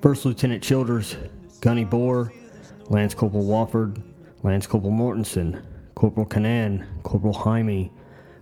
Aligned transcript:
First 0.00 0.24
Lieutenant 0.24 0.62
Childers, 0.62 1.14
Gunny 1.60 1.84
Bohr, 1.84 2.32
Lance 2.88 3.12
Corporal 3.12 3.44
Wofford, 3.44 4.02
Lance 4.42 4.66
Corporal 4.66 4.94
Mortensen, 4.94 5.62
Corporal 5.94 6.24
Canan, 6.24 6.86
Corporal 7.02 7.34
Jaime, 7.34 7.92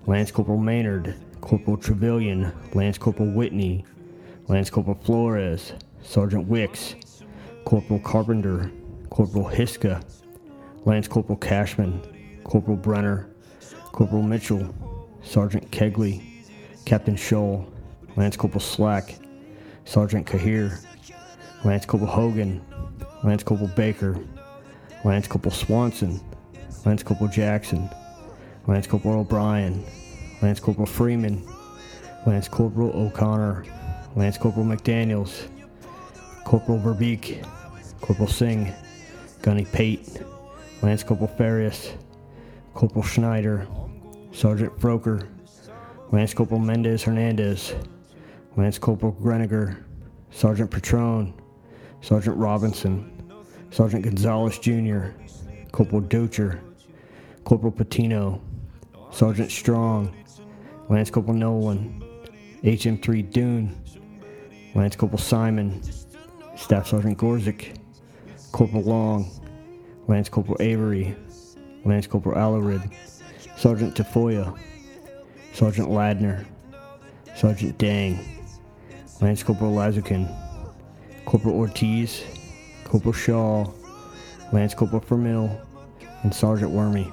Lance 0.06 0.30
Corporal 0.30 0.58
Maynard, 0.58 1.16
Corporal 1.40 1.76
Trevelyan, 1.76 2.52
Lance 2.74 2.96
Corporal 2.96 3.30
Whitney, 3.30 3.84
Lance 4.46 4.70
Corporal 4.70 4.96
Flores, 5.02 5.72
Sergeant 6.00 6.46
Wicks, 6.46 6.94
Corporal 7.64 7.98
Carpenter, 7.98 8.70
Corporal 9.10 9.46
Hiska, 9.50 10.00
Lance 10.84 11.08
Corporal 11.08 11.38
Cashman, 11.38 12.00
Corporal 12.44 12.76
Brenner, 12.76 13.30
Corporal 13.90 14.22
Mitchell, 14.22 14.72
Sergeant 15.24 15.68
Kegley, 15.72 16.22
Captain 16.84 17.16
Scholl, 17.16 17.68
Lance 18.14 18.36
Corporal 18.36 18.60
Slack, 18.60 19.16
Sergeant 19.84 20.24
Cahir, 20.24 20.78
Lance 21.64 21.84
Corporal 21.84 22.10
Hogan, 22.10 22.64
Lance 23.24 23.42
Corporal 23.42 23.70
Baker, 23.74 24.18
Lance 25.04 25.26
Corporal 25.26 25.54
Swanson, 25.54 26.20
Lance 26.84 27.02
Corporal 27.02 27.30
Jackson, 27.30 27.90
Lance 28.66 28.86
Corporal 28.86 29.20
O'Brien, 29.20 29.84
Lance 30.40 30.60
Corporal 30.60 30.86
Freeman, 30.86 31.44
Lance 32.26 32.48
Corporal 32.48 32.90
O'Connor, 32.90 33.64
Lance 34.14 34.38
Corporal 34.38 34.66
McDaniels, 34.66 35.48
Corporal 36.44 36.78
Verbeek, 36.78 37.44
Corporal 38.00 38.28
Singh, 38.28 38.72
Gunny 39.42 39.64
Pate, 39.64 40.22
Lance 40.82 41.02
Corporal 41.02 41.28
Farias, 41.36 41.92
Corporal 42.74 43.04
Schneider, 43.04 43.66
Sergeant 44.32 44.78
Froker, 44.78 45.26
Lance 46.12 46.34
Corporal 46.34 46.60
Mendez 46.60 47.02
Hernandez, 47.02 47.74
Lance 48.56 48.78
Corporal 48.78 49.12
Greniger, 49.20 49.84
Sergeant 50.30 50.70
Patron, 50.70 51.34
Sergeant 52.00 52.36
Robinson, 52.36 53.10
Sergeant 53.70 54.04
Gonzalez 54.04 54.58
Jr., 54.58 55.08
Corporal 55.72 56.02
Docher, 56.02 56.60
Corporal 57.44 57.72
Patino, 57.72 58.40
Sergeant 59.10 59.50
Strong, 59.50 60.14
Lance 60.88 61.10
Corporal 61.10 61.36
Nolan, 61.36 62.02
HM3 62.62 63.30
Dune, 63.30 63.76
Lance 64.74 64.96
Corporal 64.96 65.18
Simon, 65.18 65.80
Staff 66.56 66.88
Sergeant 66.88 67.18
Gorzik, 67.18 67.76
Corporal 68.52 68.82
Long, 68.82 69.30
Lance 70.06 70.28
Corporal 70.28 70.56
Avery, 70.60 71.14
Lance 71.84 72.06
Corporal 72.06 72.36
Alarid, 72.36 72.92
Sergeant 73.56 73.94
Tafoya, 73.94 74.56
Sergeant 75.52 75.88
Ladner, 75.88 76.44
Sergeant 77.36 77.76
Dang, 77.78 78.18
Lance 79.20 79.42
Corporal 79.42 79.72
Lazukin, 79.72 80.47
Corporal 81.28 81.56
Ortiz, 81.56 82.24
Corporal 82.84 83.12
Shaw, 83.12 83.70
Lance 84.50 84.72
Corporal 84.72 85.02
Vermill, 85.02 85.60
and 86.22 86.34
Sergeant 86.34 86.70
Wormy. 86.70 87.12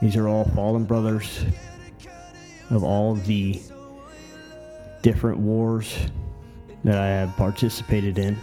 These 0.00 0.16
are 0.16 0.26
all 0.26 0.46
fallen 0.46 0.84
brothers 0.84 1.44
of 2.70 2.82
all 2.82 3.14
the 3.14 3.62
different 5.02 5.38
wars 5.38 5.96
that 6.82 6.98
I 6.98 7.06
have 7.06 7.36
participated 7.36 8.18
in. 8.18 8.36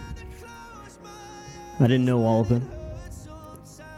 I 1.78 1.82
didn't 1.86 2.06
know 2.06 2.24
all 2.24 2.40
of 2.40 2.48
them. 2.48 2.70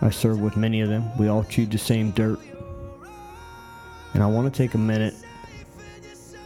I 0.00 0.11
served 0.11 0.42
with 0.42 0.56
many 0.56 0.80
of 0.80 0.89
them. 0.89 1.17
We 1.17 1.28
all 1.28 1.45
chewed 1.45 1.70
the 1.70 1.78
same 1.78 2.11
dirt. 2.11 2.41
And 4.14 4.23
I 4.25 4.27
want 4.27 4.53
to 4.53 4.58
take 4.58 4.75
a 4.75 4.78
minute 4.78 5.14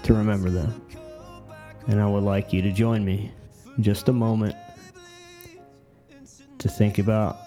to 0.02 0.12
remember 0.12 0.50
them. 0.50 0.82
And 1.86 2.02
I 2.02 2.06
would 2.06 2.22
like 2.22 2.52
you 2.52 2.60
to 2.60 2.70
join 2.70 3.02
me 3.02 3.32
just 3.80 4.08
a 4.08 4.12
moment 4.12 4.54
to 6.58 6.68
think 6.68 6.98
about 6.98 7.38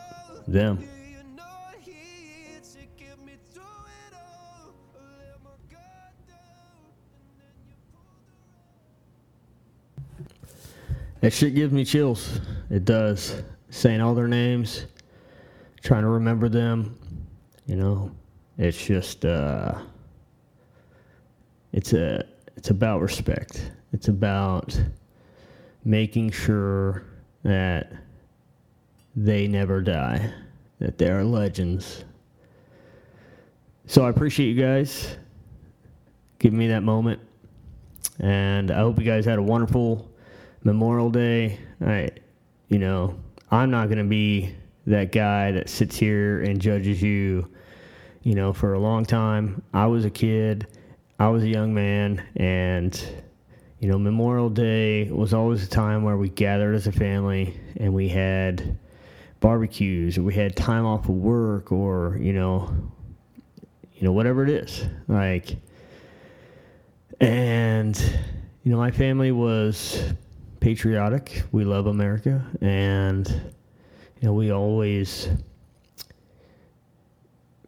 them. 0.47 0.87
That 11.21 11.33
shit 11.33 11.53
gives 11.53 11.73
me 11.73 11.83
chills. 11.83 12.39
It 12.69 12.85
does. 12.85 13.43
Saying 13.71 14.01
all 14.01 14.15
their 14.15 14.27
names, 14.27 14.85
trying 15.83 16.03
to 16.03 16.07
remember 16.09 16.49
them, 16.49 16.97
you 17.65 17.75
know, 17.75 18.11
it's 18.57 18.83
just 18.83 19.25
uh 19.25 19.79
it's 21.71 21.93
a 21.93 22.25
it's 22.55 22.69
about 22.69 23.01
respect. 23.01 23.71
It's 23.93 24.07
about 24.07 24.79
making 25.83 26.31
sure 26.31 27.05
that 27.43 27.91
they 29.15 29.47
never 29.47 29.81
die, 29.81 30.33
that 30.79 30.97
they 30.97 31.09
are 31.09 31.23
legends. 31.23 32.03
So 33.85 34.05
I 34.05 34.09
appreciate 34.09 34.47
you 34.47 34.61
guys 34.61 35.17
giving 36.37 36.59
me 36.59 36.67
that 36.67 36.83
moment. 36.83 37.19
And 38.19 38.71
I 38.71 38.79
hope 38.79 38.99
you 38.99 39.05
guys 39.05 39.25
had 39.25 39.39
a 39.39 39.43
wonderful 39.43 40.09
Memorial 40.63 41.09
Day. 41.09 41.59
I 41.81 42.09
you 42.69 42.77
know, 42.77 43.19
I'm 43.51 43.71
not 43.71 43.87
going 43.87 43.97
to 43.97 44.03
be 44.03 44.55
that 44.85 45.11
guy 45.11 45.51
that 45.51 45.69
sits 45.69 45.97
here 45.97 46.41
and 46.41 46.61
judges 46.61 47.01
you, 47.01 47.49
you 48.23 48.35
know, 48.35 48.53
for 48.53 48.73
a 48.73 48.79
long 48.79 49.05
time. 49.05 49.61
I 49.73 49.87
was 49.87 50.05
a 50.05 50.09
kid, 50.09 50.67
I 51.19 51.29
was 51.29 51.43
a 51.43 51.47
young 51.47 51.73
man, 51.73 52.23
and, 52.35 53.01
you 53.79 53.89
know, 53.89 53.97
Memorial 53.97 54.49
Day 54.49 55.09
was 55.09 55.33
always 55.33 55.63
a 55.63 55.69
time 55.69 56.03
where 56.03 56.17
we 56.17 56.29
gathered 56.29 56.75
as 56.75 56.87
a 56.87 56.91
family 56.91 57.59
and 57.77 57.93
we 57.93 58.09
had 58.09 58.77
barbecues 59.39 60.17
or 60.17 60.23
we 60.23 60.33
had 60.33 60.55
time 60.55 60.85
off 60.85 61.05
of 61.05 61.15
work 61.15 61.71
or, 61.71 62.17
you 62.19 62.33
know, 62.33 62.73
you 63.93 64.03
know, 64.03 64.11
whatever 64.11 64.43
it 64.43 64.49
is. 64.49 64.85
Like, 65.07 65.55
and, 67.21 67.97
you 68.63 68.71
know, 68.71 68.77
my 68.77 68.91
family 68.91 69.31
was 69.31 70.13
patriotic. 70.59 71.43
We 71.51 71.63
love 71.63 71.87
America, 71.87 72.45
and 72.61 73.27
you 74.19 74.27
know 74.27 74.33
we 74.33 74.51
always 74.51 75.29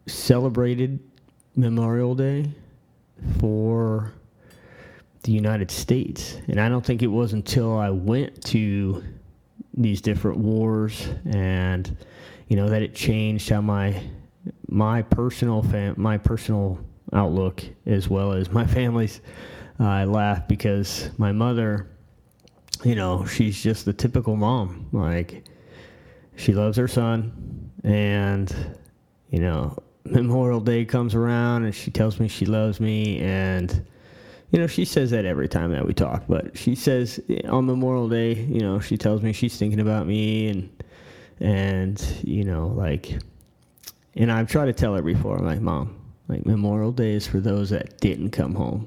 celebrated 0.06 1.00
Memorial 1.56 2.14
Day 2.14 2.50
for 3.38 4.12
the 5.22 5.32
United 5.32 5.70
States. 5.70 6.38
And 6.48 6.60
I 6.60 6.68
don't 6.68 6.84
think 6.84 7.02
it 7.02 7.08
was 7.08 7.32
until 7.32 7.78
I 7.78 7.90
went 7.90 8.42
to 8.46 9.02
these 9.74 10.00
different 10.00 10.38
wars 10.38 11.08
and 11.24 11.96
you 12.48 12.56
know 12.56 12.68
that 12.68 12.82
it 12.82 12.94
changed 12.94 13.48
how 13.48 13.62
my 13.62 14.02
my 14.68 15.00
personal 15.00 15.62
fam- 15.62 15.94
my 15.96 16.18
personal 16.18 16.78
outlook 17.14 17.64
as 17.86 18.08
well 18.08 18.32
as 18.32 18.50
my 18.50 18.66
family's. 18.78 19.20
Uh, 19.80 19.84
I 19.84 20.04
laugh 20.04 20.46
because 20.46 21.08
my 21.16 21.32
mother 21.32 21.88
you 22.84 22.94
know, 22.94 23.24
she's 23.26 23.62
just 23.62 23.84
the 23.84 23.92
typical 23.92 24.36
mom. 24.36 24.88
Like, 24.92 25.44
she 26.36 26.52
loves 26.52 26.76
her 26.76 26.88
son, 26.88 27.70
and, 27.84 28.54
you 29.30 29.40
know, 29.40 29.76
Memorial 30.04 30.60
Day 30.60 30.84
comes 30.84 31.14
around 31.14 31.64
and 31.64 31.74
she 31.74 31.90
tells 31.90 32.18
me 32.18 32.28
she 32.28 32.46
loves 32.46 32.80
me, 32.80 33.20
and, 33.20 33.86
you 34.52 34.58
know, 34.58 34.66
she 34.66 34.84
says 34.84 35.10
that 35.10 35.24
every 35.24 35.48
time 35.48 35.72
that 35.72 35.86
we 35.86 35.94
talk, 35.94 36.24
but 36.28 36.56
she 36.56 36.74
says 36.74 37.18
eh, 37.30 37.40
on 37.48 37.64
Memorial 37.64 38.06
Day, 38.08 38.34
you 38.34 38.60
know, 38.60 38.78
she 38.78 38.98
tells 38.98 39.22
me 39.22 39.32
she's 39.32 39.56
thinking 39.56 39.80
about 39.80 40.06
me, 40.06 40.48
and, 40.48 40.82
and, 41.40 42.20
you 42.22 42.44
know, 42.44 42.68
like, 42.68 43.18
and 44.14 44.30
I've 44.30 44.48
tried 44.48 44.66
to 44.66 44.74
tell 44.74 44.94
her 44.94 45.00
before, 45.00 45.38
I'm 45.38 45.46
like, 45.46 45.62
Mom, 45.62 45.98
like, 46.28 46.44
Memorial 46.44 46.92
Day 46.92 47.14
is 47.14 47.26
for 47.26 47.40
those 47.40 47.70
that 47.70 47.98
didn't 48.00 48.30
come 48.30 48.54
home. 48.54 48.86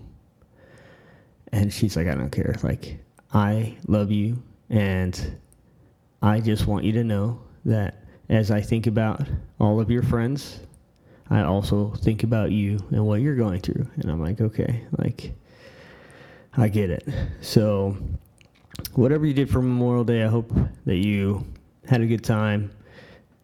And 1.51 1.73
she's 1.73 1.97
like, 1.97 2.07
I 2.07 2.13
don't 2.13 2.31
care. 2.31 2.56
Like, 2.61 3.00
I 3.33 3.75
love 3.88 4.11
you, 4.11 4.44
and 4.69 5.39
I 6.21 6.41
just 6.41 6.68
want 6.68 6.85
you 6.85 6.91
to 6.91 7.03
know 7.03 7.41
that 7.65 8.03
as 8.29 8.51
I 8.51 8.61
think 8.61 8.85
about 8.85 9.27
all 9.59 9.79
of 9.79 9.89
your 9.89 10.03
friends, 10.03 10.59
I 11.31 11.41
also 11.41 11.89
think 11.97 12.21
about 12.21 12.51
you 12.51 12.77
and 12.91 13.03
what 13.03 13.21
you're 13.21 13.35
going 13.35 13.61
through. 13.61 13.89
And 13.95 14.11
I'm 14.11 14.21
like, 14.21 14.41
okay, 14.41 14.83
like, 15.00 15.33
I 16.57 16.68
get 16.69 16.90
it. 16.90 17.07
So, 17.42 17.98
whatever 18.94 19.25
you 19.25 19.34
did 19.34 19.50
for 19.50 19.62
Memorial 19.62 20.04
Day, 20.04 20.24
I 20.24 20.28
hope 20.28 20.52
that 20.86 20.98
you 20.98 21.46
had 21.88 22.02
a 22.02 22.06
good 22.06 22.24
time, 22.24 22.72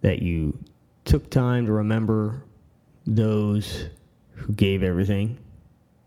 that 0.01 0.21
you 0.21 0.57
took 1.05 1.29
time 1.29 1.65
to 1.65 1.71
remember 1.71 2.43
those 3.05 3.89
who 4.35 4.53
gave 4.53 4.83
everything, 4.83 5.37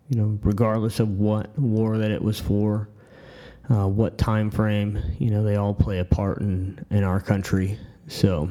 you 0.08 0.16
know, 0.16 0.38
regardless 0.42 1.00
of 1.00 1.18
what 1.18 1.56
war 1.58 1.98
that 1.98 2.10
it 2.10 2.22
was 2.22 2.40
for 2.40 2.88
uh, 3.70 3.86
what 3.86 4.18
time 4.18 4.50
frame. 4.50 4.98
You 5.18 5.30
know, 5.30 5.42
they 5.42 5.56
all 5.56 5.74
play 5.74 5.98
a 5.98 6.04
part 6.04 6.40
in 6.40 6.84
in 6.90 7.04
our 7.04 7.20
country. 7.20 7.78
So, 8.08 8.50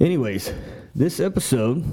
anyways, 0.00 0.52
this 0.94 1.18
episode 1.18 1.84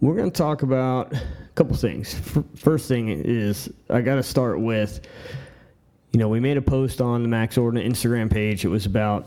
we're 0.00 0.14
going 0.14 0.30
to 0.30 0.36
talk 0.36 0.62
about 0.62 1.12
a 1.12 1.20
couple 1.54 1.76
things. 1.76 2.14
First 2.56 2.88
thing 2.88 3.08
is 3.08 3.68
I 3.90 4.00
got 4.00 4.16
to 4.16 4.22
start 4.22 4.60
with. 4.60 5.00
you 6.12 6.20
know, 6.20 6.28
we 6.28 6.38
made 6.38 6.56
a 6.56 6.62
post 6.62 7.00
on 7.00 7.22
the 7.22 7.28
Max 7.28 7.58
Ordnance 7.58 7.98
Instagram 7.98 8.30
page. 8.30 8.64
It 8.64 8.68
was 8.68 8.86
about 8.86 9.26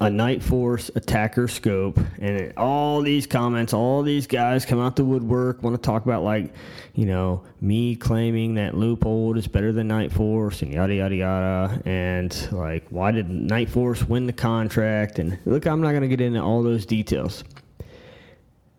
a 0.00 0.10
Night 0.10 0.42
Force 0.42 0.90
ATACR 0.96 1.48
scope, 1.48 1.98
and 2.18 2.36
it, 2.40 2.56
all 2.56 3.02
these 3.02 3.26
comments, 3.26 3.72
all 3.74 4.02
these 4.02 4.26
guys 4.26 4.64
come 4.64 4.80
out 4.80 4.96
the 4.96 5.04
woodwork, 5.04 5.62
want 5.62 5.76
to 5.76 5.82
talk 5.82 6.04
about 6.04 6.24
like, 6.24 6.52
you 6.94 7.04
know, 7.06 7.44
me 7.60 7.94
claiming 7.94 8.54
that 8.54 8.72
Leupold 8.72 9.36
is 9.36 9.46
better 9.46 9.72
than 9.72 9.88
Nightforce, 9.88 10.62
and 10.62 10.72
yada 10.72 10.94
yada 10.94 11.14
yada, 11.14 11.82
and 11.84 12.48
like, 12.50 12.86
why 12.88 13.12
did 13.12 13.28
Nightforce 13.28 14.08
win 14.08 14.26
the 14.26 14.32
contract? 14.32 15.18
And 15.18 15.38
look, 15.44 15.66
I'm 15.66 15.82
not 15.82 15.90
going 15.90 16.02
to 16.02 16.08
get 16.08 16.20
into 16.20 16.40
all 16.40 16.62
those 16.62 16.86
details. 16.86 17.44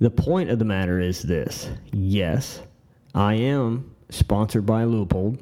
The 0.02 0.10
point 0.10 0.50
of 0.50 0.60
the 0.60 0.66
matter 0.66 1.00
is 1.00 1.22
this: 1.22 1.70
yes, 1.94 2.62
I 3.16 3.36
am 3.36 3.96
sponsored 4.10 4.66
by 4.66 4.84
Leupold, 4.84 5.40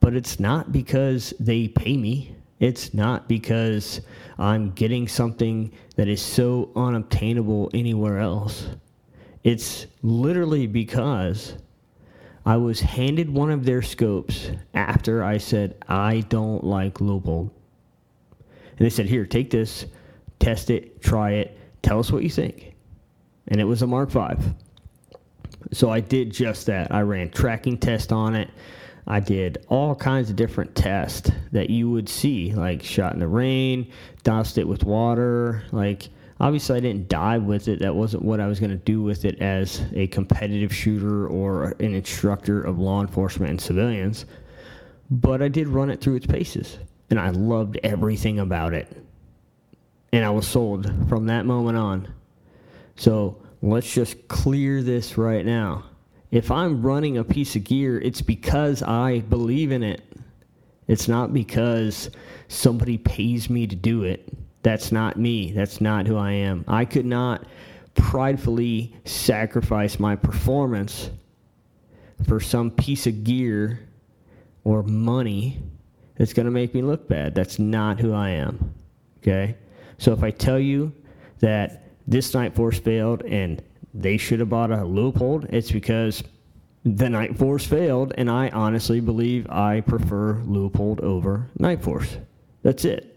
but 0.00 0.14
it's 0.14 0.38
not 0.38 0.70
because 0.72 1.32
they 1.40 1.68
pay 1.68 1.96
me 1.96 2.36
it's 2.58 2.92
not 2.92 3.28
because 3.28 4.00
I'm 4.36 4.72
getting 4.72 5.06
something 5.06 5.72
that 5.96 6.08
is 6.08 6.20
so 6.20 6.70
unobtainable 6.74 7.70
anywhere 7.72 8.18
else. 8.18 8.68
It's 9.44 9.86
literally 10.02 10.66
because 10.66 11.54
I 12.44 12.56
was 12.56 12.80
handed 12.80 13.30
one 13.30 13.50
of 13.50 13.64
their 13.64 13.82
scopes 13.82 14.50
after 14.74 15.22
I 15.22 15.38
said, 15.38 15.76
I 15.88 16.20
don't 16.28 16.64
like 16.64 16.94
Leupold. 16.94 17.50
And 18.40 18.86
they 18.86 18.90
said, 18.90 19.06
Here, 19.06 19.26
take 19.26 19.50
this, 19.50 19.86
test 20.40 20.70
it, 20.70 21.00
try 21.00 21.32
it, 21.32 21.56
tell 21.82 22.00
us 22.00 22.10
what 22.10 22.24
you 22.24 22.30
think. 22.30 22.74
And 23.48 23.60
it 23.60 23.64
was 23.64 23.82
a 23.82 23.86
Mark 23.86 24.10
V. 24.10 24.20
So 25.72 25.90
I 25.90 26.00
did 26.00 26.32
just 26.32 26.66
that. 26.66 26.92
I 26.92 27.00
ran 27.00 27.30
tracking 27.30 27.78
tests 27.78 28.12
on 28.12 28.34
it. 28.34 28.50
I 29.06 29.20
did 29.20 29.64
all 29.68 29.94
kinds 29.94 30.28
of 30.28 30.36
different 30.36 30.74
tests 30.74 31.30
that 31.52 31.70
you 31.70 31.90
would 31.90 32.08
see, 32.10 32.52
like 32.52 32.82
shot 32.82 33.14
in 33.14 33.20
the 33.20 33.26
rain, 33.26 33.90
doused 34.22 34.58
it 34.58 34.68
with 34.68 34.84
water. 34.84 35.64
Like, 35.72 36.10
obviously, 36.40 36.76
I 36.76 36.80
didn't 36.80 37.08
dive 37.08 37.44
with 37.44 37.68
it. 37.68 37.80
That 37.80 37.94
wasn't 37.94 38.22
what 38.22 38.38
I 38.38 38.46
was 38.46 38.60
going 38.60 38.70
to 38.70 38.76
do 38.76 39.02
with 39.02 39.24
it 39.24 39.40
as 39.40 39.82
a 39.94 40.08
competitive 40.08 40.74
shooter 40.74 41.26
or 41.26 41.70
an 41.80 41.94
instructor 41.94 42.62
of 42.62 42.78
law 42.78 43.00
enforcement 43.00 43.50
and 43.50 43.60
civilians. 43.60 44.26
But 45.10 45.40
I 45.40 45.48
did 45.48 45.68
run 45.68 45.88
it 45.88 46.02
through 46.02 46.16
its 46.16 46.26
paces, 46.26 46.76
and 47.08 47.18
I 47.18 47.30
loved 47.30 47.78
everything 47.82 48.38
about 48.40 48.74
it. 48.74 48.94
And 50.12 50.22
I 50.22 50.30
was 50.30 50.46
sold 50.46 50.92
from 51.08 51.26
that 51.26 51.46
moment 51.46 51.78
on. 51.78 52.12
So 52.98 53.40
let's 53.62 53.92
just 53.92 54.28
clear 54.28 54.82
this 54.82 55.16
right 55.16 55.46
now 55.46 55.84
if 56.30 56.50
I'm 56.50 56.82
running 56.82 57.18
a 57.18 57.24
piece 57.24 57.56
of 57.56 57.64
gear, 57.64 57.98
it's 57.98 58.20
because 58.20 58.82
I 58.82 59.20
believe 59.20 59.72
in 59.72 59.82
it. 59.82 60.02
It's 60.86 61.08
not 61.08 61.32
because 61.32 62.10
somebody 62.48 62.98
pays 62.98 63.48
me 63.48 63.66
to 63.66 63.76
do 63.76 64.04
it. 64.04 64.28
That's 64.62 64.92
not 64.92 65.18
me. 65.18 65.52
That's 65.52 65.80
not 65.80 66.06
who 66.06 66.16
I 66.16 66.32
am. 66.32 66.64
I 66.68 66.84
could 66.84 67.06
not 67.06 67.46
pridefully 67.94 68.94
sacrifice 69.04 69.98
my 69.98 70.16
performance 70.16 71.10
for 72.26 72.40
some 72.40 72.70
piece 72.70 73.06
of 73.06 73.24
gear 73.24 73.80
or 74.64 74.82
money 74.82 75.62
that's 76.16 76.32
going 76.32 76.46
to 76.46 76.52
make 76.52 76.74
me 76.74 76.82
look 76.82 77.08
bad. 77.08 77.34
That's 77.34 77.58
not 77.58 78.00
who 78.00 78.12
I 78.12 78.30
am. 78.30 78.74
Okay? 79.18 79.56
So 79.98 80.12
if 80.12 80.22
I 80.22 80.30
tell 80.30 80.58
you 80.58 80.92
that 81.38 81.87
this 82.08 82.32
Nightforce 82.32 82.80
failed 82.80 83.22
and 83.22 83.62
they 83.94 84.16
should 84.16 84.40
have 84.40 84.48
bought 84.48 84.72
a 84.72 84.78
Leupold. 84.78 85.46
It's 85.52 85.70
because 85.70 86.24
the 86.84 87.06
Nightforce 87.06 87.66
failed, 87.66 88.14
and 88.16 88.30
I 88.30 88.48
honestly 88.50 89.00
believe 89.00 89.48
I 89.50 89.82
prefer 89.82 90.34
Leupold 90.46 91.00
over 91.00 91.48
Nightforce. 91.58 92.24
That's 92.62 92.84
it. 92.84 93.14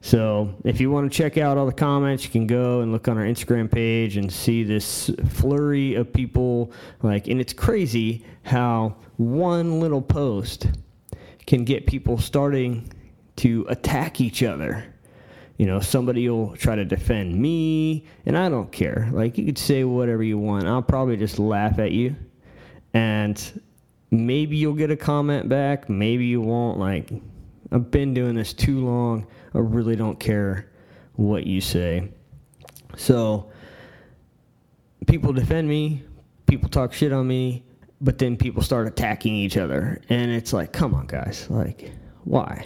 So, 0.00 0.54
if 0.64 0.80
you 0.80 0.90
want 0.90 1.10
to 1.10 1.16
check 1.16 1.38
out 1.38 1.58
all 1.58 1.66
the 1.66 1.72
comments, 1.72 2.24
you 2.24 2.30
can 2.30 2.46
go 2.46 2.80
and 2.80 2.92
look 2.92 3.08
on 3.08 3.18
our 3.18 3.24
Instagram 3.24 3.70
page 3.70 4.16
and 4.16 4.32
see 4.32 4.62
this 4.62 5.10
flurry 5.28 5.96
of 5.96 6.12
people. 6.12 6.72
Like, 7.02 7.26
and 7.26 7.40
it's 7.40 7.52
crazy 7.52 8.24
how 8.44 8.94
one 9.16 9.80
little 9.80 10.00
post 10.00 10.68
can 11.46 11.64
get 11.64 11.86
people 11.86 12.16
starting 12.16 12.92
to 13.36 13.66
attack 13.68 14.20
each 14.20 14.42
other 14.42 14.94
you 15.58 15.66
know, 15.66 15.80
somebody 15.80 16.28
will 16.28 16.56
try 16.56 16.76
to 16.76 16.84
defend 16.84 17.34
me, 17.36 18.06
and 18.24 18.38
I 18.38 18.48
don't 18.48 18.70
care. 18.70 19.10
Like, 19.12 19.36
you 19.36 19.44
could 19.44 19.58
say 19.58 19.84
whatever 19.84 20.22
you 20.22 20.38
want. 20.38 20.66
I'll 20.66 20.82
probably 20.82 21.16
just 21.16 21.38
laugh 21.38 21.78
at 21.80 21.90
you, 21.92 22.16
and 22.94 23.62
maybe 24.10 24.56
you'll 24.56 24.74
get 24.74 24.90
a 24.90 24.96
comment 24.96 25.48
back, 25.48 25.90
maybe 25.90 26.26
you 26.26 26.40
won't. 26.40 26.78
Like, 26.78 27.12
I've 27.72 27.90
been 27.90 28.14
doing 28.14 28.34
this 28.34 28.52
too 28.52 28.84
long. 28.86 29.26
I 29.52 29.58
really 29.58 29.96
don't 29.96 30.18
care 30.18 30.70
what 31.16 31.44
you 31.44 31.60
say. 31.60 32.08
So, 32.96 33.50
people 35.08 35.32
defend 35.32 35.68
me, 35.68 36.04
people 36.46 36.68
talk 36.68 36.92
shit 36.92 37.12
on 37.12 37.26
me, 37.26 37.64
but 38.00 38.18
then 38.18 38.36
people 38.36 38.62
start 38.62 38.86
attacking 38.86 39.34
each 39.34 39.56
other. 39.56 40.00
And 40.08 40.30
it's 40.30 40.52
like, 40.52 40.72
come 40.72 40.94
on, 40.94 41.06
guys. 41.08 41.50
Like, 41.50 41.90
why? 42.22 42.64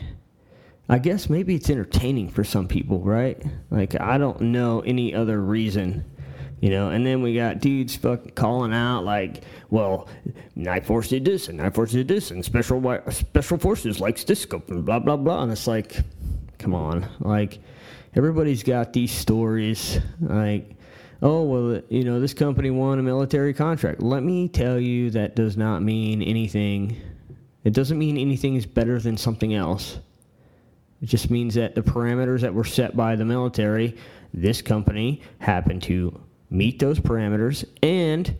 I 0.92 0.98
guess 0.98 1.30
maybe 1.30 1.54
it's 1.54 1.70
entertaining 1.70 2.28
for 2.28 2.44
some 2.44 2.68
people, 2.68 3.00
right? 3.00 3.42
Like 3.70 3.98
I 3.98 4.18
don't 4.18 4.38
know 4.42 4.80
any 4.80 5.14
other 5.14 5.40
reason, 5.40 6.04
you 6.60 6.68
know. 6.68 6.90
And 6.90 7.06
then 7.06 7.22
we 7.22 7.34
got 7.34 7.60
dudes 7.60 7.96
fucking 7.96 8.32
calling 8.32 8.74
out 8.74 9.02
like, 9.02 9.42
"Well, 9.70 10.06
Nightforce 10.54 11.08
did 11.08 11.24
this, 11.24 11.48
and 11.48 11.58
Nightforce 11.60 11.92
did 11.92 12.08
this, 12.08 12.30
and 12.30 12.44
Special 12.44 13.00
Special 13.08 13.56
Forces 13.56 14.00
likes 14.00 14.24
this 14.24 14.42
scope, 14.42 14.70
and 14.70 14.84
blah 14.84 14.98
blah 14.98 15.16
blah." 15.16 15.44
And 15.44 15.52
it's 15.52 15.66
like, 15.66 15.96
come 16.58 16.74
on, 16.74 17.08
like 17.20 17.60
everybody's 18.14 18.62
got 18.62 18.92
these 18.92 19.12
stories, 19.12 19.98
like. 20.20 20.76
Oh, 21.24 21.44
well, 21.44 21.80
you 21.88 22.02
know, 22.02 22.18
this 22.18 22.34
company 22.34 22.70
won 22.70 22.98
a 22.98 23.02
military 23.02 23.54
contract. 23.54 24.02
Let 24.02 24.24
me 24.24 24.48
tell 24.48 24.80
you, 24.80 25.08
that 25.10 25.36
does 25.36 25.56
not 25.56 25.80
mean 25.80 26.20
anything. 26.20 27.00
It 27.62 27.74
doesn't 27.74 27.96
mean 27.96 28.18
anything 28.18 28.56
is 28.56 28.66
better 28.66 28.98
than 28.98 29.16
something 29.16 29.54
else. 29.54 30.00
It 31.02 31.06
just 31.06 31.30
means 31.30 31.54
that 31.54 31.74
the 31.74 31.82
parameters 31.82 32.40
that 32.40 32.54
were 32.54 32.64
set 32.64 32.96
by 32.96 33.16
the 33.16 33.24
military, 33.24 33.96
this 34.32 34.62
company 34.62 35.20
happened 35.38 35.82
to 35.84 36.18
meet 36.48 36.78
those 36.78 37.00
parameters 37.00 37.64
and 37.82 38.34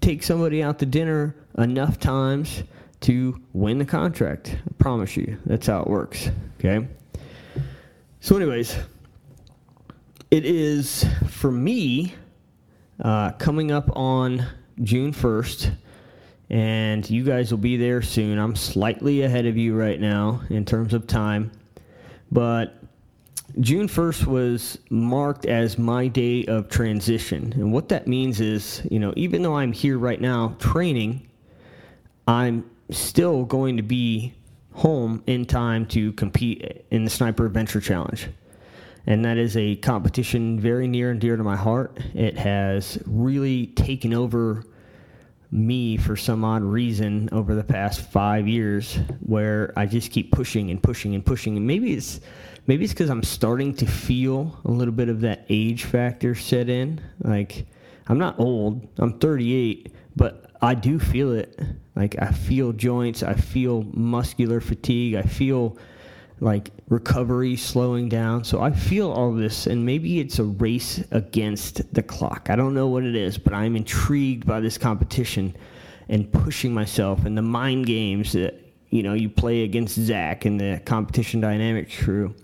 take 0.00 0.22
somebody 0.22 0.62
out 0.62 0.78
to 0.78 0.86
dinner 0.86 1.36
enough 1.58 1.98
times 2.00 2.62
to 3.00 3.38
win 3.52 3.78
the 3.78 3.84
contract. 3.84 4.56
I 4.66 4.72
promise 4.78 5.16
you, 5.16 5.38
that's 5.44 5.66
how 5.66 5.82
it 5.82 5.88
works. 5.88 6.30
Okay. 6.58 6.88
So, 8.20 8.36
anyways, 8.36 8.76
it 10.30 10.44
is 10.46 11.04
for 11.28 11.50
me 11.50 12.14
uh, 13.02 13.32
coming 13.32 13.72
up 13.72 13.94
on 13.96 14.46
June 14.82 15.12
1st, 15.12 15.74
and 16.48 17.08
you 17.08 17.24
guys 17.24 17.50
will 17.50 17.58
be 17.58 17.76
there 17.76 18.00
soon. 18.00 18.38
I'm 18.38 18.56
slightly 18.56 19.22
ahead 19.22 19.46
of 19.46 19.56
you 19.56 19.74
right 19.74 20.00
now 20.00 20.42
in 20.48 20.64
terms 20.64 20.94
of 20.94 21.06
time. 21.06 21.50
But 22.32 22.82
June 23.58 23.88
1st 23.88 24.26
was 24.26 24.78
marked 24.90 25.46
as 25.46 25.76
my 25.76 26.06
day 26.06 26.44
of 26.46 26.68
transition. 26.68 27.52
And 27.54 27.72
what 27.72 27.88
that 27.88 28.06
means 28.06 28.40
is, 28.40 28.86
you 28.90 28.98
know, 28.98 29.12
even 29.16 29.42
though 29.42 29.56
I'm 29.56 29.72
here 29.72 29.98
right 29.98 30.20
now 30.20 30.56
training, 30.60 31.28
I'm 32.28 32.70
still 32.90 33.44
going 33.44 33.76
to 33.76 33.82
be 33.82 34.34
home 34.72 35.22
in 35.26 35.46
time 35.46 35.84
to 35.86 36.12
compete 36.12 36.84
in 36.90 37.04
the 37.04 37.10
Sniper 37.10 37.46
Adventure 37.46 37.80
Challenge. 37.80 38.28
And 39.06 39.24
that 39.24 39.36
is 39.36 39.56
a 39.56 39.76
competition 39.76 40.60
very 40.60 40.86
near 40.86 41.10
and 41.10 41.20
dear 41.20 41.36
to 41.36 41.42
my 41.42 41.56
heart. 41.56 41.98
It 42.14 42.38
has 42.38 42.98
really 43.06 43.68
taken 43.68 44.14
over 44.14 44.64
me 45.52 45.96
for 45.96 46.16
some 46.16 46.44
odd 46.44 46.62
reason 46.62 47.28
over 47.32 47.54
the 47.54 47.64
past 47.64 48.00
five 48.00 48.46
years 48.46 48.98
where 49.20 49.72
I 49.76 49.86
just 49.86 50.12
keep 50.12 50.30
pushing 50.30 50.70
and 50.70 50.82
pushing 50.82 51.14
and 51.14 51.24
pushing. 51.24 51.56
And 51.56 51.66
maybe 51.66 51.92
it's 51.92 52.20
maybe 52.66 52.84
it's 52.84 52.92
because 52.92 53.10
I'm 53.10 53.22
starting 53.22 53.74
to 53.74 53.86
feel 53.86 54.60
a 54.64 54.70
little 54.70 54.94
bit 54.94 55.08
of 55.08 55.20
that 55.22 55.46
age 55.48 55.84
factor 55.84 56.34
set 56.34 56.68
in. 56.68 57.00
Like 57.20 57.66
I'm 58.08 58.18
not 58.18 58.38
old, 58.38 58.86
I'm 58.98 59.18
38, 59.18 59.92
but 60.16 60.50
I 60.62 60.74
do 60.74 60.98
feel 60.98 61.32
it. 61.32 61.58
Like 61.96 62.20
I 62.20 62.30
feel 62.30 62.72
joints, 62.72 63.22
I 63.22 63.34
feel 63.34 63.82
muscular 63.92 64.60
fatigue, 64.60 65.16
I 65.16 65.22
feel 65.22 65.76
like 66.40 66.70
recovery 66.88 67.54
slowing 67.54 68.08
down. 68.08 68.44
So 68.44 68.60
I 68.62 68.70
feel 68.70 69.10
all 69.10 69.32
this, 69.32 69.66
and 69.66 69.84
maybe 69.84 70.20
it's 70.20 70.38
a 70.38 70.44
race 70.44 71.02
against 71.10 71.92
the 71.94 72.02
clock. 72.02 72.48
I 72.50 72.56
don't 72.56 72.74
know 72.74 72.88
what 72.88 73.04
it 73.04 73.14
is, 73.14 73.36
but 73.36 73.52
I'm 73.52 73.76
intrigued 73.76 74.46
by 74.46 74.60
this 74.60 74.78
competition 74.78 75.54
and 76.08 76.32
pushing 76.32 76.72
myself 76.72 77.24
and 77.26 77.36
the 77.36 77.42
mind 77.42 77.86
games 77.86 78.32
that 78.32 78.54
you 78.88 79.02
know 79.02 79.14
you 79.14 79.28
play 79.28 79.62
against 79.62 79.94
Zach 79.96 80.44
and 80.46 80.58
the 80.58 80.80
competition 80.84 81.40
dynamics 81.40 82.02
crew. 82.02 82.34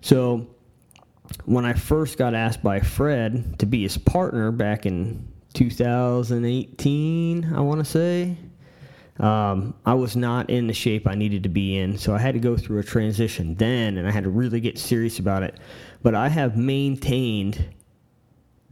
So 0.00 0.46
when 1.44 1.64
I 1.64 1.74
first 1.74 2.16
got 2.16 2.34
asked 2.34 2.62
by 2.62 2.80
Fred 2.80 3.58
to 3.58 3.66
be 3.66 3.82
his 3.82 3.98
partner 3.98 4.50
back 4.52 4.86
in 4.86 5.28
2018, 5.54 7.52
I 7.54 7.60
want 7.60 7.80
to 7.80 7.84
say. 7.84 8.36
Um, 9.20 9.74
I 9.84 9.94
was 9.94 10.16
not 10.16 10.48
in 10.48 10.66
the 10.66 10.72
shape 10.72 11.06
I 11.06 11.14
needed 11.14 11.42
to 11.42 11.48
be 11.48 11.78
in. 11.78 11.98
So 11.98 12.14
I 12.14 12.18
had 12.18 12.34
to 12.34 12.40
go 12.40 12.56
through 12.56 12.78
a 12.78 12.82
transition 12.82 13.54
then, 13.54 13.98
and 13.98 14.08
I 14.08 14.10
had 14.10 14.24
to 14.24 14.30
really 14.30 14.60
get 14.60 14.78
serious 14.78 15.18
about 15.18 15.42
it. 15.42 15.60
But 16.02 16.14
I 16.14 16.28
have 16.28 16.56
maintained 16.56 17.64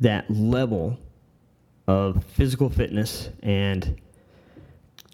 that 0.01 0.31
level 0.31 0.99
of 1.87 2.25
physical 2.25 2.71
fitness 2.71 3.29
and 3.43 4.01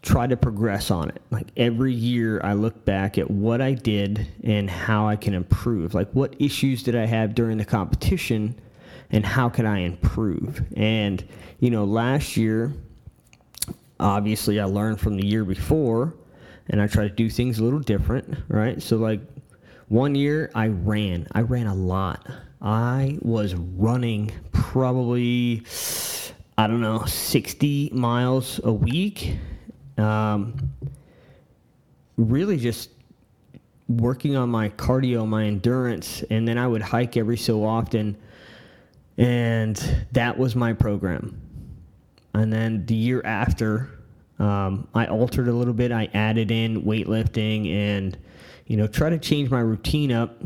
try 0.03 0.27
to 0.27 0.37
progress 0.37 0.91
on 0.91 1.09
it. 1.09 1.23
Like 1.31 1.49
every 1.57 1.93
year, 1.93 2.41
I 2.45 2.53
look 2.53 2.85
back 2.85 3.19
at 3.19 3.29
what 3.29 3.61
I 3.61 3.73
did 3.73 4.29
and 4.45 4.71
how 4.71 5.09
I 5.09 5.17
can 5.17 5.35
improve. 5.35 5.95
Like, 5.95 6.11
what 6.13 6.37
issues 6.39 6.83
did 6.83 6.95
I 6.95 7.07
have 7.07 7.35
during 7.35 7.59
the 7.59 7.65
competition 7.65 8.55
and 9.11 9.25
how 9.25 9.49
can 9.49 9.67
I 9.67 9.81
improve? 9.81 10.63
And, 10.77 11.27
you 11.59 11.71
know, 11.71 11.85
last 11.85 12.37
year, 12.37 12.73
obviously, 14.05 14.61
I 14.61 14.65
learned 14.65 15.01
from 15.01 15.17
the 15.17 15.27
year 15.27 15.45
before 15.45 16.15
and 16.69 16.81
I 16.81 16.87
try 16.87 17.09
to 17.09 17.15
do 17.15 17.29
things 17.29 17.59
a 17.59 17.65
little 17.65 17.81
different, 17.81 18.37
right? 18.49 18.81
So, 18.81 18.97
like, 18.97 19.21
one 19.89 20.15
year 20.15 20.51
I 20.55 20.69
ran, 20.69 21.27
I 21.33 21.41
ran 21.41 21.67
a 21.67 21.75
lot. 21.75 22.27
I 22.63 23.19
was 23.21 23.55
running 23.55 24.31
probably, 24.53 25.63
I 26.57 26.67
don't 26.67 26.81
know, 26.81 27.05
60 27.05 27.91
miles 27.93 28.61
a 28.65 28.73
week 28.73 29.37
um, 29.99 30.71
really 32.17 32.57
just 32.57 32.91
working 33.89 34.37
on 34.37 34.49
my 34.49 34.71
cardio, 34.71 35.27
my 35.27 35.45
endurance, 35.45 36.23
and 36.31 36.49
then 36.49 36.59
I 36.59 36.67
would 36.67 36.83
hike 36.83 37.17
every 37.17 37.37
so 37.37 37.65
often. 37.65 38.17
And 39.19 40.07
that 40.13 40.37
was 40.37 40.57
my 40.57 40.73
program. 40.73 41.41
And 42.33 42.53
then 42.53 42.85
the 42.87 42.95
year 42.95 43.23
after, 43.25 43.91
um, 44.45 44.89
I 44.95 45.07
altered 45.07 45.49
a 45.49 45.53
little 45.53 45.75
bit. 45.75 45.93
I 45.93 46.09
added 46.15 46.51
in 46.51 46.83
weightlifting 46.83 47.73
and, 47.73 48.17
you 48.67 48.77
know, 48.77 48.87
try 48.87 49.11
to 49.11 49.19
change 49.19 49.51
my 49.51 49.61
routine 49.61 50.13
up. 50.13 50.43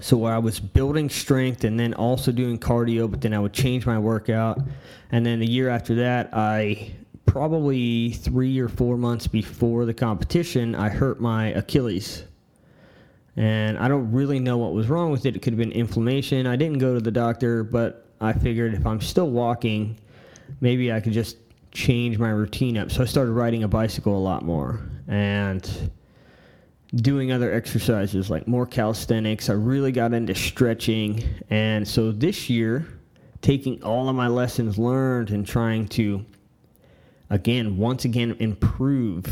So 0.00 0.16
where 0.16 0.34
I 0.34 0.38
was 0.38 0.58
building 0.58 1.08
strength 1.08 1.62
and 1.64 1.78
then 1.78 1.94
also 1.94 2.32
doing 2.32 2.58
cardio, 2.58 3.08
but 3.08 3.20
then 3.20 3.32
I 3.32 3.38
would 3.38 3.52
change 3.52 3.86
my 3.86 3.98
workout. 3.98 4.60
And 5.12 5.24
then 5.24 5.38
the 5.38 5.46
year 5.46 5.68
after 5.68 5.94
that, 5.96 6.30
I 6.32 6.92
probably 7.26 8.10
three 8.10 8.58
or 8.58 8.68
four 8.68 8.96
months 8.96 9.26
before 9.26 9.84
the 9.84 9.94
competition, 9.94 10.74
I 10.74 10.88
hurt 10.88 11.20
my 11.20 11.48
Achilles. 11.48 12.24
And 13.36 13.78
I 13.78 13.88
don't 13.88 14.12
really 14.12 14.38
know 14.38 14.58
what 14.58 14.72
was 14.72 14.88
wrong 14.88 15.10
with 15.10 15.26
it. 15.26 15.36
It 15.36 15.40
could 15.42 15.52
have 15.52 15.58
been 15.58 15.72
inflammation. 15.72 16.46
I 16.46 16.56
didn't 16.56 16.78
go 16.78 16.94
to 16.94 17.00
the 17.00 17.10
doctor, 17.10 17.64
but 17.64 18.06
I 18.20 18.32
figured 18.32 18.74
if 18.74 18.86
I'm 18.86 19.00
still 19.00 19.30
walking, 19.30 19.98
maybe 20.60 20.92
I 20.92 21.00
could 21.00 21.12
just 21.12 21.36
change 21.74 22.18
my 22.18 22.30
routine 22.30 22.78
up. 22.78 22.90
So 22.90 23.02
I 23.02 23.06
started 23.06 23.32
riding 23.32 23.64
a 23.64 23.68
bicycle 23.68 24.16
a 24.16 24.18
lot 24.18 24.44
more 24.44 24.80
and 25.08 25.90
doing 26.94 27.32
other 27.32 27.52
exercises 27.52 28.30
like 28.30 28.48
more 28.48 28.66
calisthenics. 28.66 29.50
I 29.50 29.54
really 29.54 29.92
got 29.92 30.14
into 30.14 30.34
stretching. 30.34 31.22
And 31.50 31.86
so 31.86 32.12
this 32.12 32.48
year, 32.48 32.86
taking 33.42 33.82
all 33.82 34.08
of 34.08 34.14
my 34.14 34.28
lessons 34.28 34.78
learned 34.78 35.30
and 35.30 35.46
trying 35.46 35.88
to 35.88 36.24
again, 37.30 37.76
once 37.76 38.04
again, 38.04 38.36
improve, 38.38 39.26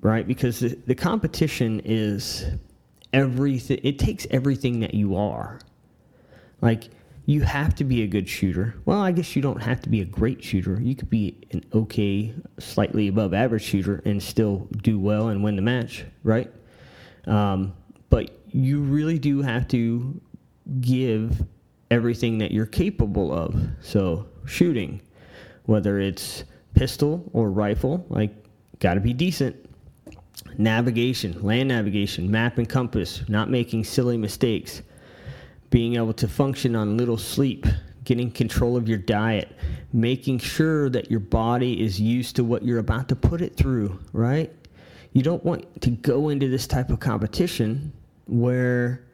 right? 0.00 0.26
Because 0.26 0.60
the, 0.60 0.78
the 0.86 0.94
competition 0.94 1.80
is 1.84 2.46
everything, 3.12 3.80
it 3.82 3.98
takes 3.98 4.26
everything 4.30 4.80
that 4.80 4.94
you 4.94 5.16
are. 5.16 5.60
Like, 6.60 6.88
you 7.28 7.42
have 7.42 7.74
to 7.74 7.84
be 7.84 8.02
a 8.02 8.06
good 8.06 8.26
shooter. 8.26 8.74
Well, 8.86 9.02
I 9.02 9.12
guess 9.12 9.36
you 9.36 9.42
don't 9.42 9.62
have 9.62 9.82
to 9.82 9.90
be 9.90 10.00
a 10.00 10.04
great 10.06 10.42
shooter. 10.42 10.80
You 10.80 10.96
could 10.96 11.10
be 11.10 11.36
an 11.50 11.62
okay, 11.74 12.32
slightly 12.58 13.08
above 13.08 13.34
average 13.34 13.64
shooter 13.64 14.00
and 14.06 14.22
still 14.22 14.66
do 14.82 14.98
well 14.98 15.28
and 15.28 15.44
win 15.44 15.54
the 15.54 15.60
match, 15.60 16.06
right? 16.22 16.50
Um, 17.26 17.74
but 18.08 18.30
you 18.50 18.80
really 18.80 19.18
do 19.18 19.42
have 19.42 19.68
to 19.68 20.18
give 20.80 21.44
everything 21.90 22.38
that 22.38 22.50
you're 22.50 22.64
capable 22.64 23.30
of. 23.30 23.54
So, 23.82 24.26
shooting, 24.46 25.02
whether 25.64 26.00
it's 26.00 26.44
pistol 26.72 27.28
or 27.34 27.50
rifle, 27.50 28.06
like, 28.08 28.34
got 28.78 28.94
to 28.94 29.00
be 29.00 29.12
decent. 29.12 29.54
Navigation, 30.56 31.42
land 31.42 31.68
navigation, 31.68 32.30
map 32.30 32.56
and 32.56 32.66
compass, 32.66 33.22
not 33.28 33.50
making 33.50 33.84
silly 33.84 34.16
mistakes, 34.16 34.80
being 35.70 35.96
able 35.96 36.12
to 36.14 36.28
function 36.28 36.74
on 36.74 36.96
little 36.96 37.18
sleep, 37.18 37.66
getting 38.04 38.30
control 38.30 38.76
of 38.76 38.88
your 38.88 38.98
diet, 38.98 39.54
making 39.92 40.38
sure 40.38 40.88
that 40.90 41.10
your 41.10 41.20
body 41.20 41.82
is 41.82 42.00
used 42.00 42.36
to 42.36 42.44
what 42.44 42.62
you're 42.62 42.78
about 42.78 43.08
to 43.08 43.16
put 43.16 43.40
it 43.42 43.56
through, 43.56 43.98
right? 44.12 44.52
You 45.12 45.22
don't 45.22 45.44
want 45.44 45.80
to 45.82 45.90
go 45.90 46.28
into 46.28 46.48
this 46.48 46.66
type 46.66 46.90
of 46.90 47.00
competition 47.00 47.92
where 48.26 49.04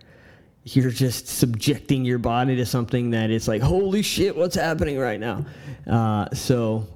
you're 0.65 0.91
just 0.91 1.29
subjecting 1.29 2.05
your 2.05 2.19
body 2.19 2.57
to 2.57 2.67
something 2.67 3.11
that 3.11 3.31
is 3.31 3.47
like, 3.47 3.61
holy 3.61 4.03
shit, 4.03 4.35
what's 4.35 4.57
happening 4.57 4.99
right 4.99 5.21
now? 5.21 5.45
Uh, 5.87 6.27
so 6.35 6.87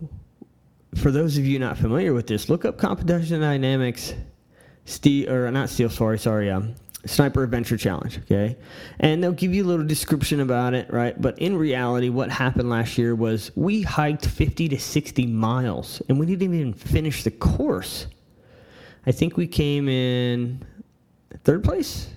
for 0.94 1.10
those 1.10 1.36
of 1.36 1.44
you 1.44 1.58
not 1.58 1.76
familiar 1.76 2.14
with 2.14 2.26
this, 2.26 2.48
look 2.48 2.64
up 2.64 2.78
competition 2.78 3.40
dynamics, 3.40 4.14
steel 4.86 5.30
or 5.30 5.50
not 5.50 5.68
steel. 5.68 5.90
Sorry, 5.90 6.18
sorry. 6.18 6.50
Um, 6.50 6.74
Sniper 7.06 7.42
Adventure 7.42 7.76
Challenge, 7.76 8.18
okay? 8.18 8.56
And 8.98 9.22
they'll 9.22 9.32
give 9.32 9.54
you 9.54 9.64
a 9.64 9.66
little 9.66 9.86
description 9.86 10.40
about 10.40 10.74
it, 10.74 10.92
right? 10.92 11.20
But 11.20 11.38
in 11.38 11.56
reality, 11.56 12.08
what 12.08 12.30
happened 12.30 12.68
last 12.68 12.98
year 12.98 13.14
was 13.14 13.50
we 13.54 13.82
hiked 13.82 14.26
50 14.26 14.68
to 14.70 14.78
60 14.78 15.26
miles 15.26 16.02
and 16.08 16.18
we 16.18 16.26
didn't 16.26 16.54
even 16.54 16.74
finish 16.74 17.22
the 17.22 17.30
course. 17.30 18.06
I 19.06 19.12
think 19.12 19.36
we 19.36 19.46
came 19.46 19.88
in 19.88 20.64
third 21.44 21.62
place 21.62 22.08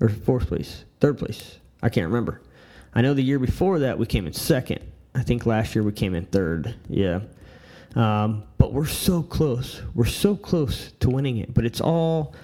or 0.00 0.08
fourth 0.08 0.48
place? 0.48 0.84
Third 1.00 1.18
place. 1.18 1.58
I 1.82 1.88
can't 1.88 2.06
remember. 2.06 2.42
I 2.94 3.02
know 3.02 3.14
the 3.14 3.22
year 3.22 3.38
before 3.38 3.78
that 3.80 3.98
we 3.98 4.06
came 4.06 4.26
in 4.26 4.32
second. 4.32 4.80
I 5.14 5.22
think 5.22 5.46
last 5.46 5.74
year 5.74 5.84
we 5.84 5.92
came 5.92 6.14
in 6.14 6.26
third. 6.26 6.74
Yeah. 6.88 7.20
Um, 7.94 8.44
but 8.58 8.72
we're 8.72 8.86
so 8.86 9.22
close. 9.22 9.82
We're 9.94 10.04
so 10.06 10.36
close 10.36 10.92
to 11.00 11.10
winning 11.10 11.38
it. 11.38 11.54
But 11.54 11.64
it's 11.64 11.80
all, 11.80 12.34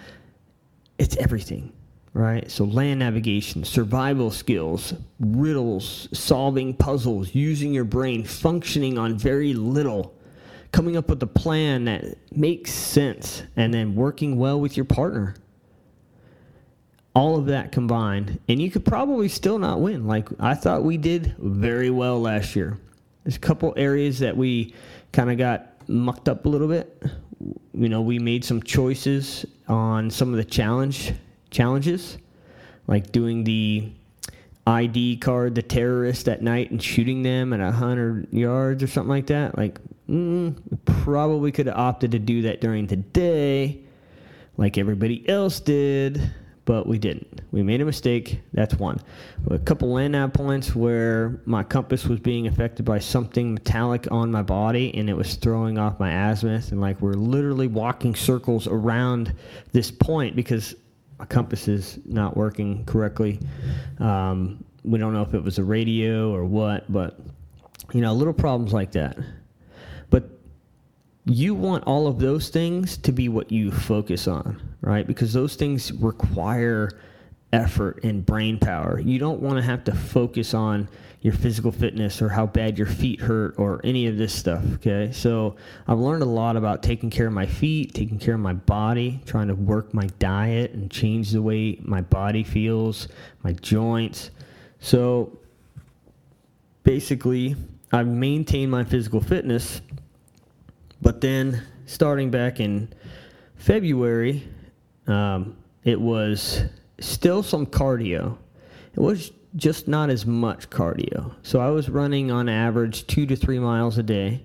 it's 0.99 1.17
everything, 1.17 1.73
right? 2.13 2.51
So 2.51 2.65
land 2.65 3.01
navigation, 3.01 3.65
survival 3.65 4.31
skills, 4.31 4.95
riddles, 5.21 6.09
solving 6.13 6.75
puzzles, 6.75 7.35
using 7.35 7.73
your 7.73 7.85
brain, 7.85 8.25
functioning 8.25 8.99
on 8.99 9.17
very 9.17 9.55
little, 9.55 10.15
coming 10.73 10.97
up 10.97 11.09
with 11.09 11.23
a 11.23 11.27
plan 11.27 11.85
that 11.85 12.19
makes 12.33 12.73
sense, 12.73 13.43
and 13.57 13.73
then 13.73 13.95
working 13.95 14.37
well 14.37 14.61
with 14.61 14.77
your 14.77 14.85
partner. 14.85 15.35
All 17.15 17.37
of 17.37 17.47
that 17.47 17.73
combined, 17.73 18.39
and 18.49 18.61
you 18.61 18.71
could 18.71 18.85
probably 18.85 19.29
still 19.29 19.59
not 19.59 19.81
win. 19.81 20.07
Like 20.07 20.29
I 20.39 20.55
thought 20.55 20.85
we 20.85 20.99
did 20.99 21.35
very 21.39 21.91
well 21.91 22.21
last 22.21 22.55
year. 22.55 22.79
There's 23.25 23.37
a 23.37 23.41
couple 23.41 23.75
areas 23.77 24.21
that 24.21 24.37
we 24.37 24.75
kind 25.13 25.31
of 25.31 25.39
got 25.39 25.89
mucked 25.89 26.29
up 26.29 26.47
a 26.47 26.49
little 26.49 26.69
bit. 26.69 27.03
You 27.41 27.89
know, 27.89 28.01
we 28.01 28.19
made 28.19 28.45
some 28.45 28.63
choices 28.63 29.47
on 29.69 30.11
some 30.11 30.31
of 30.31 30.37
the 30.37 30.45
challenge 30.45 31.13
challenges, 31.51 32.19
like 32.87 33.13
doing 33.13 33.45
the 33.45 33.93
ID 34.67 35.17
card 35.19 35.55
the 35.55 35.63
terrorist 35.63 36.29
at 36.29 36.43
night 36.43 36.71
and 36.71 36.83
shooting 36.83 37.23
them 37.23 37.53
at 37.53 37.75
hundred 37.75 38.33
yards 38.33 38.83
or 38.83 38.87
something 38.87 39.09
like 39.09 39.29
that. 39.29 39.57
Like, 39.57 39.79
mm, 40.09 40.55
probably 40.85 41.53
could 41.53 41.67
have 41.67 41.77
opted 41.77 42.13
to 42.13 42.19
do 42.19 42.43
that 42.43 42.61
during 42.61 42.87
the 42.87 42.97
day, 42.97 43.81
like 44.57 44.77
everybody 44.77 45.27
else 45.29 45.61
did 45.61 46.31
but 46.69 46.87
we 46.87 46.99
didn't. 46.99 47.41
We 47.51 47.63
made 47.63 47.81
a 47.81 47.87
mistake. 47.87 48.43
That's 48.53 48.75
one. 48.75 49.01
A 49.51 49.59
couple 49.59 49.91
land 49.91 50.13
nav 50.13 50.35
points 50.35 50.77
where 50.77 51.41
my 51.47 51.63
compass 51.63 52.05
was 52.05 52.21
being 52.21 52.47
affected 52.47 52.85
by 52.85 52.99
something 52.99 53.55
metallic 53.55 54.07
on 54.13 54.31
my 54.31 54.43
body 54.43 54.95
and 54.95 55.09
it 55.09 55.15
was 55.15 55.37
throwing 55.37 55.79
off 55.79 55.99
my 55.99 56.31
azimuth. 56.31 56.71
And 56.71 56.79
like 56.79 57.01
we're 57.01 57.15
literally 57.15 57.69
walking 57.69 58.15
circles 58.15 58.67
around 58.67 59.33
this 59.73 59.91
point 59.91 60.37
because 60.37 60.75
my 61.19 61.25
compass 61.25 61.69
is 61.69 62.01
not 62.05 62.37
working 62.37 62.85
correctly. 62.85 63.41
Um, 63.99 64.63
we 64.85 64.99
don't 64.99 65.15
know 65.15 65.23
if 65.23 65.33
it 65.33 65.43
was 65.43 65.59
a 65.59 65.65
radio 65.65 66.35
or 66.35 66.45
what, 66.45 66.85
but 66.93 67.19
you 67.95 68.03
know, 68.03 68.13
little 68.13 68.35
problems 68.35 68.75
like 68.75 68.93
that. 68.93 69.17
But 70.11 70.29
you 71.25 71.55
want 71.55 71.85
all 71.85 72.07
of 72.07 72.19
those 72.19 72.51
things 72.51 72.99
to 72.99 73.13
be 73.13 73.31
what 73.31 73.51
you 73.51 73.71
focus 73.71 74.29
on, 74.29 74.61
right? 74.81 75.07
Because 75.07 75.33
those 75.33 75.55
things 75.57 75.93
require 75.93 76.91
effort 77.53 78.05
and 78.05 78.25
brain 78.25 78.59
power. 78.59 79.01
You 79.01 79.19
don't 79.19 79.41
want 79.41 79.57
to 79.57 79.63
have 79.63 79.85
to 79.85 79.95
focus 79.95 80.55
on 80.55 80.89
your 81.21 81.33
physical 81.33 81.73
fitness 81.73 82.23
or 82.23 82.29
how 82.29 82.47
bad 82.47 82.79
your 82.79 82.87
feet 82.87 83.21
hurt 83.21 83.55
or 83.59 83.81
any 83.83 84.07
of 84.07 84.17
this 84.19 84.33
stuff, 84.33 84.63
okay? 84.75 85.11
So, 85.13 85.57
I've 85.89 85.99
learned 85.99 86.23
a 86.23 86.27
lot 86.27 86.57
about 86.57 86.83
taking 86.83 87.11
care 87.11 87.27
of 87.27 87.33
my 87.33 87.47
feet, 87.47 87.93
taking 87.95 88.19
care 88.19 88.35
of 88.35 88.41
my 88.41 88.53
body, 88.53 89.21
trying 89.27 89.49
to 89.49 89.55
work 89.55 89.93
my 89.93 90.07
diet 90.21 90.73
and 90.73 90.91
change 90.91 91.33
the 91.33 91.43
way 91.43 91.79
my 91.81 92.03
body 92.03 92.45
feels, 92.45 93.09
my 93.43 93.53
joints. 93.53 94.31
So, 94.79 95.39
basically, 96.85 97.57
I've 97.91 98.07
maintained 98.07 98.71
my 98.71 98.85
physical 98.85 99.21
fitness 99.21 99.81
but 101.01 101.21
then 101.21 101.63
starting 101.87 102.31
back 102.31 102.61
in 102.61 102.89
February, 103.57 104.49
um, 105.09 105.57
it 105.85 106.01
was 106.01 106.63
still 107.01 107.43
some 107.43 107.67
cardio. 107.67 108.37
It 108.95 109.01
was 109.01 109.33
just 109.57 109.89
not 109.89 110.11
as 110.11 110.27
much 110.27 110.71
cardio. 110.71 111.35
So 111.43 111.61
I 111.61 111.71
was 111.71 111.89
running 111.89 112.31
on 112.31 112.49
average 112.49 113.07
two 113.07 113.27
to 113.27 113.37
three 113.37 113.59
miles 113.59 113.99
a 113.99 114.03
day. 114.03 114.45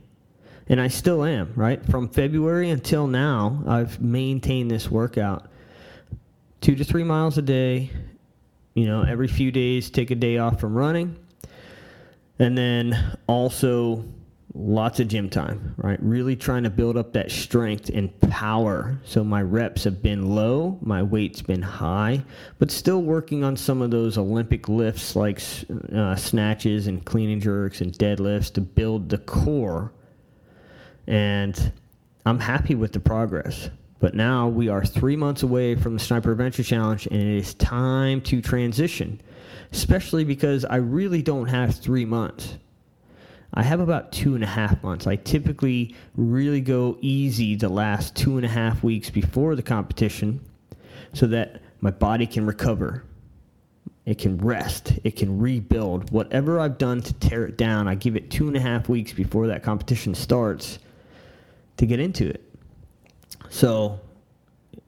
And 0.69 0.79
I 0.79 0.87
still 0.87 1.25
am, 1.25 1.51
right? 1.55 1.85
From 1.85 2.07
February 2.07 2.69
until 2.69 3.05
now, 3.05 3.61
I've 3.67 4.01
maintained 4.01 4.71
this 4.71 4.89
workout 4.89 5.49
two 6.61 6.75
to 6.75 6.85
three 6.85 7.03
miles 7.03 7.37
a 7.37 7.41
day. 7.41 7.89
You 8.73 8.85
know, 8.85 9.03
every 9.03 9.27
few 9.27 9.51
days, 9.51 9.89
take 9.89 10.09
a 10.09 10.15
day 10.15 10.37
off 10.37 10.61
from 10.61 10.73
running. 10.73 11.17
And 12.39 12.57
then 12.57 13.17
also 13.27 14.05
lots 14.55 14.99
of 14.99 15.07
gym 15.07 15.29
time, 15.29 15.73
right? 15.77 15.99
Really 16.01 16.35
trying 16.35 16.63
to 16.63 16.69
build 16.69 16.95
up 16.95 17.13
that 17.13 17.31
strength 17.31 17.89
and 17.89 18.17
power. 18.29 18.99
So 19.03 19.23
my 19.23 19.41
reps 19.41 19.83
have 19.85 20.01
been 20.01 20.29
low, 20.35 20.77
my 20.81 21.01
weight's 21.01 21.41
been 21.41 21.61
high, 21.61 22.23
but 22.59 22.69
still 22.69 23.01
working 23.01 23.43
on 23.43 23.57
some 23.57 23.81
of 23.81 23.89
those 23.89 24.17
Olympic 24.17 24.69
lifts 24.69 25.15
like 25.15 25.41
uh, 25.95 26.15
snatches 26.15 26.87
and 26.87 27.03
clean 27.03 27.31
and 27.31 27.41
jerks 27.41 27.81
and 27.81 27.91
deadlifts 27.93 28.53
to 28.53 28.61
build 28.61 29.09
the 29.09 29.17
core. 29.17 29.91
And 31.07 31.71
I'm 32.25 32.39
happy 32.39 32.75
with 32.75 32.93
the 32.93 32.99
progress. 32.99 33.69
But 33.99 34.15
now 34.15 34.49
we 34.49 34.67
are 34.67 34.85
three 34.85 35.15
months 35.15 35.43
away 35.43 35.75
from 35.75 35.93
the 35.93 35.99
Sniper 35.99 36.33
Adventure 36.33 36.63
Challenge, 36.63 37.07
and 37.07 37.21
it 37.21 37.37
is 37.37 37.53
time 37.53 38.19
to 38.23 38.41
transition, 38.41 39.21
especially 39.71 40.25
because 40.25 40.65
I 40.65 40.75
really 40.75 41.21
don't 41.21 41.47
have 41.47 41.73
three 41.73 42.03
months. 42.03 42.57
I 43.53 43.63
have 43.63 43.79
about 43.79 44.11
two 44.11 44.35
and 44.35 44.43
a 44.43 44.47
half 44.47 44.81
months. 44.83 45.05
I 45.05 45.15
typically 45.15 45.95
really 46.15 46.61
go 46.61 46.97
easy 47.01 47.55
the 47.55 47.69
last 47.69 48.15
two 48.15 48.37
and 48.37 48.45
a 48.45 48.49
half 48.49 48.83
weeks 48.83 49.09
before 49.09 49.55
the 49.55 49.61
competition 49.61 50.41
so 51.13 51.27
that 51.27 51.61
my 51.79 51.91
body 51.91 52.25
can 52.25 52.45
recover. 52.45 53.03
It 54.05 54.17
can 54.17 54.37
rest. 54.37 54.93
It 55.03 55.15
can 55.15 55.39
rebuild. 55.39 56.11
Whatever 56.11 56.59
I've 56.59 56.77
done 56.77 57.01
to 57.01 57.13
tear 57.13 57.45
it 57.45 57.57
down, 57.57 57.87
I 57.87 57.95
give 57.95 58.15
it 58.15 58.31
two 58.31 58.47
and 58.47 58.57
a 58.57 58.59
half 58.59 58.89
weeks 58.89 59.13
before 59.13 59.47
that 59.47 59.63
competition 59.63 60.15
starts 60.15 60.79
to 61.77 61.85
get 61.85 61.99
into 61.99 62.27
it. 62.27 62.43
So 63.49 63.99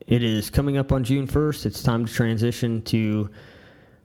it 0.07 0.23
is 0.23 0.49
coming 0.49 0.77
up 0.77 0.91
on 0.91 1.03
June 1.03 1.27
1st. 1.27 1.67
It's 1.67 1.83
time 1.83 2.05
to 2.05 2.11
transition 2.11 2.81
to 2.83 3.29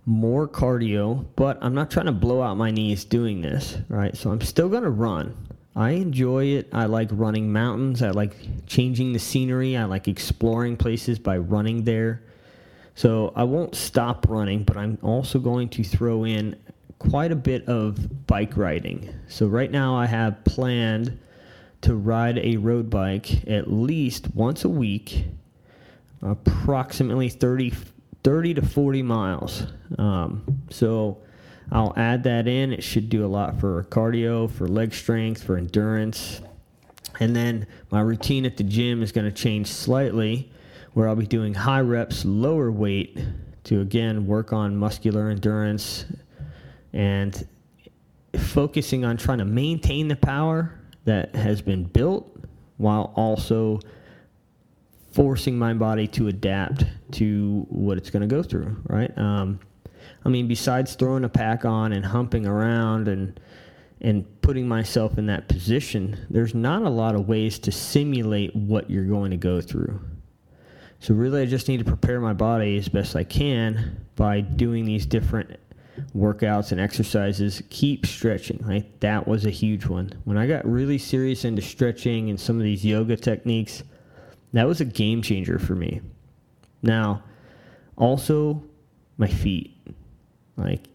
more 0.07 0.49
cardio, 0.49 1.27
but 1.37 1.59
I'm 1.61 1.75
not 1.75 1.91
trying 1.91 2.07
to 2.07 2.13
blow 2.13 2.43
out 2.43 2.57
my 2.57 2.71
knees 2.71 3.05
doing 3.05 3.41
this, 3.41 3.79
right? 3.89 4.17
So 4.17 4.31
I'm 4.31 4.41
still 4.41 4.69
going 4.69 4.83
to 4.83 4.91
run. 4.91 5.37
I 5.77 5.91
enjoy 5.91 6.47
it. 6.47 6.69
I 6.73 6.87
like 6.87 7.09
running 7.13 7.53
mountains. 7.53 8.03
I 8.03 8.11
like 8.11 8.35
changing 8.67 9.13
the 9.13 9.19
scenery. 9.19 9.77
I 9.77 9.85
like 9.85 10.09
exploring 10.09 10.77
places 10.77 11.19
by 11.19 11.39
running 11.39 11.85
there. 11.85 12.23
So 12.95 13.33
I 13.37 13.45
won't 13.45 13.75
stop 13.75 14.27
running, 14.29 14.65
but 14.65 14.77
I'm 14.77 14.99
also 15.03 15.39
going 15.39 15.69
to 15.71 15.85
throw 15.85 16.25
in 16.25 16.57
quite 16.99 17.33
a 17.33 17.37
bit 17.37 17.67
of 17.67 18.27
bike 18.27 18.57
riding. 18.57 19.15
So 19.29 19.47
right 19.47 19.71
now 19.71 19.97
I 19.97 20.07
have 20.07 20.45
planned 20.45 21.19
to 21.83 21.95
ride 21.95 22.39
a 22.39 22.57
road 22.57 22.91
bike 22.91 23.49
at 23.49 23.73
least 23.73 24.35
once 24.35 24.65
a 24.65 24.69
week, 24.69 25.25
approximately 26.21 27.29
30 27.29 27.71
30 28.23 28.55
to 28.55 28.63
40 28.63 29.03
miles. 29.03 29.67
Um, 29.99 30.63
so 30.71 31.19
I'll 31.73 31.95
add 31.97 32.25
that 32.25 32.47
in. 32.49 32.73
It 32.73 32.83
should 32.83 33.09
do 33.09 33.25
a 33.25 33.29
lot 33.29 33.59
for 33.61 33.85
cardio, 33.85 34.51
for 34.51 34.67
leg 34.67 34.93
strength, 34.93 35.43
for 35.43 35.57
endurance. 35.57 36.41
And 37.21 37.35
then 37.35 37.67
my 37.91 38.01
routine 38.01 38.47
at 38.47 38.57
the 38.57 38.65
gym 38.65 39.03
is 39.03 39.13
going 39.13 39.27
to 39.27 39.33
change 39.33 39.69
slightly, 39.69 40.51
where 40.95 41.09
I'll 41.09 41.17
be 41.17 41.27
doing 41.27 41.55
high 41.55 41.81
reps, 41.81 42.25
lower 42.25 42.71
weight 42.71 43.19
to 43.65 43.81
again 43.81 44.27
work 44.27 44.53
on 44.53 44.77
muscular 44.77 45.29
endurance 45.29 46.07
and 46.93 47.47
focusing 48.37 49.05
on 49.05 49.17
trying 49.17 49.39
to 49.39 49.45
maintain 49.45 50.09
the 50.09 50.17
power 50.17 50.79
that 51.05 51.35
has 51.35 51.63
been 51.63 51.85
built 51.85 52.27
while 52.79 53.13
also 53.17 53.81
forcing 55.13 55.59
my 55.59 55.75
body 55.75 56.07
to 56.07 56.29
adapt 56.29 56.85
to 57.13 57.67
what 57.69 57.99
it's 57.99 58.11
going 58.11 58.29
to 58.29 58.33
go 58.33 58.43
through, 58.43 58.77
right? 58.85 59.17
Um, 59.19 59.61
I 60.25 60.29
mean, 60.29 60.49
besides 60.49 60.95
throwing 60.95 61.25
a 61.25 61.29
pack 61.29 61.65
on 61.65 61.93
and 61.93 62.05
humping 62.05 62.47
around 62.47 63.09
and 63.09 63.39
and 64.03 64.25
putting 64.41 64.67
myself 64.67 65.19
in 65.19 65.27
that 65.27 65.47
position, 65.47 66.27
there's 66.31 66.55
not 66.55 66.83
a 66.83 66.89
lot 66.89 67.15
of 67.15 67.29
ways 67.29 67.59
to 67.59 67.71
simulate 67.71 68.57
what 68.57 68.89
you're 68.89 69.05
going 69.05 69.31
to 69.31 69.37
go 69.37 69.61
through. 69.61 70.01
So 71.01 71.13
really, 71.13 71.43
I 71.43 71.47
just 71.47 71.69
need 71.69 71.79
to 71.79 71.85
prepare 71.85 72.19
my 72.19 72.33
body 72.33 72.79
as 72.79 72.89
best 72.89 73.15
I 73.15 73.25
can 73.25 74.07
by 74.17 74.41
doing 74.41 74.87
these 74.87 75.05
different 75.05 75.59
workouts 76.17 76.73
and 76.73 76.81
exercises. 76.81 77.63
Keep 77.69 78.07
stretching, 78.07 78.63
right? 78.65 79.01
That 79.01 79.27
was 79.29 79.45
a 79.45 79.51
huge 79.51 79.85
one. 79.87 80.13
When 80.25 80.39
I 80.39 80.47
got 80.47 80.65
really 80.67 80.99
serious 80.99 81.45
into 81.45 81.61
stretching 81.61 82.31
and 82.31 82.41
some 82.41 82.57
of 82.57 82.63
these 82.63 82.85
yoga 82.85 83.17
techniques, 83.17 83.83
that 84.53 84.67
was 84.67 84.81
a 84.81 84.85
game 84.85 85.23
changer 85.23 85.59
for 85.59 85.75
me. 85.75 86.01
Now, 86.83 87.23
also 87.97 88.63
my 89.19 89.29
feet. 89.29 89.77
Like 90.57 90.89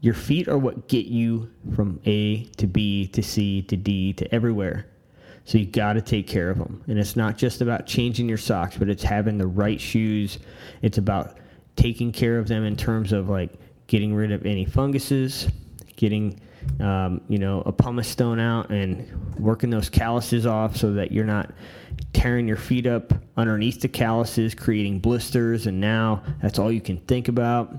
your 0.00 0.14
feet 0.14 0.48
are 0.48 0.58
what 0.58 0.88
get 0.88 1.06
you 1.06 1.50
from 1.74 2.00
A 2.06 2.44
to 2.56 2.66
B 2.66 3.06
to 3.08 3.22
C 3.22 3.62
to 3.62 3.76
D 3.76 4.12
to 4.14 4.34
everywhere. 4.34 4.86
So 5.44 5.58
you 5.58 5.66
got 5.66 5.94
to 5.94 6.00
take 6.00 6.26
care 6.26 6.50
of 6.50 6.58
them. 6.58 6.82
And 6.86 6.98
it's 6.98 7.16
not 7.16 7.36
just 7.36 7.60
about 7.60 7.86
changing 7.86 8.28
your 8.28 8.38
socks, 8.38 8.76
but 8.78 8.88
it's 8.88 9.02
having 9.02 9.36
the 9.36 9.46
right 9.46 9.80
shoes. 9.80 10.38
It's 10.80 10.96
about 10.96 11.36
taking 11.76 12.12
care 12.12 12.38
of 12.38 12.48
them 12.48 12.64
in 12.64 12.76
terms 12.76 13.12
of 13.12 13.28
like 13.28 13.52
getting 13.86 14.14
rid 14.14 14.32
of 14.32 14.46
any 14.46 14.64
funguses, 14.64 15.48
getting 15.96 16.40
um, 16.80 17.20
you 17.28 17.38
know 17.38 17.62
a 17.66 17.72
pumice 17.72 18.08
stone 18.08 18.40
out 18.40 18.70
and 18.70 19.06
working 19.38 19.68
those 19.68 19.90
calluses 19.90 20.46
off 20.46 20.76
so 20.76 20.92
that 20.94 21.12
you're 21.12 21.24
not 21.24 21.50
tearing 22.14 22.48
your 22.48 22.56
feet 22.56 22.86
up 22.86 23.12
underneath 23.36 23.80
the 23.80 23.88
calluses, 23.88 24.54
creating 24.54 25.00
blisters, 25.00 25.66
and 25.66 25.80
now 25.80 26.22
that's 26.40 26.58
all 26.58 26.72
you 26.72 26.80
can 26.80 26.96
think 26.98 27.28
about. 27.28 27.74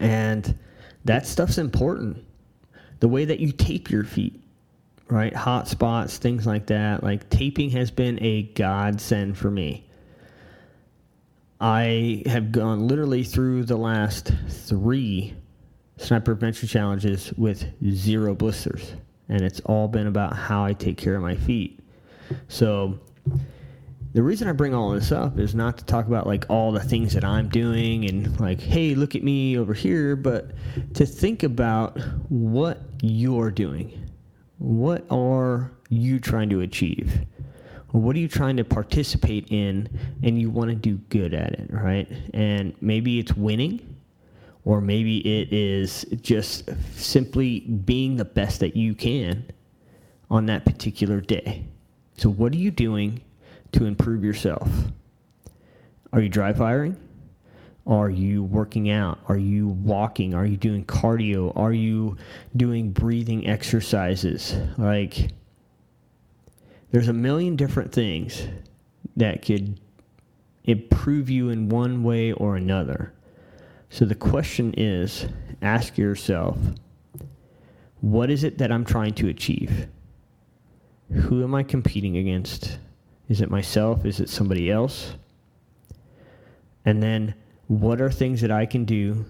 And 0.00 0.58
that 1.04 1.26
stuff's 1.26 1.58
important. 1.58 2.24
The 3.00 3.08
way 3.08 3.24
that 3.26 3.38
you 3.38 3.52
tape 3.52 3.90
your 3.90 4.04
feet, 4.04 4.42
right? 5.08 5.34
Hot 5.34 5.68
spots, 5.68 6.18
things 6.18 6.46
like 6.46 6.66
that. 6.66 7.04
Like 7.04 7.28
taping 7.30 7.70
has 7.70 7.90
been 7.90 8.18
a 8.22 8.42
godsend 8.54 9.36
for 9.36 9.50
me. 9.50 9.86
I 11.60 12.22
have 12.26 12.50
gone 12.50 12.88
literally 12.88 13.22
through 13.22 13.64
the 13.64 13.76
last 13.76 14.32
three 14.48 15.34
sniper 15.96 16.32
adventure 16.32 16.66
challenges 16.66 17.32
with 17.34 17.64
zero 17.90 18.34
blisters, 18.34 18.94
and 19.28 19.42
it's 19.42 19.60
all 19.60 19.88
been 19.88 20.06
about 20.06 20.34
how 20.34 20.64
I 20.64 20.72
take 20.72 20.96
care 20.96 21.14
of 21.14 21.22
my 21.22 21.36
feet. 21.36 21.80
So 22.48 22.98
the 24.14 24.22
reason 24.22 24.46
I 24.46 24.52
bring 24.52 24.74
all 24.74 24.90
this 24.90 25.10
up 25.10 25.38
is 25.40 25.56
not 25.56 25.76
to 25.78 25.84
talk 25.84 26.06
about 26.06 26.26
like 26.26 26.46
all 26.48 26.70
the 26.70 26.80
things 26.80 27.14
that 27.14 27.24
I'm 27.24 27.48
doing 27.48 28.08
and 28.08 28.38
like, 28.38 28.60
hey, 28.60 28.94
look 28.94 29.16
at 29.16 29.24
me 29.24 29.58
over 29.58 29.74
here, 29.74 30.14
but 30.14 30.52
to 30.94 31.04
think 31.04 31.42
about 31.42 31.98
what 32.28 32.80
you're 33.02 33.50
doing. 33.50 34.08
What 34.58 35.04
are 35.10 35.72
you 35.88 36.20
trying 36.20 36.48
to 36.50 36.60
achieve? 36.60 37.26
What 37.90 38.14
are 38.14 38.20
you 38.20 38.28
trying 38.28 38.56
to 38.56 38.64
participate 38.64 39.48
in 39.50 39.88
and 40.22 40.40
you 40.40 40.48
want 40.48 40.70
to 40.70 40.76
do 40.76 40.96
good 41.08 41.34
at 41.34 41.52
it, 41.52 41.72
right? 41.72 42.08
And 42.32 42.72
maybe 42.80 43.18
it's 43.18 43.34
winning, 43.34 43.96
or 44.64 44.80
maybe 44.80 45.18
it 45.18 45.52
is 45.52 46.04
just 46.22 46.70
simply 46.94 47.60
being 47.60 48.16
the 48.16 48.24
best 48.24 48.60
that 48.60 48.76
you 48.76 48.94
can 48.94 49.44
on 50.30 50.46
that 50.46 50.64
particular 50.64 51.20
day. 51.20 51.66
So, 52.16 52.30
what 52.30 52.52
are 52.52 52.58
you 52.58 52.70
doing 52.70 53.22
to 53.72 53.86
improve 53.86 54.24
yourself? 54.24 54.68
Are 56.12 56.20
you 56.20 56.28
dry 56.28 56.52
firing? 56.52 56.96
Are 57.86 58.08
you 58.08 58.42
working 58.42 58.90
out? 58.90 59.18
Are 59.28 59.36
you 59.36 59.68
walking? 59.68 60.32
Are 60.34 60.46
you 60.46 60.56
doing 60.56 60.84
cardio? 60.84 61.52
Are 61.56 61.72
you 61.72 62.16
doing 62.56 62.92
breathing 62.92 63.46
exercises? 63.46 64.56
Like, 64.78 65.32
there's 66.92 67.08
a 67.08 67.12
million 67.12 67.56
different 67.56 67.92
things 67.92 68.46
that 69.16 69.44
could 69.44 69.80
improve 70.64 71.28
you 71.28 71.50
in 71.50 71.68
one 71.68 72.02
way 72.02 72.32
or 72.32 72.56
another. 72.56 73.12
So 73.90 74.04
the 74.04 74.14
question 74.14 74.72
is 74.76 75.26
ask 75.60 75.98
yourself, 75.98 76.56
what 78.00 78.30
is 78.30 78.44
it 78.44 78.58
that 78.58 78.72
I'm 78.72 78.84
trying 78.84 79.14
to 79.14 79.28
achieve? 79.28 79.88
Who 81.14 81.44
am 81.44 81.54
I 81.54 81.62
competing 81.62 82.16
against? 82.16 82.78
Is 83.28 83.40
it 83.40 83.50
myself? 83.50 84.04
Is 84.04 84.20
it 84.20 84.28
somebody 84.28 84.70
else? 84.70 85.14
And 86.84 87.02
then, 87.02 87.34
what 87.68 88.00
are 88.00 88.10
things 88.10 88.40
that 88.40 88.50
I 88.50 88.66
can 88.66 88.84
do 88.84 89.24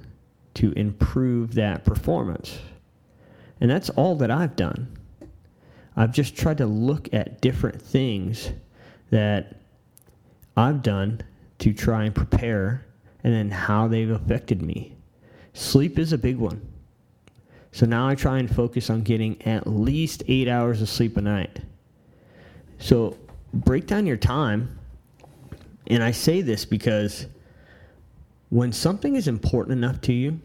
to 0.54 0.72
improve 0.72 1.54
that 1.54 1.84
performance? 1.84 2.58
And 3.60 3.70
that's 3.70 3.90
all 3.90 4.16
that 4.16 4.30
I've 4.30 4.56
done. 4.56 4.96
I've 5.96 6.12
just 6.12 6.36
tried 6.36 6.58
to 6.58 6.66
look 6.66 7.12
at 7.12 7.40
different 7.40 7.80
things 7.80 8.50
that 9.10 9.56
I've 10.56 10.82
done 10.82 11.22
to 11.60 11.72
try 11.72 12.04
and 12.04 12.14
prepare 12.14 12.84
and 13.22 13.32
then 13.32 13.50
how 13.50 13.88
they've 13.88 14.10
affected 14.10 14.62
me. 14.62 14.96
Sleep 15.52 15.98
is 15.98 16.12
a 16.12 16.18
big 16.18 16.36
one. 16.36 16.66
So 17.72 17.86
now 17.86 18.08
I 18.08 18.14
try 18.14 18.38
and 18.38 18.52
focus 18.52 18.90
on 18.90 19.02
getting 19.02 19.40
at 19.42 19.66
least 19.66 20.22
eight 20.28 20.48
hours 20.48 20.82
of 20.82 20.88
sleep 20.88 21.16
a 21.16 21.20
night. 21.20 21.60
So 22.78 23.16
break 23.52 23.86
down 23.86 24.06
your 24.06 24.16
time. 24.16 24.78
And 25.86 26.02
I 26.02 26.12
say 26.12 26.40
this 26.40 26.64
because 26.64 27.26
when 28.50 28.72
something 28.72 29.16
is 29.16 29.28
important 29.28 29.78
enough 29.78 30.00
to 30.02 30.12
you, 30.12 30.40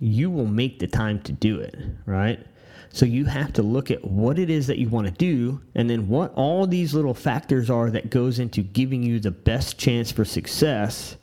you 0.00 0.30
will 0.30 0.46
make 0.46 0.78
the 0.78 0.86
time 0.86 1.20
to 1.22 1.32
do 1.32 1.60
it, 1.60 1.76
right? 2.06 2.44
So 2.90 3.04
you 3.04 3.26
have 3.26 3.52
to 3.54 3.62
look 3.62 3.90
at 3.90 4.04
what 4.04 4.38
it 4.38 4.50
is 4.50 4.66
that 4.68 4.78
you 4.78 4.88
want 4.88 5.06
to 5.06 5.12
do 5.12 5.60
and 5.74 5.90
then 5.90 6.08
what 6.08 6.32
all 6.34 6.66
these 6.66 6.94
little 6.94 7.14
factors 7.14 7.68
are 7.68 7.90
that 7.90 8.10
goes 8.10 8.38
into 8.38 8.62
giving 8.62 9.02
you 9.02 9.20
the 9.20 9.30
best 9.30 9.78
chance 9.78 10.10
for 10.10 10.24
success 10.24 11.16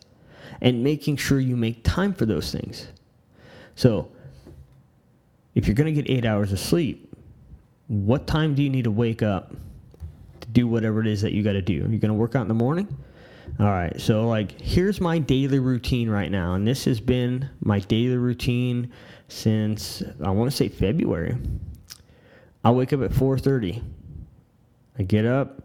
and 0.62 0.84
making 0.84 1.18
sure 1.18 1.40
you 1.40 1.56
make 1.56 1.84
time 1.84 2.14
for 2.14 2.26
those 2.26 2.52
things. 2.52 2.88
So 3.76 4.12
if 5.56 5.68
you're 5.68 5.76
going 5.76 5.94
to 5.94 6.02
get 6.02 6.10
8 6.10 6.26
hours 6.26 6.52
of 6.52 6.60
sleep, 6.60 7.14
what 7.88 8.28
time 8.28 8.56
do 8.56 8.64
you 8.64 8.70
need 8.70 8.84
to 8.84 8.92
wake 8.92 9.24
up 9.24 9.54
do 10.56 10.68
whatever 10.68 11.02
it 11.02 11.08
is 11.08 11.22
that 11.22 11.34
you 11.34 11.44
got 11.44 11.54
to 11.54 11.62
do? 11.62 11.74
You're 11.74 11.88
going 11.88 12.08
to 12.08 12.14
work 12.14 12.34
out 12.34 12.42
in 12.42 12.48
the 12.48 12.56
morning? 12.56 12.88
All 13.60 13.68
right, 13.68 14.02
so 14.02 14.28
like 14.28 14.60
here's 14.60 15.00
my 15.00 15.20
daily 15.20 15.60
routine 15.60 16.10
right 16.10 16.32
now, 16.32 16.56
and 16.56 16.68
this 16.68 16.86
has 16.86 17.00
been 17.00 17.48
my 17.62 17.80
daily 17.80 18.18
routine 18.18 18.92
since 19.28 20.02
I 20.24 20.32
want 20.32 20.50
to 20.50 20.58
say 20.58 20.68
February. 20.68 21.38
I 22.64 22.72
wake 22.72 22.92
up 22.92 23.02
at 23.02 23.12
4:30. 23.12 23.84
I 24.98 25.04
get 25.04 25.26
up. 25.26 25.62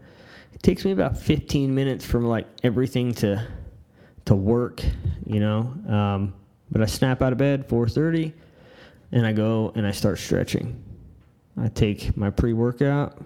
It 0.53 0.61
takes 0.61 0.85
me 0.85 0.91
about 0.91 1.17
15 1.17 1.73
minutes 1.73 2.05
from 2.05 2.25
like 2.25 2.47
everything 2.63 3.13
to 3.15 3.47
to 4.25 4.35
work, 4.35 4.83
you 5.25 5.39
know. 5.39 5.73
Um, 5.87 6.33
but 6.71 6.81
I 6.81 6.85
snap 6.85 7.21
out 7.21 7.31
of 7.31 7.39
bed 7.39 7.67
4:30, 7.67 8.31
and 9.11 9.25
I 9.25 9.33
go 9.33 9.71
and 9.75 9.87
I 9.87 9.91
start 9.91 10.19
stretching. 10.19 10.81
I 11.57 11.67
take 11.67 12.15
my 12.15 12.29
pre-workout 12.29 13.17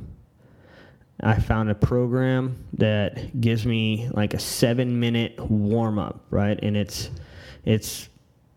I 1.21 1.39
found 1.39 1.69
a 1.69 1.75
program 1.75 2.65
that 2.73 3.39
gives 3.39 3.65
me 3.65 4.09
like 4.11 4.33
a 4.33 4.39
seven 4.39 4.99
minute 4.99 5.39
warm 5.39 5.97
up, 5.97 6.25
right? 6.29 6.59
And 6.61 6.75
it's 6.75 7.09
it's 7.63 8.09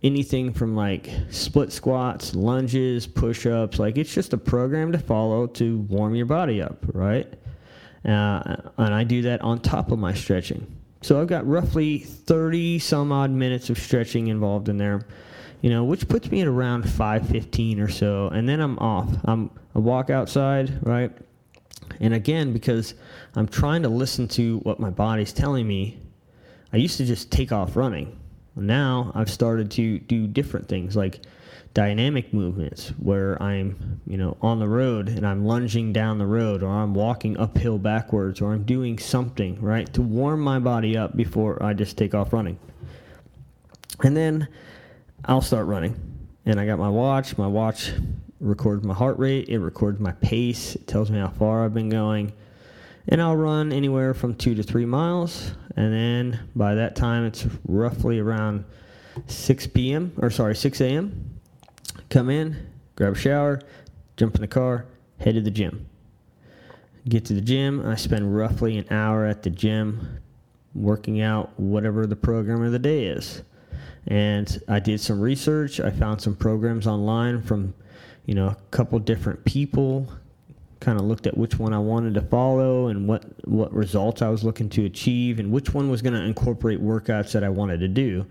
anything 0.02 0.52
from 0.52 0.74
like 0.76 1.10
split 1.30 1.72
squats, 1.72 2.34
lunges, 2.34 3.06
push 3.06 3.46
ups. 3.46 3.78
Like 3.78 3.96
it's 3.96 4.12
just 4.12 4.32
a 4.32 4.38
program 4.38 4.92
to 4.92 4.98
follow 4.98 5.46
to 5.46 5.78
warm 5.80 6.14
your 6.14 6.26
body 6.26 6.60
up, 6.60 6.84
right? 6.92 7.32
Uh, 8.04 8.56
and 8.76 8.94
I 8.94 9.04
do 9.04 9.22
that 9.22 9.40
on 9.42 9.60
top 9.60 9.90
of 9.90 9.98
my 9.98 10.14
stretching. 10.14 10.66
So 11.02 11.20
I've 11.20 11.26
got 11.28 11.46
roughly 11.46 11.98
30 11.98 12.78
some 12.80 13.12
odd 13.12 13.30
minutes 13.30 13.70
of 13.70 13.78
stretching 13.78 14.28
involved 14.28 14.68
in 14.68 14.78
there, 14.78 15.06
you 15.62 15.70
know, 15.70 15.84
which 15.84 16.08
puts 16.08 16.30
me 16.30 16.40
at 16.40 16.48
around 16.48 16.84
5:15 16.84 17.80
or 17.80 17.88
so, 17.88 18.28
and 18.28 18.48
then 18.48 18.60
I'm 18.60 18.78
off. 18.78 19.08
I'm 19.24 19.50
I 19.74 19.78
walk 19.78 20.10
outside, 20.10 20.78
right? 20.84 21.12
And 22.00 22.14
again, 22.14 22.52
because 22.52 22.94
I'm 23.34 23.48
trying 23.48 23.82
to 23.82 23.88
listen 23.88 24.28
to 24.28 24.58
what 24.58 24.80
my 24.80 24.90
body's 24.90 25.32
telling 25.32 25.66
me, 25.66 26.00
I 26.72 26.76
used 26.76 26.96
to 26.98 27.04
just 27.04 27.30
take 27.30 27.52
off 27.52 27.76
running. 27.76 28.18
Now 28.56 29.12
I've 29.14 29.30
started 29.30 29.70
to 29.72 29.98
do 30.00 30.26
different 30.26 30.68
things 30.68 30.96
like 30.96 31.20
dynamic 31.74 32.32
movements 32.34 32.88
where 32.98 33.40
I'm, 33.42 34.00
you 34.06 34.16
know, 34.16 34.36
on 34.42 34.58
the 34.58 34.68
road 34.68 35.08
and 35.08 35.26
I'm 35.26 35.44
lunging 35.44 35.92
down 35.92 36.18
the 36.18 36.26
road 36.26 36.62
or 36.62 36.68
I'm 36.68 36.94
walking 36.94 37.36
uphill 37.36 37.78
backwards 37.78 38.40
or 38.40 38.52
I'm 38.52 38.64
doing 38.64 38.98
something, 38.98 39.60
right, 39.60 39.92
to 39.94 40.02
warm 40.02 40.40
my 40.40 40.58
body 40.58 40.96
up 40.96 41.16
before 41.16 41.62
I 41.62 41.74
just 41.74 41.96
take 41.96 42.14
off 42.14 42.32
running. 42.32 42.58
And 44.02 44.16
then 44.16 44.48
I'll 45.24 45.42
start 45.42 45.66
running. 45.66 45.94
And 46.46 46.58
I 46.58 46.66
got 46.66 46.78
my 46.78 46.88
watch. 46.88 47.36
My 47.36 47.46
watch 47.46 47.92
records 48.40 48.84
my 48.84 48.94
heart 48.94 49.18
rate, 49.18 49.48
it 49.48 49.58
records 49.58 50.00
my 50.00 50.12
pace, 50.12 50.76
it 50.76 50.86
tells 50.86 51.10
me 51.10 51.18
how 51.18 51.28
far 51.28 51.64
I've 51.64 51.74
been 51.74 51.88
going. 51.88 52.32
And 53.08 53.22
I'll 53.22 53.36
run 53.36 53.72
anywhere 53.72 54.12
from 54.14 54.34
two 54.34 54.54
to 54.54 54.62
three 54.62 54.84
miles. 54.84 55.52
And 55.76 55.92
then 55.92 56.40
by 56.54 56.74
that 56.74 56.94
time, 56.94 57.24
it's 57.24 57.46
roughly 57.66 58.18
around 58.18 58.64
6 59.26 59.66
p.m. 59.68 60.12
or 60.18 60.30
sorry, 60.30 60.54
6 60.54 60.80
a.m. 60.80 61.40
Come 62.10 62.30
in, 62.30 62.68
grab 62.96 63.14
a 63.14 63.16
shower, 63.16 63.60
jump 64.16 64.34
in 64.34 64.40
the 64.40 64.48
car, 64.48 64.86
head 65.18 65.34
to 65.34 65.40
the 65.40 65.50
gym. 65.50 65.88
Get 67.08 67.24
to 67.26 67.34
the 67.34 67.40
gym. 67.40 67.86
I 67.86 67.94
spend 67.94 68.36
roughly 68.36 68.76
an 68.76 68.86
hour 68.90 69.24
at 69.24 69.42
the 69.42 69.50
gym 69.50 70.20
working 70.74 71.20
out 71.20 71.58
whatever 71.58 72.06
the 72.06 72.16
program 72.16 72.62
of 72.62 72.72
the 72.72 72.78
day 72.78 73.06
is. 73.06 73.42
And 74.06 74.60
I 74.68 74.80
did 74.80 75.00
some 75.00 75.20
research. 75.20 75.80
I 75.80 75.90
found 75.90 76.20
some 76.20 76.36
programs 76.36 76.86
online 76.86 77.42
from 77.42 77.74
you 78.28 78.34
know, 78.34 78.48
a 78.48 78.56
couple 78.70 78.98
different 78.98 79.42
people, 79.46 80.06
kind 80.80 81.00
of 81.00 81.06
looked 81.06 81.26
at 81.26 81.36
which 81.36 81.58
one 81.58 81.72
I 81.72 81.78
wanted 81.78 82.12
to 82.12 82.20
follow 82.20 82.88
and 82.88 83.08
what 83.08 83.24
what 83.48 83.72
results 83.72 84.20
I 84.20 84.28
was 84.28 84.44
looking 84.44 84.68
to 84.68 84.84
achieve 84.84 85.40
and 85.40 85.50
which 85.50 85.72
one 85.72 85.88
was 85.88 86.02
going 86.02 86.12
to 86.12 86.22
incorporate 86.22 86.78
workouts 86.78 87.32
that 87.32 87.42
I 87.42 87.48
wanted 87.48 87.80
to 87.80 87.88
do. 87.88 88.26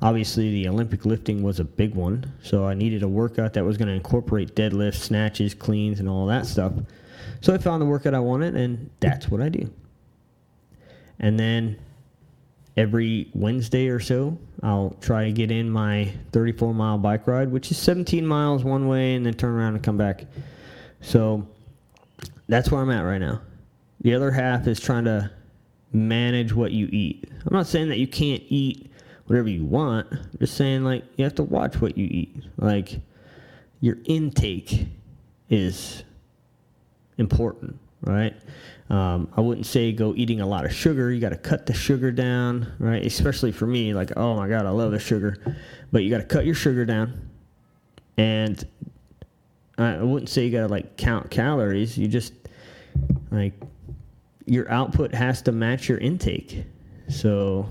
Obviously, 0.00 0.52
the 0.52 0.68
Olympic 0.68 1.04
lifting 1.04 1.42
was 1.42 1.58
a 1.58 1.64
big 1.64 1.96
one, 1.96 2.32
so 2.40 2.64
I 2.64 2.74
needed 2.74 3.02
a 3.02 3.08
workout 3.08 3.52
that 3.54 3.64
was 3.64 3.76
going 3.76 3.88
to 3.88 3.94
incorporate 3.94 4.54
deadlifts, 4.54 5.00
snatches, 5.00 5.54
cleans, 5.54 5.98
and 5.98 6.08
all 6.08 6.26
that 6.26 6.46
stuff. 6.46 6.72
So 7.40 7.52
I 7.52 7.58
found 7.58 7.82
the 7.82 7.86
workout 7.86 8.14
I 8.14 8.20
wanted, 8.20 8.54
and 8.54 8.90
that's 9.00 9.28
what 9.28 9.40
I 9.42 9.48
do. 9.48 9.68
And 11.18 11.38
then 11.38 11.78
every 12.76 13.28
Wednesday 13.34 13.88
or 13.88 14.00
so, 14.00 14.38
I'll 14.62 14.96
try 15.00 15.24
to 15.24 15.32
get 15.32 15.50
in 15.50 15.70
my 15.70 16.12
34 16.32 16.74
mile 16.74 16.98
bike 16.98 17.26
ride, 17.26 17.50
which 17.50 17.70
is 17.70 17.78
17 17.78 18.26
miles 18.26 18.64
one 18.64 18.88
way, 18.88 19.14
and 19.14 19.26
then 19.26 19.34
turn 19.34 19.54
around 19.54 19.74
and 19.74 19.82
come 19.82 19.96
back. 19.96 20.24
So 21.00 21.46
that's 22.48 22.70
where 22.70 22.80
I'm 22.80 22.90
at 22.90 23.02
right 23.02 23.20
now. 23.20 23.40
The 24.00 24.14
other 24.14 24.30
half 24.30 24.66
is 24.66 24.80
trying 24.80 25.04
to 25.04 25.30
manage 25.92 26.54
what 26.54 26.72
you 26.72 26.88
eat. 26.90 27.28
I'm 27.46 27.54
not 27.54 27.66
saying 27.66 27.88
that 27.90 27.98
you 27.98 28.06
can't 28.06 28.42
eat 28.48 28.90
whatever 29.26 29.48
you 29.48 29.64
want. 29.64 30.06
I'm 30.10 30.38
just 30.40 30.56
saying 30.56 30.84
like 30.84 31.04
you 31.16 31.24
have 31.24 31.34
to 31.36 31.42
watch 31.42 31.80
what 31.80 31.96
you 31.96 32.06
eat. 32.06 32.44
Like 32.56 33.00
your 33.80 33.98
intake 34.04 34.86
is 35.50 36.02
important, 37.18 37.78
right? 38.02 38.34
Um, 38.90 39.32
I 39.36 39.40
wouldn't 39.40 39.66
say 39.66 39.92
go 39.92 40.12
eating 40.16 40.40
a 40.40 40.46
lot 40.46 40.66
of 40.66 40.72
sugar. 40.72 41.10
You 41.10 41.20
got 41.20 41.30
to 41.30 41.36
cut 41.36 41.64
the 41.66 41.72
sugar 41.72 42.10
down, 42.10 42.72
right? 42.78 43.04
Especially 43.04 43.50
for 43.50 43.66
me, 43.66 43.94
like, 43.94 44.12
oh 44.16 44.36
my 44.36 44.48
God, 44.48 44.66
I 44.66 44.70
love 44.70 44.92
the 44.92 44.98
sugar. 44.98 45.38
But 45.90 46.02
you 46.04 46.10
got 46.10 46.18
to 46.18 46.24
cut 46.24 46.44
your 46.44 46.54
sugar 46.54 46.84
down. 46.84 47.30
And 48.18 48.62
I 49.78 50.02
wouldn't 50.02 50.28
say 50.28 50.44
you 50.44 50.52
got 50.52 50.66
to 50.66 50.68
like 50.68 50.96
count 50.96 51.30
calories. 51.30 51.96
You 51.96 52.06
just, 52.06 52.34
like, 53.30 53.54
your 54.44 54.70
output 54.70 55.14
has 55.14 55.40
to 55.42 55.52
match 55.52 55.88
your 55.88 55.98
intake. 55.98 56.64
So 57.08 57.66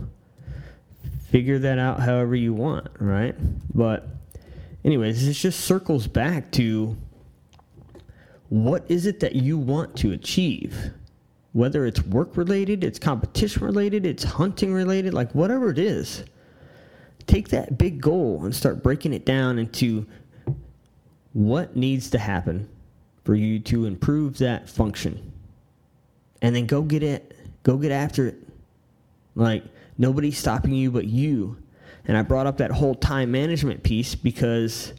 figure 1.30 1.60
that 1.60 1.78
out 1.78 2.00
however 2.00 2.36
you 2.36 2.54
want, 2.54 2.88
right? 3.00 3.36
But, 3.76 4.08
anyways, 4.84 5.28
it 5.28 5.34
just 5.34 5.62
circles 5.62 6.08
back 6.08 6.52
to 6.54 6.98
what 8.52 8.86
is 8.88 9.08
it 9.08 9.20
that 9.22 9.36
you 9.36 9.58
want 9.58 9.98
to 9.98 10.12
achieve? 10.12 10.92
whether 11.54 11.86
it's 11.86 12.02
work 12.06 12.38
related, 12.38 12.84
it's 12.84 13.00
competition 13.00 13.66
related, 13.66 14.06
it's 14.06 14.24
hunting 14.24 14.74
related, 14.74 15.14
like 15.14 15.34
whatever 15.34 15.70
it 15.70 15.78
is, 15.78 16.24
take 17.28 17.50
that 17.50 17.78
big 17.78 18.02
goal 18.02 18.44
and 18.46 18.56
start 18.56 18.82
breaking 18.82 19.14
it 19.14 19.26
down 19.26 19.60
into 19.60 20.06
what 21.34 21.76
needs 21.76 22.10
to 22.10 22.18
happen 22.18 22.70
for 23.24 23.36
you 23.36 23.60
to 23.60 23.86
improve 23.86 24.38
that 24.38 24.70
function. 24.70 25.32
And 26.42 26.56
then 26.56 26.66
go 26.66 26.82
get 26.82 27.04
it, 27.04 27.36
go 27.64 27.78
get 27.78 27.92
after 27.92 28.28
it. 28.28 28.36
Like 29.36 29.64
nobody's 29.98 30.38
stopping 30.38 30.74
you 30.74 30.90
but 30.90 31.06
you. 31.06 31.58
And 32.06 32.18
I 32.18 32.24
brought 32.24 32.48
up 32.48 32.58
that 32.58 32.72
whole 32.72 32.96
time 32.96 33.32
management 33.32 33.84
piece 33.84 34.16
because 34.16 34.94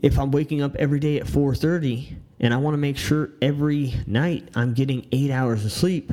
if 0.00 0.18
I'm 0.18 0.30
waking 0.30 0.62
up 0.62 0.74
every 0.76 1.00
day 1.00 1.18
at 1.18 1.26
4:30 1.26 2.16
and 2.40 2.54
I 2.54 2.56
want 2.56 2.74
to 2.74 2.78
make 2.78 2.96
sure 2.96 3.30
every 3.42 3.94
night 4.06 4.48
I'm 4.54 4.72
getting 4.72 5.06
8 5.12 5.30
hours 5.30 5.64
of 5.64 5.72
sleep, 5.72 6.12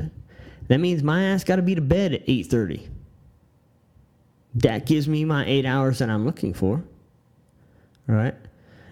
that 0.68 0.78
means 0.78 1.02
my 1.02 1.24
ass 1.24 1.44
got 1.44 1.56
to 1.56 1.62
be 1.62 1.74
to 1.74 1.80
bed 1.80 2.12
at 2.12 2.26
8:30. 2.26 2.88
That 4.56 4.84
gives 4.84 5.08
me 5.08 5.24
my 5.24 5.46
8 5.46 5.64
hours 5.64 5.98
that 5.98 6.10
I'm 6.10 6.26
looking 6.26 6.52
for. 6.52 6.84
All 8.08 8.14
right? 8.14 8.34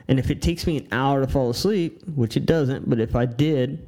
And 0.07 0.19
if 0.19 0.31
it 0.31 0.41
takes 0.41 0.67
me 0.67 0.79
an 0.79 0.89
hour 0.91 1.21
to 1.21 1.27
fall 1.27 1.51
asleep, 1.51 2.03
which 2.15 2.37
it 2.37 2.47
doesn't, 2.47 2.89
but 2.89 2.99
if 2.99 3.15
I 3.15 3.27
did, 3.27 3.87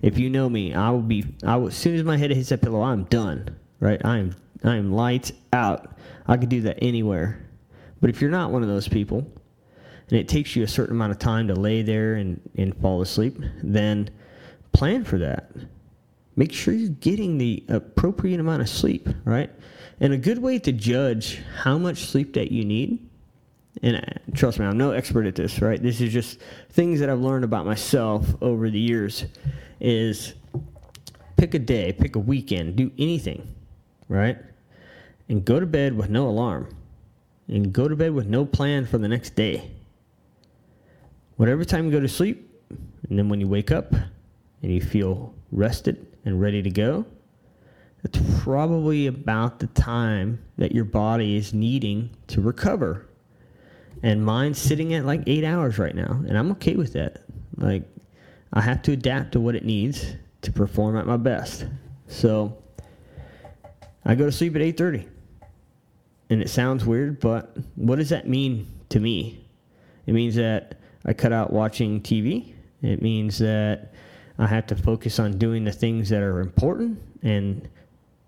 if 0.00 0.18
you 0.18 0.30
know 0.30 0.48
me, 0.48 0.72
I 0.72 0.90
will 0.90 1.00
be 1.00 1.24
I 1.42 1.56
will, 1.56 1.68
as 1.68 1.74
soon 1.74 1.96
as 1.96 2.04
my 2.04 2.16
head 2.16 2.30
hits 2.30 2.50
that 2.50 2.62
pillow, 2.62 2.82
I'm 2.82 3.04
done. 3.04 3.56
Right? 3.80 4.00
I 4.04 4.18
am 4.18 4.36
I 4.62 4.76
am 4.76 4.92
lights 4.92 5.32
out. 5.52 5.96
I 6.26 6.36
could 6.36 6.48
do 6.48 6.60
that 6.62 6.78
anywhere. 6.80 7.40
But 8.00 8.10
if 8.10 8.20
you're 8.20 8.30
not 8.30 8.52
one 8.52 8.62
of 8.62 8.68
those 8.68 8.86
people, 8.86 9.26
and 10.12 10.20
it 10.20 10.28
takes 10.28 10.54
you 10.54 10.62
a 10.62 10.68
certain 10.68 10.94
amount 10.94 11.10
of 11.10 11.18
time 11.18 11.48
to 11.48 11.54
lay 11.54 11.80
there 11.80 12.16
and, 12.16 12.38
and 12.58 12.76
fall 12.82 13.00
asleep, 13.00 13.38
then 13.62 14.10
plan 14.72 15.04
for 15.04 15.16
that. 15.16 15.50
Make 16.36 16.52
sure 16.52 16.74
you're 16.74 16.90
getting 16.90 17.38
the 17.38 17.64
appropriate 17.70 18.38
amount 18.38 18.60
of 18.60 18.68
sleep, 18.68 19.08
right? 19.24 19.50
And 20.00 20.12
a 20.12 20.18
good 20.18 20.36
way 20.36 20.58
to 20.58 20.70
judge 20.70 21.40
how 21.62 21.78
much 21.78 22.04
sleep 22.04 22.34
that 22.34 22.52
you 22.52 22.62
need, 22.62 23.08
and 23.82 23.96
uh, 23.96 24.34
trust 24.34 24.58
me, 24.58 24.66
I'm 24.66 24.76
no 24.76 24.90
expert 24.90 25.24
at 25.24 25.34
this, 25.34 25.62
right? 25.62 25.82
This 25.82 26.02
is 26.02 26.12
just 26.12 26.40
things 26.68 27.00
that 27.00 27.08
I've 27.08 27.20
learned 27.20 27.44
about 27.44 27.64
myself 27.64 28.26
over 28.42 28.68
the 28.68 28.78
years, 28.78 29.24
is 29.80 30.34
pick 31.38 31.54
a 31.54 31.58
day, 31.58 31.90
pick 31.90 32.16
a 32.16 32.18
weekend, 32.18 32.76
do 32.76 32.92
anything, 32.98 33.48
right? 34.10 34.36
And 35.30 35.42
go 35.42 35.58
to 35.58 35.64
bed 35.64 35.96
with 35.96 36.10
no 36.10 36.28
alarm. 36.28 36.76
And 37.48 37.72
go 37.72 37.88
to 37.88 37.96
bed 37.96 38.12
with 38.12 38.26
no 38.26 38.44
plan 38.44 38.84
for 38.84 38.98
the 38.98 39.08
next 39.08 39.34
day. 39.34 39.70
Whatever 41.36 41.64
time 41.64 41.86
you 41.86 41.90
go 41.90 42.00
to 42.00 42.08
sleep, 42.08 42.48
and 43.08 43.18
then 43.18 43.28
when 43.28 43.40
you 43.40 43.48
wake 43.48 43.70
up 43.70 43.92
and 43.92 44.72
you 44.72 44.80
feel 44.80 45.34
rested 45.50 46.06
and 46.24 46.40
ready 46.40 46.62
to 46.62 46.70
go, 46.70 47.04
that's 48.02 48.18
probably 48.40 49.06
about 49.06 49.58
the 49.58 49.68
time 49.68 50.42
that 50.58 50.72
your 50.72 50.84
body 50.84 51.36
is 51.36 51.54
needing 51.54 52.10
to 52.28 52.40
recover. 52.40 53.06
And 54.02 54.24
mine's 54.24 54.58
sitting 54.58 54.94
at 54.94 55.04
like 55.04 55.22
eight 55.26 55.44
hours 55.44 55.78
right 55.78 55.94
now, 55.94 56.20
and 56.26 56.36
I'm 56.36 56.50
okay 56.52 56.74
with 56.74 56.92
that. 56.94 57.22
Like, 57.56 57.84
I 58.52 58.60
have 58.60 58.82
to 58.82 58.92
adapt 58.92 59.32
to 59.32 59.40
what 59.40 59.54
it 59.54 59.64
needs 59.64 60.16
to 60.42 60.52
perform 60.52 60.96
at 60.96 61.06
my 61.06 61.16
best. 61.16 61.66
So, 62.08 62.58
I 64.04 64.14
go 64.16 64.26
to 64.26 64.32
sleep 64.32 64.56
at 64.56 64.62
8:30. 64.62 65.06
And 66.30 66.42
it 66.42 66.50
sounds 66.50 66.84
weird, 66.84 67.20
but 67.20 67.56
what 67.76 67.96
does 67.96 68.08
that 68.08 68.26
mean 68.26 68.66
to 68.88 68.98
me? 68.98 69.46
It 70.06 70.14
means 70.14 70.34
that 70.36 70.78
I 71.04 71.12
cut 71.12 71.32
out 71.32 71.52
watching 71.52 72.00
TV. 72.00 72.54
It 72.82 73.02
means 73.02 73.38
that 73.38 73.92
I 74.38 74.46
have 74.46 74.66
to 74.68 74.76
focus 74.76 75.18
on 75.18 75.38
doing 75.38 75.64
the 75.64 75.72
things 75.72 76.08
that 76.08 76.22
are 76.22 76.40
important 76.40 77.00
and 77.22 77.68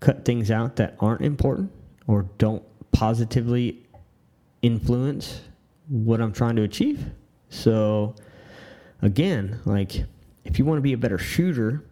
cut 0.00 0.24
things 0.24 0.50
out 0.50 0.76
that 0.76 0.96
aren't 1.00 1.22
important 1.22 1.72
or 2.06 2.26
don't 2.38 2.62
positively 2.92 3.86
influence 4.62 5.40
what 5.88 6.20
I'm 6.20 6.32
trying 6.32 6.56
to 6.56 6.62
achieve. 6.62 7.06
So, 7.48 8.14
again, 9.02 9.60
like 9.64 10.04
if 10.44 10.58
you 10.58 10.64
want 10.64 10.78
to 10.78 10.82
be 10.82 10.92
a 10.92 10.98
better 10.98 11.18
shooter, 11.18 11.84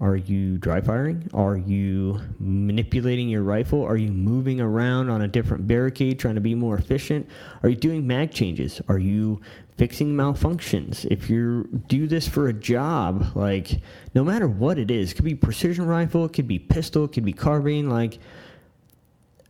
are 0.00 0.16
you 0.16 0.56
dry 0.56 0.80
firing? 0.80 1.28
Are 1.34 1.58
you 1.58 2.20
manipulating 2.38 3.28
your 3.28 3.42
rifle? 3.42 3.84
Are 3.84 3.98
you 3.98 4.10
moving 4.10 4.58
around 4.58 5.10
on 5.10 5.20
a 5.20 5.28
different 5.28 5.66
barricade 5.66 6.18
trying 6.18 6.36
to 6.36 6.40
be 6.40 6.54
more 6.54 6.78
efficient? 6.78 7.28
Are 7.62 7.68
you 7.68 7.76
doing 7.76 8.06
mag 8.06 8.32
changes? 8.32 8.80
Are 8.88 8.98
you 8.98 9.42
fixing 9.76 10.14
malfunctions? 10.16 11.04
If 11.10 11.28
you 11.28 11.68
do 11.88 12.06
this 12.06 12.26
for 12.26 12.48
a 12.48 12.52
job, 12.52 13.32
like 13.34 13.82
no 14.14 14.24
matter 14.24 14.48
what 14.48 14.78
it 14.78 14.90
is, 14.90 15.12
it 15.12 15.16
could 15.16 15.24
be 15.26 15.34
precision 15.34 15.84
rifle, 15.84 16.24
it 16.24 16.32
could 16.32 16.48
be 16.48 16.58
pistol, 16.58 17.04
it 17.04 17.12
could 17.12 17.26
be 17.26 17.34
carbine, 17.34 17.90
like 17.90 18.18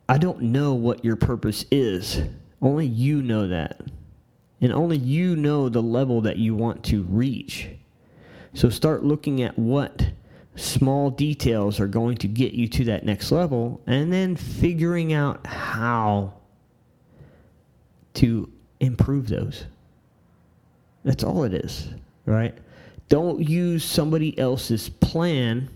I 0.09 0.19
don't 0.19 0.43
know 0.43 0.75
what 0.75 1.05
your 1.05 1.15
purpose 1.15 1.65
is. 1.71 2.23
Only 2.61 2.87
you 2.87 3.23
know 3.23 3.47
that. 3.47 3.81
And 4.61 4.73
only 4.73 4.97
you 4.97 5.37
know 5.37 5.69
the 5.69 5.81
level 5.81 6.21
that 6.23 6.39
you 6.39 6.57
want 6.57 6.83
to 6.87 7.05
reach. 7.05 7.69
So 8.53 8.69
start 8.69 9.05
looking 9.05 9.43
at 9.43 9.57
what 9.57 10.11
small 10.57 11.11
details 11.11 11.81
are 11.81 11.87
going 11.87 12.17
to 12.19 12.29
get 12.29 12.53
you 12.53 12.69
to 12.69 12.85
that 12.85 13.05
next 13.05 13.33
level 13.33 13.81
and 13.87 14.13
then 14.13 14.37
figuring 14.37 15.13
out 15.13 15.47
how 15.47 16.35
to 18.15 18.51
improve 18.81 19.29
those. 19.29 19.65
That's 21.05 21.25
all 21.25 21.45
it 21.45 21.55
is, 21.55 21.89
right? 22.27 22.57
Don't 23.09 23.41
use 23.49 23.85
somebody 23.85 24.39
else's 24.39 24.89
plan 24.89 25.69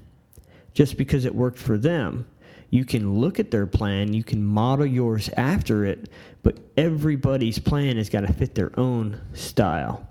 just 0.75 0.97
because 0.97 1.25
it 1.25 1.35
worked 1.35 1.59
for 1.59 1.79
them. 1.79 2.27
You 2.71 2.85
can 2.85 3.21
look 3.21 3.39
at 3.39 3.51
their 3.51 3.67
plan, 3.67 4.13
you 4.13 4.25
can 4.25 4.45
model 4.45 4.87
yours 4.87 5.31
after 5.37 5.85
it, 5.85 6.09
but 6.43 6.59
everybody's 6.77 7.59
plan 7.59 7.97
has 7.97 8.09
got 8.09 8.23
to 8.23 8.33
fit 8.33 8.55
their 8.55 8.79
own 8.79 9.21
style. 9.33 10.07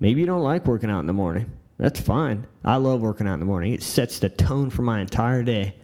Maybe 0.00 0.20
you 0.20 0.26
don't 0.26 0.42
like 0.42 0.66
working 0.66 0.90
out 0.90 1.00
in 1.00 1.06
the 1.06 1.12
morning. 1.12 1.50
That's 1.78 2.00
fine. 2.00 2.46
I 2.64 2.76
love 2.76 3.00
working 3.00 3.28
out 3.28 3.34
in 3.34 3.40
the 3.40 3.46
morning. 3.46 3.72
It 3.72 3.82
sets 3.82 4.18
the 4.18 4.28
tone 4.28 4.68
for 4.68 4.82
my 4.82 5.00
entire 5.00 5.42
day. 5.44 5.76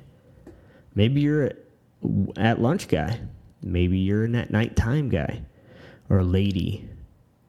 Maybe 0.94 1.20
you're 1.20 1.52
at 2.36 2.60
lunch 2.60 2.88
guy. 2.88 3.20
Maybe 3.62 3.98
you're 3.98 4.24
an 4.24 4.34
at 4.34 4.50
nighttime 4.50 5.08
guy 5.08 5.42
or 6.10 6.18
a 6.18 6.24
lady. 6.24 6.88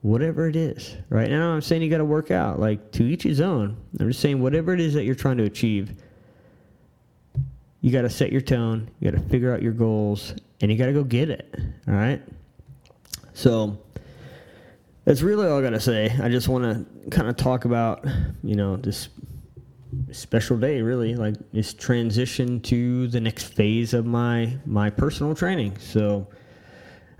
Whatever 0.02 0.48
it 0.48 0.56
is, 0.56 0.96
right? 1.10 1.30
Now 1.30 1.50
I'm 1.50 1.62
saying 1.62 1.82
you 1.82 1.90
got 1.90 1.98
to 1.98 2.06
work 2.06 2.30
out. 2.30 2.60
Like 2.60 2.92
to 2.92 3.04
each 3.04 3.24
his 3.24 3.42
own. 3.42 3.76
I'm 4.00 4.10
just 4.10 4.22
saying 4.22 4.40
whatever 4.40 4.74
it 4.74 4.80
is 4.80 4.94
that 4.94 5.04
you're 5.04 5.16
trying 5.16 5.38
to 5.38 5.46
achieve, 5.46 5.96
you 7.82 7.92
got 7.92 8.04
to 8.04 8.10
set 8.10 8.32
your 8.32 8.42
tone. 8.42 8.90
You 9.00 9.10
got 9.10 9.18
to 9.18 9.30
figure 9.30 9.52
out 9.52 9.64
your 9.64 9.74
goals, 9.74 10.36
and 10.62 10.72
you 10.72 10.78
got 10.78 10.86
to 10.86 10.94
go 10.94 11.04
get 11.04 11.32
it. 11.32 11.56
All 11.88 11.96
right. 11.96 12.22
So 13.34 13.80
that's 15.06 15.22
really 15.22 15.48
all 15.48 15.60
I 15.60 15.62
got 15.62 15.70
to 15.70 15.80
say. 15.80 16.14
I 16.22 16.30
just 16.30 16.48
want 16.48 16.64
to 16.64 17.10
kind 17.10 17.30
of 17.30 17.38
talk 17.38 17.66
about, 17.66 18.06
you 18.44 18.56
know, 18.56 18.76
this 18.76 19.10
special 20.12 20.58
day 20.58 20.82
really 20.82 21.16
like 21.16 21.36
this 21.54 21.74
transition 21.74 22.60
to 22.60 23.08
the 23.08 23.22
next 23.22 23.46
phase 23.54 23.94
of 23.94 24.06
my 24.06 24.58
my 24.66 24.90
personal 24.90 25.36
training. 25.36 25.78
So 25.78 26.28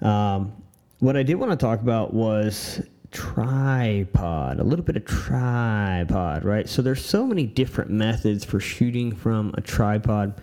um, 0.02 0.62
what 1.00 1.16
i 1.16 1.24
did 1.24 1.36
want 1.36 1.52
to 1.52 1.58
talk 1.58 1.82
about 1.82 2.14
was 2.14 2.82
tripod 3.12 4.60
a 4.60 4.64
little 4.64 4.84
bit 4.84 4.98
of 4.98 5.06
tripod 5.06 6.44
right? 6.44 6.68
So 6.68 6.82
there's 6.82 7.06
so 7.06 7.26
many 7.26 7.46
different 7.46 7.92
methods 7.92 8.44
for 8.44 8.60
shooting 8.60 9.16
from 9.16 9.54
a 9.58 9.62
tripod. 9.62 10.42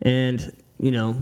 And 0.00 0.56
you 0.78 0.90
know 0.90 1.16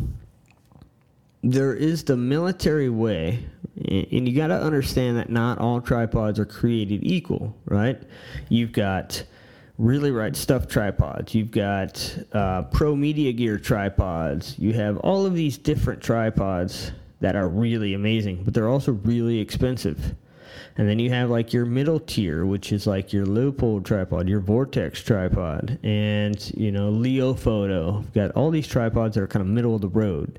there 1.42 1.74
is 1.74 2.04
the 2.04 2.16
military 2.16 2.88
way 2.88 3.44
and 3.88 4.28
you 4.28 4.34
got 4.36 4.48
to 4.48 4.60
understand 4.60 5.16
that 5.16 5.30
not 5.30 5.58
all 5.58 5.80
tripods 5.80 6.38
are 6.38 6.44
created 6.44 7.00
equal, 7.04 7.56
right? 7.64 8.00
You've 8.48 8.72
got 8.72 9.24
really 9.78 10.10
right 10.10 10.36
stuff 10.36 10.68
tripods. 10.68 11.34
You've 11.34 11.50
got 11.50 12.16
uh, 12.32 12.64
ProMediaGear 12.64 13.62
tripods. 13.62 14.58
You 14.58 14.72
have 14.74 14.98
all 14.98 15.26
of 15.26 15.34
these 15.34 15.58
different 15.58 16.02
tripods 16.02 16.92
that 17.20 17.34
are 17.34 17.48
really 17.48 17.94
amazing, 17.94 18.44
but 18.44 18.54
they're 18.54 18.68
also 18.68 18.92
really 18.92 19.38
expensive. 19.38 20.14
And 20.76 20.88
then 20.88 20.98
you 20.98 21.10
have 21.10 21.30
like 21.30 21.52
your 21.52 21.66
middle 21.66 22.00
tier, 22.00 22.46
which 22.46 22.72
is 22.72 22.86
like 22.86 23.12
your 23.12 23.26
Leupold 23.26 23.84
tripod, 23.84 24.28
your 24.28 24.40
Vortex 24.40 25.02
tripod, 25.02 25.78
and 25.82 26.52
you 26.56 26.72
know 26.72 26.90
Leofoto. 26.90 28.02
You've 28.02 28.12
got 28.12 28.30
all 28.32 28.50
these 28.50 28.66
tripods 28.66 29.14
that 29.14 29.22
are 29.22 29.26
kind 29.26 29.42
of 29.42 29.48
middle 29.48 29.74
of 29.74 29.80
the 29.80 29.88
road. 29.88 30.38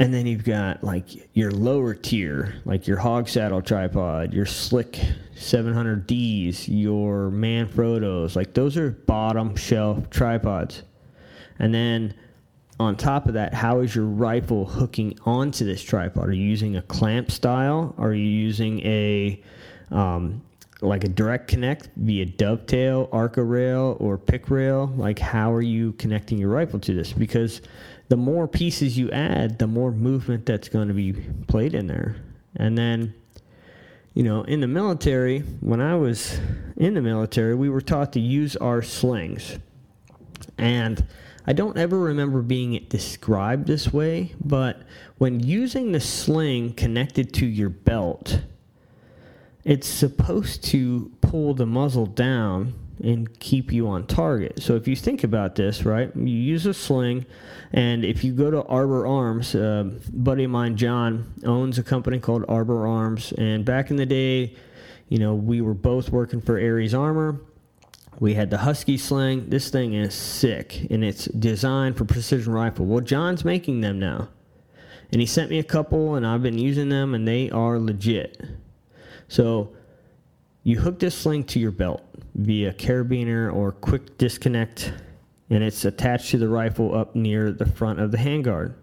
And 0.00 0.14
then 0.14 0.26
you've 0.26 0.44
got 0.44 0.84
like 0.84 1.06
your 1.34 1.50
lower 1.50 1.92
tier, 1.92 2.54
like 2.64 2.86
your 2.86 2.98
hog 2.98 3.28
saddle 3.28 3.60
tripod, 3.60 4.32
your 4.32 4.46
Slik 4.46 5.04
700Ds, 5.34 6.66
your 6.68 7.30
Manfrottos. 7.30 8.36
Like 8.36 8.54
those 8.54 8.76
are 8.76 8.90
bottom 8.90 9.56
shelf 9.56 10.08
tripods. 10.08 10.84
And 11.58 11.74
then 11.74 12.14
on 12.78 12.96
top 12.96 13.26
of 13.26 13.34
that, 13.34 13.52
how 13.52 13.80
is 13.80 13.94
your 13.94 14.04
rifle 14.04 14.64
hooking 14.64 15.18
onto 15.26 15.64
this 15.64 15.82
tripod? 15.82 16.28
Are 16.28 16.32
you 16.32 16.44
using 16.44 16.76
a 16.76 16.82
clamp 16.82 17.32
style? 17.32 17.92
Are 17.98 18.12
you 18.12 18.24
using 18.24 18.80
a 18.86 19.42
um, 19.90 20.42
like 20.80 21.02
a 21.02 21.08
direct 21.08 21.48
connect 21.48 21.88
via 21.96 22.24
dovetail, 22.24 23.08
arca 23.10 23.42
rail, 23.42 23.96
or 23.98 24.16
pick 24.16 24.48
rail? 24.48 24.92
Like 24.96 25.18
how 25.18 25.52
are 25.52 25.62
you 25.62 25.92
connecting 25.94 26.38
your 26.38 26.50
rifle 26.50 26.78
to 26.78 26.94
this? 26.94 27.12
Because 27.12 27.62
the 28.08 28.16
more 28.16 28.48
pieces 28.48 28.98
you 28.98 29.10
add, 29.10 29.58
the 29.58 29.66
more 29.66 29.92
movement 29.92 30.46
that's 30.46 30.68
going 30.68 30.88
to 30.88 30.94
be 30.94 31.12
played 31.46 31.74
in 31.74 31.86
there. 31.86 32.16
And 32.56 32.76
then, 32.76 33.14
you 34.14 34.22
know, 34.22 34.42
in 34.42 34.60
the 34.60 34.66
military, 34.66 35.40
when 35.60 35.80
I 35.80 35.94
was 35.94 36.40
in 36.76 36.94
the 36.94 37.02
military, 37.02 37.54
we 37.54 37.68
were 37.68 37.82
taught 37.82 38.14
to 38.14 38.20
use 38.20 38.56
our 38.56 38.82
slings. 38.82 39.58
And 40.56 41.04
I 41.46 41.52
don't 41.52 41.76
ever 41.76 41.98
remember 41.98 42.42
being 42.42 42.84
described 42.88 43.66
this 43.66 43.92
way, 43.92 44.34
but 44.42 44.82
when 45.18 45.40
using 45.40 45.92
the 45.92 46.00
sling 46.00 46.74
connected 46.74 47.32
to 47.34 47.46
your 47.46 47.70
belt, 47.70 48.40
it's 49.64 49.86
supposed 49.86 50.64
to 50.64 51.12
pull 51.20 51.54
the 51.54 51.66
muzzle 51.66 52.06
down 52.06 52.74
and 53.02 53.38
keep 53.38 53.72
you 53.72 53.88
on 53.88 54.06
target. 54.06 54.62
So 54.62 54.74
if 54.74 54.88
you 54.88 54.96
think 54.96 55.24
about 55.24 55.54
this, 55.54 55.84
right, 55.84 56.14
you 56.16 56.24
use 56.24 56.66
a 56.66 56.74
sling, 56.74 57.26
and 57.72 58.04
if 58.04 58.24
you 58.24 58.32
go 58.32 58.50
to 58.50 58.62
Arbor 58.64 59.06
Arms, 59.06 59.54
uh, 59.54 59.84
buddy 60.12 60.44
of 60.44 60.50
mine, 60.50 60.76
John, 60.76 61.34
owns 61.44 61.78
a 61.78 61.82
company 61.82 62.18
called 62.18 62.44
Arbor 62.48 62.86
Arms, 62.86 63.32
and 63.38 63.64
back 63.64 63.90
in 63.90 63.96
the 63.96 64.06
day, 64.06 64.56
you 65.08 65.18
know, 65.18 65.34
we 65.34 65.60
were 65.60 65.74
both 65.74 66.10
working 66.10 66.40
for 66.40 66.54
Ares 66.60 66.94
Armor. 66.94 67.40
We 68.20 68.34
had 68.34 68.50
the 68.50 68.58
Husky 68.58 68.98
sling. 68.98 69.48
This 69.48 69.70
thing 69.70 69.94
is 69.94 70.12
sick, 70.14 70.86
and 70.90 71.04
it's 71.04 71.26
designed 71.26 71.96
for 71.96 72.04
precision 72.04 72.52
rifle. 72.52 72.84
Well, 72.84 73.00
John's 73.00 73.44
making 73.44 73.80
them 73.80 73.98
now, 73.98 74.28
and 75.12 75.20
he 75.20 75.26
sent 75.26 75.50
me 75.50 75.58
a 75.58 75.64
couple, 75.64 76.16
and 76.16 76.26
I've 76.26 76.42
been 76.42 76.58
using 76.58 76.88
them, 76.88 77.14
and 77.14 77.28
they 77.28 77.48
are 77.50 77.78
legit. 77.78 78.42
So 79.28 79.72
you 80.64 80.80
hook 80.80 80.98
this 80.98 81.14
sling 81.14 81.44
to 81.44 81.60
your 81.60 81.70
belt 81.70 82.02
via 82.38 82.72
carabiner 82.72 83.52
or 83.52 83.72
quick 83.72 84.16
disconnect, 84.16 84.92
and 85.50 85.62
it's 85.62 85.84
attached 85.84 86.30
to 86.30 86.38
the 86.38 86.48
rifle 86.48 86.94
up 86.94 87.14
near 87.14 87.50
the 87.50 87.66
front 87.66 88.00
of 88.00 88.12
the 88.12 88.18
handguard. 88.18 88.74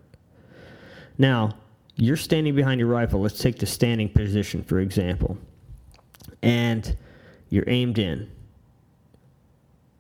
Now, 1.18 1.56
you're 1.96 2.18
standing 2.18 2.54
behind 2.54 2.82
your 2.82 2.90
rifle. 2.90 3.22
Let's 3.22 3.40
take 3.40 3.58
the 3.58 3.66
standing 3.66 4.10
position, 4.10 4.62
for 4.62 4.80
example. 4.80 5.38
And 6.42 6.98
you're 7.50 7.68
aimed 7.68 7.98
in. 7.98 8.30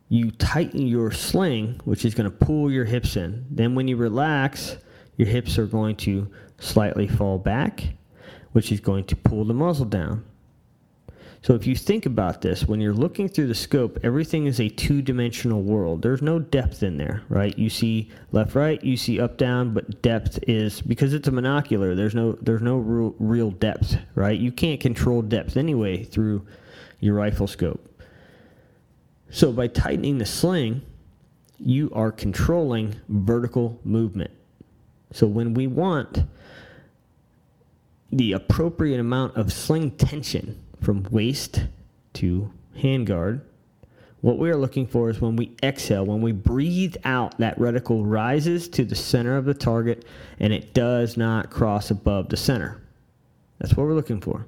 You 0.10 0.32
tighten 0.32 0.86
your 0.86 1.12
sling, 1.12 1.80
which 1.86 2.04
is 2.04 2.13
going 2.13 2.30
to 2.30 2.46
pull 2.46 2.70
your 2.70 2.86
hips 2.86 3.15
in. 3.15 3.46
Then, 3.50 3.74
when 3.74 3.88
you 3.88 3.96
relax, 3.96 4.78
your 5.15 5.30
hips 5.30 5.58
are 5.58 5.65
going 5.65 5.96
to 5.98 6.30
slightly 6.60 7.08
fall 7.08 7.38
back, 7.38 7.86
which 8.52 8.72
is 8.74 8.82
going 8.82 9.06
to 9.06 9.15
pull 9.15 9.46
the 9.46 9.54
muzzle 9.54 9.86
down. 9.86 10.26
So 11.45 11.53
if 11.53 11.67
you 11.67 11.75
think 11.75 12.08
about 12.08 12.41
this, 12.41 12.67
when 12.67 12.81
you're 12.81 12.91
looking 12.91 13.29
through 13.29 13.45
the 13.45 13.53
scope, 13.53 13.99
everything 14.01 14.47
is 14.47 14.60
a 14.60 14.67
two-dimensional 14.67 15.62
world. 15.62 16.01
There's 16.01 16.23
no 16.23 16.39
depth 16.39 16.81
in 16.81 16.97
there, 16.97 17.21
right? 17.29 17.55
You 17.55 17.69
see 17.69 18.10
left, 18.31 18.55
right, 18.55 18.84
you 18.84 18.97
see 18.97 19.19
up, 19.19 19.38
down, 19.38 19.71
but 19.71 20.01
depth 20.01 20.39
is 20.47 20.81
because 20.81 21.13
it's 21.13 21.27
a 21.27 21.31
monocular. 21.31 21.95
There's 21.95 22.15
no 22.15 22.31
there's 22.41 22.63
no 22.63 22.77
real, 22.77 23.13
real 23.19 23.51
depth, 23.51 23.95
right? 24.15 24.39
You 24.39 24.51
can't 24.51 24.79
control 24.79 25.21
depth 25.21 25.55
anyway 25.55 26.03
through 26.03 26.47
your 26.99 27.13
rifle 27.13 27.45
scope. 27.45 28.01
So 29.29 29.51
by 29.51 29.67
tightening 29.67 30.17
the 30.17 30.25
sling, 30.25 30.81
you 31.60 31.91
are 31.93 32.12
controlling 32.12 32.95
vertical 33.08 33.79
movement. 33.84 34.31
So 35.12 35.27
when 35.27 35.53
we 35.53 35.67
want 35.67 36.23
the 38.12 38.31
appropriate 38.31 38.99
amount 38.99 39.38
of 39.38 39.53
sling 39.53 39.91
tension 39.91 40.64
from 40.86 41.08
waist 41.10 41.63
to 42.13 42.54
handguard. 42.78 43.41
What 44.21 44.38
we 44.38 44.52
are 44.52 44.56
looking 44.56 44.86
for 44.86 45.10
is 45.10 45.19
when 45.19 45.36
we 45.36 45.56
exhale, 45.63 46.06
when 46.06 46.21
we 46.21 46.32
breathe 46.32 46.95
out, 47.04 47.38
that 47.39 47.58
reticle 47.58 48.04
rises 48.06 48.69
to 48.69 48.86
the 48.86 48.95
center 48.95 49.36
of 49.36 49.45
the 49.45 49.54
target 49.56 50.06
and 50.39 50.54
it 50.54 50.76
does 50.76 51.17
not 51.17 51.50
cross 51.50 51.89
above 51.89 52.30
the 52.30 52.38
center. 52.38 52.82
That's 53.58 53.74
what 53.74 53.88
we're 53.88 53.95
looking 53.95 54.21
for. 54.21 54.45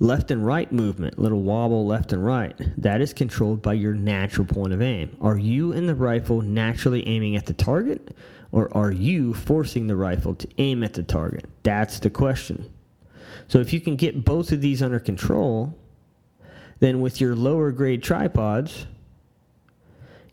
Left 0.00 0.30
and 0.30 0.44
right 0.44 0.72
movement, 0.72 1.18
little 1.18 1.42
wobble 1.42 1.86
left 1.86 2.12
and 2.12 2.24
right, 2.24 2.56
that 2.78 3.00
is 3.00 3.12
controlled 3.12 3.60
by 3.60 3.74
your 3.74 3.94
natural 3.94 4.46
point 4.46 4.72
of 4.72 4.80
aim. 4.80 5.16
Are 5.20 5.38
you 5.38 5.72
in 5.72 5.86
the 5.86 5.94
rifle 5.94 6.40
naturally 6.40 7.06
aiming 7.06 7.36
at 7.36 7.46
the 7.46 7.52
target, 7.52 8.16
or 8.52 8.74
are 8.76 8.90
you 8.90 9.34
forcing 9.34 9.86
the 9.86 9.96
rifle 9.96 10.34
to 10.34 10.48
aim 10.58 10.82
at 10.82 10.94
the 10.94 11.02
target? 11.02 11.44
That's 11.62 12.00
the 12.00 12.10
question. 12.10 12.73
So 13.48 13.58
if 13.60 13.72
you 13.72 13.80
can 13.80 13.96
get 13.96 14.24
both 14.24 14.52
of 14.52 14.60
these 14.60 14.82
under 14.82 14.98
control, 14.98 15.76
then 16.80 17.00
with 17.00 17.20
your 17.20 17.34
lower 17.34 17.72
grade 17.72 18.02
tripods, 18.02 18.86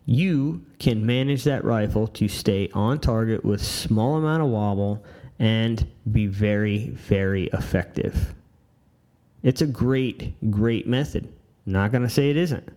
you 0.05 0.65
can 0.79 1.05
manage 1.05 1.43
that 1.43 1.63
rifle 1.63 2.07
to 2.07 2.27
stay 2.27 2.69
on 2.73 2.99
target 2.99 3.45
with 3.45 3.63
small 3.63 4.17
amount 4.17 4.43
of 4.43 4.49
wobble 4.49 5.03
and 5.39 5.87
be 6.11 6.27
very 6.27 6.89
very 6.89 7.45
effective. 7.53 8.33
It's 9.43 9.61
a 9.61 9.67
great 9.67 10.33
great 10.51 10.87
method. 10.87 11.31
Not 11.65 11.91
going 11.91 12.03
to 12.03 12.09
say 12.09 12.29
it 12.29 12.37
isn't. 12.37 12.67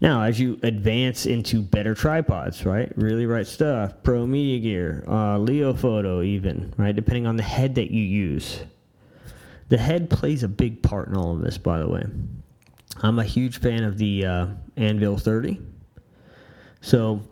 Now, 0.00 0.22
as 0.22 0.40
you 0.40 0.58
advance 0.62 1.26
into 1.26 1.60
better 1.60 1.94
tripods, 1.94 2.64
right? 2.64 2.90
Really 2.96 3.26
right 3.26 3.46
stuff, 3.46 4.02
ProMediaGear, 4.02 5.06
uh, 5.06 5.38
Leofoto, 5.38 6.24
even, 6.24 6.72
right? 6.78 6.96
Depending 6.96 7.26
on 7.26 7.36
the 7.36 7.42
head 7.42 7.74
that 7.74 7.90
you 7.90 8.02
use. 8.02 8.60
The 9.70 9.78
head 9.78 10.10
plays 10.10 10.42
a 10.42 10.48
big 10.48 10.82
part 10.82 11.08
in 11.08 11.16
all 11.16 11.32
of 11.32 11.42
this, 11.42 11.56
by 11.56 11.78
the 11.78 11.88
way. 11.88 12.04
I'm 13.02 13.20
a 13.20 13.24
huge 13.24 13.60
fan 13.60 13.84
of 13.84 13.98
the 13.98 14.26
uh, 14.26 14.46
Anvil 14.76 15.16
30. 15.16 15.60
So, 16.80 17.22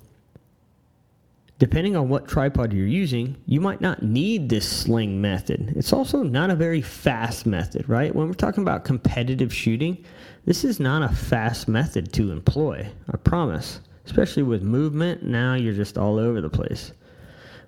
depending 1.58 1.96
on 1.96 2.08
what 2.08 2.28
tripod 2.28 2.72
you're 2.72 2.86
using, 2.86 3.36
you 3.46 3.60
might 3.60 3.80
not 3.80 4.04
need 4.04 4.48
this 4.48 4.68
sling 4.68 5.20
method. 5.20 5.72
It's 5.76 5.92
also 5.92 6.22
not 6.22 6.50
a 6.50 6.54
very 6.54 6.80
fast 6.80 7.44
method, 7.44 7.88
right? 7.88 8.14
When 8.14 8.28
we're 8.28 8.34
talking 8.34 8.62
about 8.62 8.84
competitive 8.84 9.52
shooting, 9.52 10.04
this 10.44 10.62
is 10.62 10.78
not 10.78 11.02
a 11.02 11.12
fast 11.12 11.66
method 11.66 12.12
to 12.12 12.30
employ, 12.30 12.88
I 13.12 13.16
promise. 13.16 13.80
Especially 14.06 14.44
with 14.44 14.62
movement, 14.62 15.24
now 15.24 15.54
you're 15.54 15.74
just 15.74 15.98
all 15.98 16.20
over 16.20 16.40
the 16.40 16.48
place. 16.48 16.92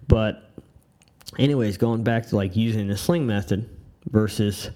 But, 0.06 0.48
anyways, 1.40 1.76
going 1.76 2.04
back 2.04 2.28
to 2.28 2.36
like 2.36 2.54
using 2.54 2.86
the 2.86 2.96
sling 2.96 3.26
method, 3.26 3.68
versus 4.10 4.70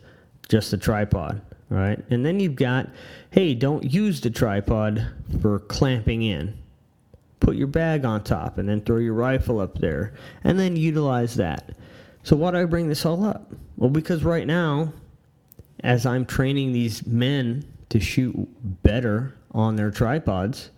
just 0.48 0.72
a 0.72 0.78
tripod, 0.78 1.40
right? 1.68 2.02
And 2.10 2.24
then 2.24 2.40
you've 2.40 2.56
got, 2.56 2.88
hey, 3.30 3.54
don't 3.54 3.84
use 3.84 4.20
the 4.20 4.30
tripod 4.30 5.06
for 5.40 5.58
clamping 5.60 6.22
in. 6.22 6.58
Put 7.40 7.56
your 7.56 7.66
bag 7.66 8.04
on 8.04 8.24
top 8.24 8.58
and 8.58 8.68
then 8.68 8.80
throw 8.80 8.98
your 8.98 9.14
rifle 9.14 9.60
up 9.60 9.78
there 9.78 10.14
and 10.44 10.58
then 10.58 10.76
utilize 10.76 11.34
that. 11.34 11.76
So, 12.22 12.36
why 12.36 12.52
do 12.52 12.58
I 12.58 12.64
bring 12.64 12.88
this 12.88 13.04
all 13.04 13.22
up? 13.24 13.52
Well, 13.76 13.90
because 13.90 14.24
right 14.24 14.46
now, 14.46 14.92
as 15.80 16.06
I'm 16.06 16.24
training 16.24 16.72
these 16.72 17.06
men 17.06 17.66
to 17.90 18.00
shoot 18.00 18.34
better 18.82 19.34
on 19.52 19.76
their 19.76 19.90
tripods, 19.90 20.70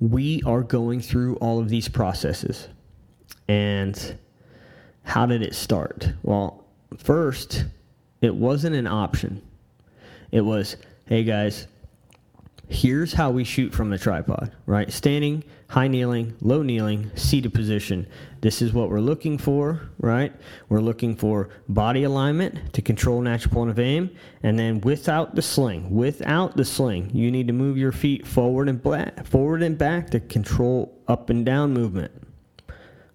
we 0.00 0.42
are 0.44 0.62
going 0.62 1.00
through 1.00 1.36
all 1.36 1.60
of 1.60 1.68
these 1.68 1.88
processes. 1.88 2.68
And 3.46 4.18
how 5.04 5.26
did 5.26 5.42
it 5.42 5.54
start? 5.54 6.12
Well, 6.22 6.64
first, 6.96 7.64
it 8.22 8.34
wasn't 8.34 8.76
an 8.76 8.86
option. 8.86 9.42
It 10.30 10.40
was, 10.40 10.76
hey 11.06 11.24
guys, 11.24 11.66
here's 12.68 13.12
how 13.12 13.30
we 13.30 13.44
shoot 13.44 13.74
from 13.74 13.90
the 13.90 13.98
tripod, 13.98 14.52
right? 14.64 14.90
Standing, 14.90 15.44
high 15.68 15.88
kneeling, 15.88 16.34
low 16.40 16.62
kneeling, 16.62 17.10
seated 17.16 17.52
position. 17.52 18.06
This 18.40 18.62
is 18.62 18.72
what 18.72 18.88
we're 18.88 19.00
looking 19.00 19.38
for, 19.38 19.90
right? 19.98 20.32
We're 20.68 20.80
looking 20.80 21.16
for 21.16 21.50
body 21.68 22.04
alignment 22.04 22.72
to 22.74 22.80
control 22.80 23.20
natural 23.20 23.52
point 23.52 23.70
of 23.70 23.80
aim, 23.80 24.10
and 24.42 24.58
then 24.58 24.80
without 24.80 25.34
the 25.34 25.42
sling, 25.42 25.94
without 25.94 26.56
the 26.56 26.64
sling, 26.64 27.10
you 27.12 27.30
need 27.30 27.48
to 27.48 27.52
move 27.52 27.76
your 27.76 27.92
feet 27.92 28.26
forward 28.26 28.68
and 28.68 28.80
back, 28.82 29.26
forward 29.26 29.62
and 29.62 29.76
back 29.76 30.10
to 30.10 30.20
control 30.20 30.96
up 31.08 31.28
and 31.28 31.44
down 31.44 31.74
movement 31.74 32.12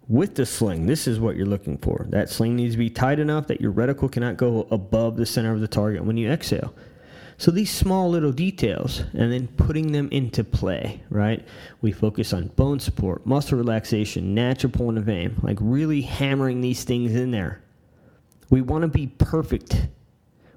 with 0.07 0.35
the 0.35 0.45
sling, 0.45 0.85
this 0.85 1.07
is 1.07 1.19
what 1.19 1.35
you're 1.35 1.45
looking 1.45 1.77
for. 1.77 2.05
That 2.09 2.29
sling 2.29 2.55
needs 2.55 2.75
to 2.75 2.77
be 2.77 2.89
tight 2.89 3.19
enough 3.19 3.47
that 3.47 3.61
your 3.61 3.73
reticle 3.73 4.11
cannot 4.11 4.37
go 4.37 4.67
above 4.71 5.17
the 5.17 5.25
center 5.25 5.53
of 5.53 5.59
the 5.59 5.67
target 5.67 6.05
when 6.05 6.17
you 6.17 6.29
exhale. 6.29 6.73
So 7.39 7.51
these 7.51 7.69
small 7.69 8.09
little 8.09 8.31
details 8.31 9.01
and 9.13 9.31
then 9.31 9.47
putting 9.47 9.91
them 9.91 10.09
into 10.11 10.43
play, 10.43 11.03
right? 11.09 11.45
We 11.81 11.91
focus 11.91 12.33
on 12.33 12.47
bone 12.47 12.79
support, 12.79 13.27
muscle 13.27 13.59
relaxation, 13.59 14.33
natural 14.33 14.71
point 14.71 14.97
of 14.97 15.07
aim, 15.07 15.39
like 15.43 15.57
really 15.61 16.01
hammering 16.01 16.61
these 16.61 16.83
things 16.83 17.13
in 17.13 17.29
there. 17.29 17.61
We 18.49 18.61
want 18.61 18.83
to 18.83 18.87
be 18.87 19.07
perfect. 19.07 19.87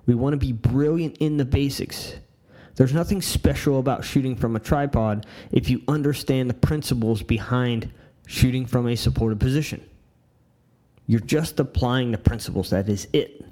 We 0.07 0.15
want 0.15 0.33
to 0.33 0.39
be 0.39 0.53
brilliant 0.53 1.19
in 1.19 1.37
the 1.37 1.45
basics. 1.45 2.15
There's 2.77 2.95
nothing 2.95 3.21
special 3.21 3.79
about 3.79 4.05
shooting 4.05 4.37
from 4.37 4.57
a 4.57 4.61
tripod 4.61 5.27
if 5.53 5.69
you 5.69 5.83
understand 5.87 6.49
the 6.49 6.55
principles 6.55 7.23
behind 7.23 7.93
shooting 8.27 8.67
from 8.67 8.87
a 8.89 8.97
supported 8.97 9.41
position. 9.41 9.85
You're 11.07 11.21
just 11.21 11.59
applying 11.59 12.13
the 12.13 12.19
principles. 12.19 12.71
That 12.71 12.89
is 12.89 13.09
it. 13.13 13.45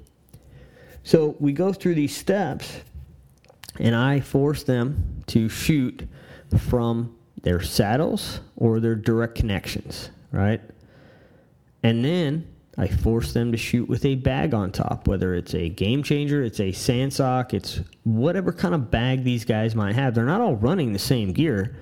So 1.03 1.35
we 1.39 1.51
go 1.53 1.73
through 1.73 1.95
these 1.95 2.15
steps, 2.15 2.81
and 3.79 3.95
I 3.95 4.19
force 4.19 4.63
them 4.63 5.23
to 5.27 5.49
shoot 5.49 6.07
from 6.57 7.15
their 7.41 7.61
saddles 7.61 8.41
or 8.55 8.79
their 8.79 8.95
direct 8.95 9.35
connections, 9.35 10.09
right? 10.31 10.61
And 11.83 12.03
then 12.03 12.47
I 12.77 12.87
force 12.87 13.33
them 13.33 13.51
to 13.51 13.57
shoot 13.57 13.89
with 13.89 14.05
a 14.05 14.15
bag 14.15 14.53
on 14.53 14.71
top, 14.71 15.07
whether 15.07 15.35
it's 15.35 15.53
a 15.53 15.69
game 15.69 16.01
changer, 16.01 16.43
it's 16.43 16.59
a 16.59 16.71
sandsock, 16.71 17.53
it's 17.53 17.81
whatever 18.03 18.53
kind 18.53 18.73
of 18.73 18.89
bag 18.89 19.23
these 19.23 19.43
guys 19.43 19.75
might 19.75 19.95
have. 19.95 20.15
They're 20.15 20.25
not 20.25 20.41
all 20.41 20.55
running 20.55 20.93
the 20.93 20.99
same 20.99 21.33
gear, 21.33 21.75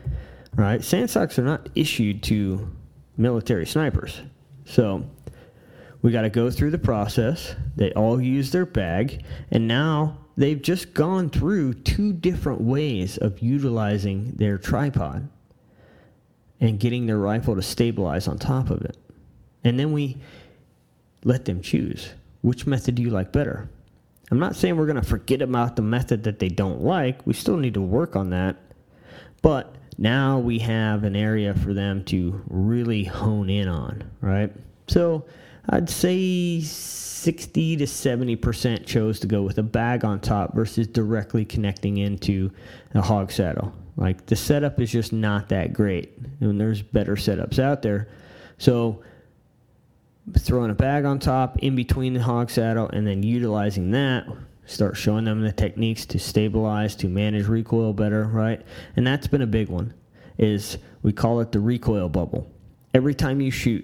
right? 0.57 0.81
Sandsocks 0.81 1.39
are 1.39 1.43
not 1.43 1.69
issued 1.75 2.23
to 2.23 2.69
military 3.15 3.65
snipers. 3.65 4.21
So 4.65 5.09
we 6.01 6.11
got 6.11 6.23
to 6.23 6.29
go 6.29 6.51
through 6.51 6.71
the 6.71 6.77
process. 6.77 7.55
They 7.75 7.91
all 7.93 8.21
use 8.21 8.51
their 8.51 8.65
bag, 8.65 9.23
and 9.49 9.67
now 9.67 10.17
they've 10.35 10.61
just 10.61 10.93
gone 10.93 11.29
through 11.29 11.75
two 11.75 12.11
different 12.11 12.61
ways 12.61 13.17
of 13.17 13.39
utilizing 13.39 14.33
their 14.35 14.57
tripod 14.57 15.29
and 16.59 16.79
getting 16.79 17.05
their 17.05 17.17
rifle 17.17 17.55
to 17.55 17.61
stabilize 17.61 18.27
on 18.27 18.37
top 18.37 18.69
of 18.69 18.81
it. 18.81 18.97
And 19.63 19.79
then 19.79 19.93
we 19.93 20.17
let 21.23 21.45
them 21.45 21.61
choose 21.61 22.13
which 22.41 22.65
method 22.65 22.95
do 22.95 23.01
you 23.01 23.09
like 23.09 23.31
better. 23.31 23.69
I'm 24.29 24.39
not 24.39 24.55
saying 24.55 24.75
we're 24.75 24.85
going 24.85 25.01
to 25.01 25.07
forget 25.07 25.41
about 25.41 25.75
the 25.75 25.81
method 25.81 26.23
that 26.23 26.39
they 26.39 26.49
don't 26.49 26.81
like. 26.81 27.25
We 27.25 27.33
still 27.33 27.57
need 27.57 27.75
to 27.75 27.81
work 27.81 28.15
on 28.15 28.31
that. 28.31 28.57
But 29.41 29.76
now 29.97 30.39
we 30.39 30.59
have 30.59 31.03
an 31.03 31.15
area 31.15 31.53
for 31.53 31.73
them 31.73 32.03
to 32.05 32.41
really 32.47 33.03
hone 33.03 33.49
in 33.49 33.67
on, 33.67 34.09
right? 34.21 34.51
So 34.87 35.25
I'd 35.69 35.89
say 35.89 36.61
60 36.61 37.77
to 37.77 37.83
70% 37.85 38.85
chose 38.85 39.19
to 39.19 39.27
go 39.27 39.41
with 39.41 39.57
a 39.57 39.63
bag 39.63 40.05
on 40.05 40.19
top 40.19 40.53
versus 40.53 40.87
directly 40.87 41.45
connecting 41.45 41.97
into 41.97 42.51
a 42.93 43.01
hog 43.01 43.31
saddle. 43.31 43.73
Like 43.97 44.27
the 44.27 44.35
setup 44.35 44.79
is 44.79 44.91
just 44.91 45.11
not 45.11 45.49
that 45.49 45.73
great, 45.73 46.15
and 46.39 46.61
there's 46.61 46.83
better 46.83 47.15
setups 47.15 47.57
out 47.57 47.81
there. 47.81 48.07
So 48.59 49.01
throwing 50.37 50.69
a 50.69 50.75
bag 50.75 51.05
on 51.05 51.19
top 51.19 51.57
in 51.59 51.75
between 51.75 52.13
the 52.13 52.21
hog 52.21 52.51
saddle 52.51 52.89
and 52.89 53.07
then 53.07 53.23
utilizing 53.23 53.91
that 53.91 54.27
start 54.67 54.95
showing 54.95 55.25
them 55.25 55.41
the 55.41 55.51
techniques 55.51 56.05
to 56.05 56.19
stabilize 56.19 56.95
to 56.95 57.07
manage 57.07 57.47
recoil 57.47 57.93
better 57.93 58.25
right 58.25 58.61
and 58.95 59.07
that's 59.07 59.25
been 59.25 59.41
a 59.41 59.47
big 59.47 59.69
one 59.69 59.93
is 60.37 60.77
we 61.01 61.11
call 61.11 61.39
it 61.39 61.51
the 61.51 61.59
recoil 61.59 62.07
bubble 62.09 62.51
every 62.93 63.15
time 63.15 63.41
you 63.41 63.49
shoot 63.49 63.83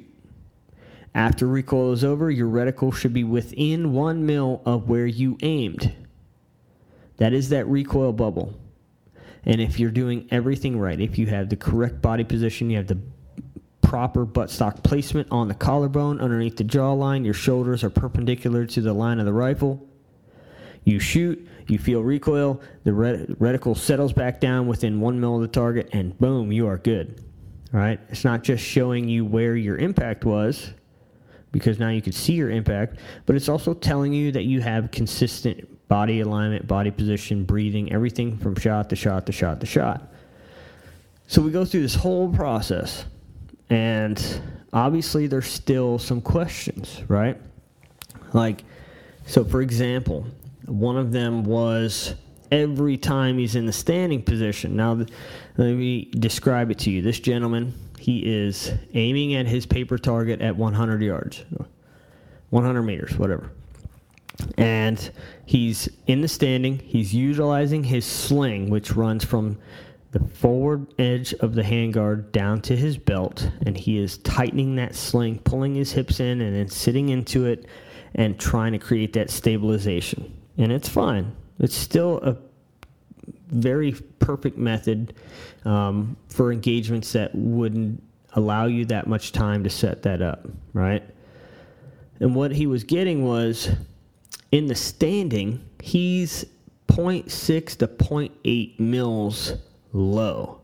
after 1.16 1.48
recoil 1.48 1.92
is 1.92 2.04
over 2.04 2.30
your 2.30 2.50
reticle 2.50 2.94
should 2.94 3.14
be 3.14 3.24
within 3.24 3.94
one 3.94 4.26
mil 4.26 4.62
of 4.66 4.88
where 4.88 5.08
you 5.08 5.38
aimed 5.42 5.92
that 7.18 7.34
is 7.34 7.50
that 7.50 7.66
recoil 7.68 8.14
bubble 8.14 8.54
and 9.46 9.60
if 9.60 9.80
you're 9.80 9.90
doing 9.90 10.28
everything 10.30 10.78
right 10.78 11.00
if 11.00 11.18
you 11.18 11.26
have 11.26 11.50
the 11.50 11.56
correct 11.56 12.02
body 12.02 12.24
position 12.24 12.70
you 12.70 12.78
have 12.78 12.88
the 12.88 13.00
proper 13.94 14.26
buttstock 14.26 14.82
placement 14.82 15.28
on 15.30 15.48
the 15.48 15.54
collarbone 15.54 16.20
underneath 16.20 16.58
the 16.58 16.64
jawline. 16.64 17.24
Your 17.24 17.36
shoulders 17.36 17.84
are 17.84 17.92
perpendicular 17.92 18.66
to 18.66 18.82
the 18.82 18.92
line 18.92 19.20
of 19.20 19.28
the 19.28 19.34
rifle. 19.34 19.88
You 20.86 21.00
shoot, 21.00 21.48
you 21.68 21.78
feel 21.78 22.02
recoil, 22.02 22.62
the 22.84 22.92
reticle 22.92 23.78
settles 23.78 24.14
back 24.14 24.40
down 24.40 24.68
within 24.68 25.00
one 25.00 25.20
mil 25.20 25.36
of 25.36 25.42
the 25.42 25.48
target, 25.48 25.90
and 25.94 26.18
boom, 26.20 26.52
you 26.52 26.68
are 26.68 26.78
good. 26.78 27.24
All 27.74 27.80
right? 27.80 28.00
It's 28.10 28.26
not 28.26 28.44
just 28.44 28.64
showing 28.64 29.08
you 29.08 29.26
where 29.26 29.56
your 29.56 29.78
impact 29.78 30.26
was, 30.26 30.74
because 31.52 31.80
now 31.80 31.90
you 31.90 32.02
can 32.02 32.12
see 32.12 32.34
your 32.34 32.50
impact, 32.50 32.98
but 33.26 33.36
it's 33.36 33.48
also 33.48 33.74
telling 33.74 34.12
you 34.12 34.32
that 34.32 34.44
you 34.44 34.60
have 34.62 34.92
consistent 34.92 35.88
body 35.88 36.22
alignment, 36.22 36.68
body 36.68 36.92
position, 36.92 37.44
breathing, 37.44 37.92
everything 37.94 38.38
from 38.38 38.56
shot 38.56 38.90
to 38.90 38.96
shot 38.96 39.26
to 39.28 39.32
shot 39.32 39.60
to 39.60 39.66
shot. 39.66 40.12
So 41.28 41.42
we 41.42 41.52
go 41.52 41.64
through 41.64 41.84
this 41.84 41.96
whole 41.96 42.30
process. 42.30 43.06
And 43.70 44.22
obviously, 44.72 45.28
there's 45.28 45.48
still 45.48 45.98
some 45.98 46.22
questions, 46.22 47.02
right? 47.08 47.40
Like, 48.34 48.64
so 49.26 49.44
for 49.44 49.62
example, 49.62 50.26
one 50.66 50.98
of 50.98 51.12
them 51.12 51.44
was 51.44 52.16
every 52.52 52.98
time 52.98 53.38
he's 53.38 53.56
in 53.56 53.66
the 53.66 53.74
standing 53.74 54.22
position. 54.22 54.76
Now, 54.76 54.94
let 55.58 55.74
me 55.74 56.06
describe 56.06 56.72
it 56.72 56.80
to 56.80 56.92
you. 56.92 57.02
This 57.02 57.20
gentleman, 57.20 57.74
he 58.00 58.20
is 58.20 58.72
aiming 58.94 59.36
at 59.36 59.48
his 59.48 59.66
paper 59.66 59.98
target 59.98 60.42
at 60.42 60.56
100 60.56 61.02
yards, 61.02 61.44
100 62.50 62.84
meters, 62.84 63.18
whatever. 63.18 63.52
And 64.58 65.12
he's 65.46 65.90
in 66.08 66.22
the 66.22 66.28
standing. 66.28 66.80
He's 66.80 67.14
utilizing 67.14 67.84
his 67.84 68.06
sling, 68.06 68.70
which 68.70 68.92
runs 68.92 69.24
from 69.24 69.58
the 70.12 70.20
forward 70.20 70.94
edge 71.00 71.34
of 71.36 71.56
the 71.56 71.64
handguard 71.64 72.32
down 72.32 72.62
to 72.62 72.76
his 72.76 72.98
belt, 72.98 73.50
and 73.66 73.76
he 73.76 73.98
is 73.98 74.20
tightening 74.20 74.76
that 74.76 74.96
sling, 74.96 75.40
pulling 75.40 75.74
his 75.74 75.92
hips 75.92 76.20
in, 76.20 76.40
and 76.42 76.56
then 76.56 76.70
sitting 76.70 77.10
into 77.10 77.46
it 77.46 77.66
and 78.14 78.40
trying 78.40 78.74
to 78.74 78.80
create 78.80 79.14
that 79.14 79.32
stabilization. 79.32 80.32
And 80.58 80.72
it's 80.72 80.90
fine. 80.90 81.36
It's 81.60 81.76
still 81.76 82.20
a 82.24 82.38
very 83.48 83.94
perfect 84.20 84.58
method 84.58 85.14
um, 85.66 86.18
for 86.30 86.52
engagements 86.52 87.14
that 87.14 87.34
wouldn't 87.34 88.02
allow 88.34 88.66
you 88.66 88.86
that 88.86 89.08
much 89.08 89.32
time 89.32 89.64
to 89.64 89.70
set 89.70 90.02
that 90.04 90.22
up, 90.22 90.46
right? 90.74 91.04
And 92.20 92.36
what 92.36 92.52
he 92.52 92.68
was 92.68 92.84
getting 92.84 93.26
was 93.26 93.70
in 94.52 94.68
the 94.68 94.76
standing, 94.76 95.64
he's 95.82 96.46
0.6 96.88 97.78
to 97.78 97.88
0.8 97.88 98.80
mils 98.80 99.54
low. 99.94 100.62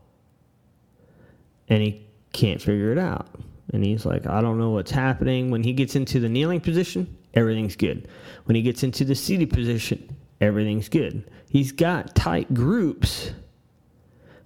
And 1.68 1.82
he 1.82 2.06
can't 2.32 2.60
figure 2.60 2.92
it 2.92 2.98
out. 2.98 3.28
And 3.72 3.84
he's 3.84 4.04
like, 4.04 4.26
I 4.26 4.40
don't 4.40 4.58
know 4.58 4.70
what's 4.70 4.90
happening. 4.90 5.50
When 5.50 5.62
he 5.62 5.72
gets 5.72 5.94
into 5.94 6.18
the 6.18 6.28
kneeling 6.28 6.60
position, 6.60 7.16
everything's 7.34 7.76
good. 7.76 8.08
When 8.44 8.56
he 8.56 8.62
gets 8.62 8.82
into 8.82 9.04
the 9.04 9.14
seated 9.14 9.50
position, 9.50 10.16
everything's 10.40 10.88
good. 10.88 11.30
He's 11.48 11.72
got 11.72 12.14
tight 12.14 12.52
groups, 12.54 13.32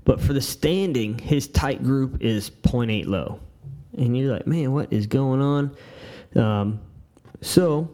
but 0.05 0.20
for 0.20 0.32
the 0.32 0.41
standing, 0.41 1.18
his 1.18 1.49
tight 1.49 1.82
group 1.82 2.22
is 2.22 2.51
0.8 2.51 3.07
low. 3.07 3.41
And 3.97 4.16
you're 4.16 4.32
like, 4.32 4.47
man, 4.47 4.72
what 4.72 4.93
is 4.93 5.07
going 5.07 5.41
on? 5.41 5.76
Um, 6.35 6.80
so, 7.41 7.91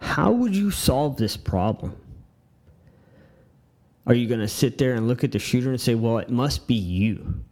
how 0.00 0.32
would 0.32 0.54
you 0.54 0.70
solve 0.70 1.16
this 1.16 1.36
problem? 1.36 1.96
Are 4.06 4.14
you 4.14 4.26
going 4.26 4.40
to 4.40 4.48
sit 4.48 4.78
there 4.78 4.94
and 4.94 5.06
look 5.06 5.22
at 5.22 5.32
the 5.32 5.38
shooter 5.38 5.70
and 5.70 5.80
say, 5.80 5.94
well, 5.94 6.18
it 6.18 6.30
must 6.30 6.66
be 6.66 6.74
you? 6.74 7.44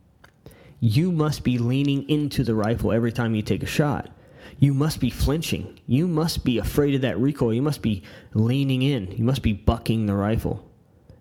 You 0.81 1.13
must 1.13 1.45
be 1.45 1.59
leaning 1.59 2.09
into 2.09 2.45
the 2.45 2.55
rifle 2.55 2.93
every 2.93 3.13
time 3.13 3.35
you 3.35 3.43
take 3.43 3.63
a 3.63 3.67
shot. 3.67 4.11
You 4.59 4.73
must 4.73 5.01
be 5.01 5.11
flinching. 5.11 5.79
You 5.87 6.09
must 6.09 6.45
be 6.45 6.59
afraid 6.59 6.95
of 6.95 7.03
that 7.03 7.19
recoil. 7.19 7.53
You 7.53 7.63
must 7.63 7.83
be 7.83 8.03
leaning 8.33 8.83
in. 8.83 9.11
You 9.13 9.25
must 9.25 9.43
be 9.43 9.53
bucking 9.53 10.07
the 10.07 10.15
rifle. 10.15 10.67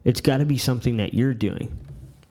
It's 0.03 0.21
got 0.21 0.37
to 0.37 0.45
be 0.45 0.57
something 0.57 0.97
that 0.97 1.13
you're 1.13 1.33
doing, 1.33 1.77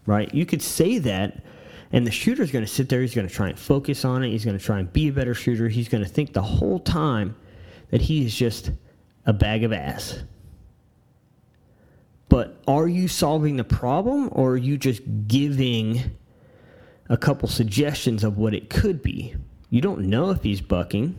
right? 0.07 0.33
You 0.33 0.47
could 0.47 0.63
say 0.63 0.99
that, 0.99 1.45
and 1.93 2.07
the 2.07 2.11
shooter's 2.11 2.51
going 2.51 2.65
to 2.65 2.71
sit 2.71 2.89
there. 2.89 3.03
He's 3.03 3.15
going 3.15 3.29
to 3.29 3.35
try 3.35 3.49
and 3.49 3.59
focus 3.59 4.05
on 4.05 4.23
it. 4.23 4.31
He's 4.31 4.45
going 4.45 4.59
to 4.59 4.65
try 4.65 4.79
and 4.79 4.91
be 4.93 5.09
a 5.09 5.13
better 5.13 5.35
shooter. 5.35 5.69
He's 5.69 5.89
going 5.89 6.03
to 6.03 6.09
think 6.09 6.33
the 6.33 6.43
whole 6.43 6.79
time 6.79 7.37
that 7.91 8.01
he 8.01 8.25
is 8.25 8.35
just 8.35 8.71
a 9.27 9.33
bag 9.33 9.65
of 9.65 9.73
ass. 9.73 10.23
But 12.29 12.63
are 12.67 12.89
you 12.89 13.09
solving 13.09 13.57
the 13.57 13.65
problem 13.65 14.29
or 14.33 14.53
are 14.53 14.57
you 14.57 14.79
just 14.79 15.03
giving 15.29 16.01
a 17.09 17.17
couple 17.17 17.49
suggestions 17.49 18.25
of 18.25 18.39
what 18.39 18.55
it 18.55 18.71
could 18.71 19.03
be? 19.03 19.37
You 19.71 19.81
don't 19.81 20.03
know 20.03 20.31
if 20.31 20.43
he's 20.43 20.61
bucking. 20.61 21.15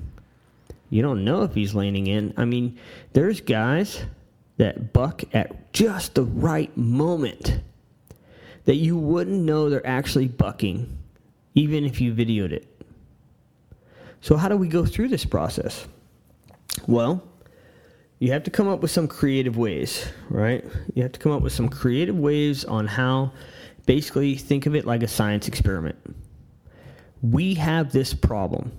You 0.90 1.02
don't 1.02 1.24
know 1.24 1.44
if 1.44 1.54
he's 1.54 1.76
leaning 1.76 2.08
in. 2.08 2.34
I 2.38 2.46
mean, 2.46 2.78
there's 3.14 3.42
guys 3.42 4.04
that 4.58 4.94
buck 4.94 5.24
at 5.34 5.74
just 5.74 6.16
the 6.16 6.24
right 6.24 6.76
moment 6.78 7.60
that 8.66 8.76
you 8.76 8.98
wouldn't 8.98 9.42
know 9.42 9.70
they're 9.70 9.86
actually 9.86 10.28
bucking, 10.28 10.98
even 11.54 11.86
if 11.86 12.02
you 12.02 12.14
videoed 12.14 12.52
it. 12.52 12.68
So, 14.22 14.38
how 14.38 14.50
do 14.50 14.58
we 14.58 14.68
go 14.68 14.86
through 14.86 15.10
this 15.10 15.26
process? 15.26 15.88
Well, 16.88 17.24
you 18.20 18.32
have 18.32 18.44
to 18.44 18.52
come 18.52 18.68
up 18.68 18.82
with 18.82 18.92
some 18.92 19.08
creative 19.08 19.58
ways, 19.58 20.08
right? 20.30 20.66
You 20.94 21.04
have 21.04 21.12
to 21.12 21.20
come 21.20 21.32
up 21.32 21.42
with 21.42 21.54
some 21.54 21.70
creative 21.70 22.18
ways 22.18 22.66
on 22.66 22.88
how, 22.88 23.32
basically, 23.86 24.36
think 24.36 24.66
of 24.66 24.76
it 24.76 24.86
like 24.86 25.04
a 25.04 25.08
science 25.08 25.48
experiment. 25.48 25.98
We 27.32 27.56
have 27.56 27.92
this 27.92 28.14
problem. 28.14 28.72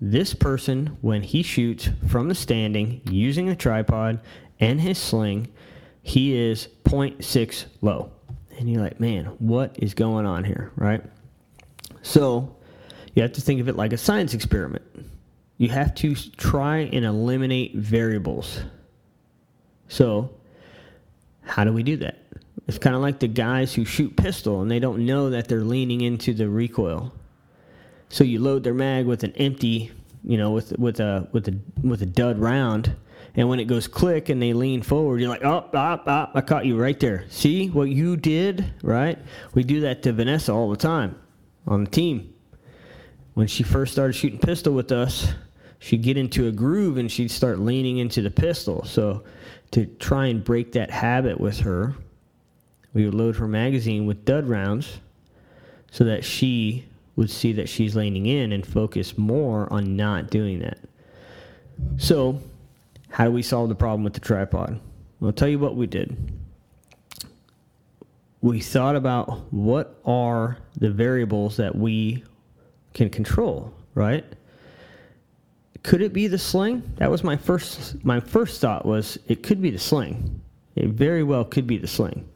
This 0.00 0.34
person, 0.34 0.98
when 1.00 1.22
he 1.22 1.42
shoots 1.42 1.88
from 2.08 2.28
the 2.28 2.34
standing 2.34 3.00
using 3.10 3.48
a 3.48 3.56
tripod 3.56 4.20
and 4.60 4.80
his 4.80 4.98
sling, 4.98 5.48
he 6.02 6.36
is 6.36 6.68
0.6 6.84 7.64
low. 7.80 8.10
And 8.58 8.68
you're 8.70 8.82
like, 8.82 9.00
man, 9.00 9.26
what 9.38 9.76
is 9.78 9.94
going 9.94 10.26
on 10.26 10.44
here, 10.44 10.70
right? 10.76 11.02
So 12.02 12.54
you 13.14 13.22
have 13.22 13.32
to 13.32 13.40
think 13.40 13.60
of 13.60 13.68
it 13.68 13.76
like 13.76 13.92
a 13.92 13.98
science 13.98 14.34
experiment. 14.34 14.84
You 15.56 15.68
have 15.70 15.94
to 15.96 16.14
try 16.14 16.78
and 16.78 17.04
eliminate 17.04 17.74
variables 17.74 18.60
so, 19.88 20.30
how 21.42 21.64
do 21.64 21.72
we 21.72 21.82
do 21.82 21.96
that? 21.98 22.18
It's 22.66 22.78
kind 22.78 22.96
of 22.96 23.02
like 23.02 23.20
the 23.20 23.28
guys 23.28 23.74
who 23.74 23.84
shoot 23.84 24.16
pistol 24.16 24.62
and 24.62 24.70
they 24.70 24.78
don't 24.78 25.04
know 25.04 25.30
that 25.30 25.48
they're 25.48 25.60
leaning 25.60 26.00
into 26.00 26.32
the 26.32 26.48
recoil. 26.48 27.12
So 28.14 28.22
you 28.22 28.38
load 28.38 28.62
their 28.62 28.74
mag 28.74 29.06
with 29.06 29.24
an 29.24 29.32
empty, 29.32 29.90
you 30.22 30.38
know, 30.38 30.52
with 30.52 30.78
with 30.78 31.00
a 31.00 31.26
with 31.32 31.48
a 31.48 31.58
with 31.82 32.00
a 32.02 32.06
dud 32.06 32.38
round, 32.38 32.94
and 33.34 33.48
when 33.48 33.58
it 33.58 33.64
goes 33.64 33.88
click 33.88 34.28
and 34.28 34.40
they 34.40 34.52
lean 34.52 34.82
forward, 34.82 35.20
you're 35.20 35.28
like, 35.28 35.44
oh, 35.44 35.68
oh, 35.74 36.00
oh, 36.06 36.28
I 36.32 36.40
caught 36.40 36.64
you 36.64 36.80
right 36.80 36.98
there. 37.00 37.24
See 37.28 37.70
what 37.70 37.88
you 37.88 38.16
did, 38.16 38.72
right? 38.84 39.18
We 39.54 39.64
do 39.64 39.80
that 39.80 40.04
to 40.04 40.12
Vanessa 40.12 40.52
all 40.52 40.70
the 40.70 40.76
time 40.76 41.18
on 41.66 41.82
the 41.82 41.90
team. 41.90 42.32
When 43.32 43.48
she 43.48 43.64
first 43.64 43.92
started 43.92 44.12
shooting 44.12 44.38
pistol 44.38 44.74
with 44.74 44.92
us, 44.92 45.32
she'd 45.80 46.02
get 46.02 46.16
into 46.16 46.46
a 46.46 46.52
groove 46.52 46.98
and 46.98 47.10
she'd 47.10 47.32
start 47.32 47.58
leaning 47.58 47.98
into 47.98 48.22
the 48.22 48.30
pistol. 48.30 48.84
So 48.84 49.24
to 49.72 49.86
try 49.86 50.26
and 50.26 50.44
break 50.44 50.70
that 50.74 50.92
habit 50.92 51.40
with 51.40 51.58
her, 51.58 51.96
we 52.92 53.06
would 53.06 53.14
load 53.14 53.34
her 53.34 53.48
magazine 53.48 54.06
with 54.06 54.24
dud 54.24 54.48
rounds 54.48 55.00
so 55.90 56.04
that 56.04 56.24
she 56.24 56.84
would 57.16 57.30
see 57.30 57.52
that 57.52 57.68
she's 57.68 57.94
leaning 57.94 58.26
in 58.26 58.52
and 58.52 58.66
focus 58.66 59.16
more 59.16 59.72
on 59.72 59.96
not 59.96 60.30
doing 60.30 60.60
that. 60.60 60.78
So, 61.96 62.40
how 63.08 63.26
do 63.26 63.30
we 63.30 63.42
solve 63.42 63.68
the 63.68 63.74
problem 63.74 64.04
with 64.04 64.14
the 64.14 64.20
tripod? 64.20 64.80
I'll 65.22 65.32
tell 65.32 65.48
you 65.48 65.58
what 65.58 65.76
we 65.76 65.86
did. 65.86 66.16
We 68.40 68.60
thought 68.60 68.96
about 68.96 69.52
what 69.52 69.98
are 70.04 70.58
the 70.76 70.90
variables 70.90 71.56
that 71.56 71.74
we 71.74 72.24
can 72.92 73.08
control, 73.08 73.72
right? 73.94 74.24
could 75.84 76.00
it 76.00 76.12
be 76.12 76.26
the 76.26 76.38
sling? 76.38 76.82
That 76.96 77.10
was 77.10 77.22
my 77.22 77.36
first 77.36 78.02
my 78.04 78.18
first 78.18 78.60
thought 78.60 78.84
was 78.84 79.18
it 79.28 79.44
could 79.44 79.62
be 79.62 79.70
the 79.70 79.78
sling. 79.78 80.40
It 80.74 80.88
very 80.88 81.22
well 81.22 81.44
could 81.44 81.68
be 81.68 81.78
the 81.78 81.86
sling. 81.86 82.28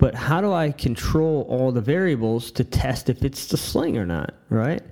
But 0.00 0.14
how 0.14 0.40
do 0.40 0.50
I 0.50 0.72
control 0.72 1.42
all 1.46 1.72
the 1.72 1.82
variables 1.82 2.50
to 2.52 2.64
test 2.64 3.10
if 3.10 3.22
it's 3.22 3.46
the 3.46 3.58
sling 3.58 3.98
or 3.98 4.06
not, 4.06 4.32
right? 4.48 4.82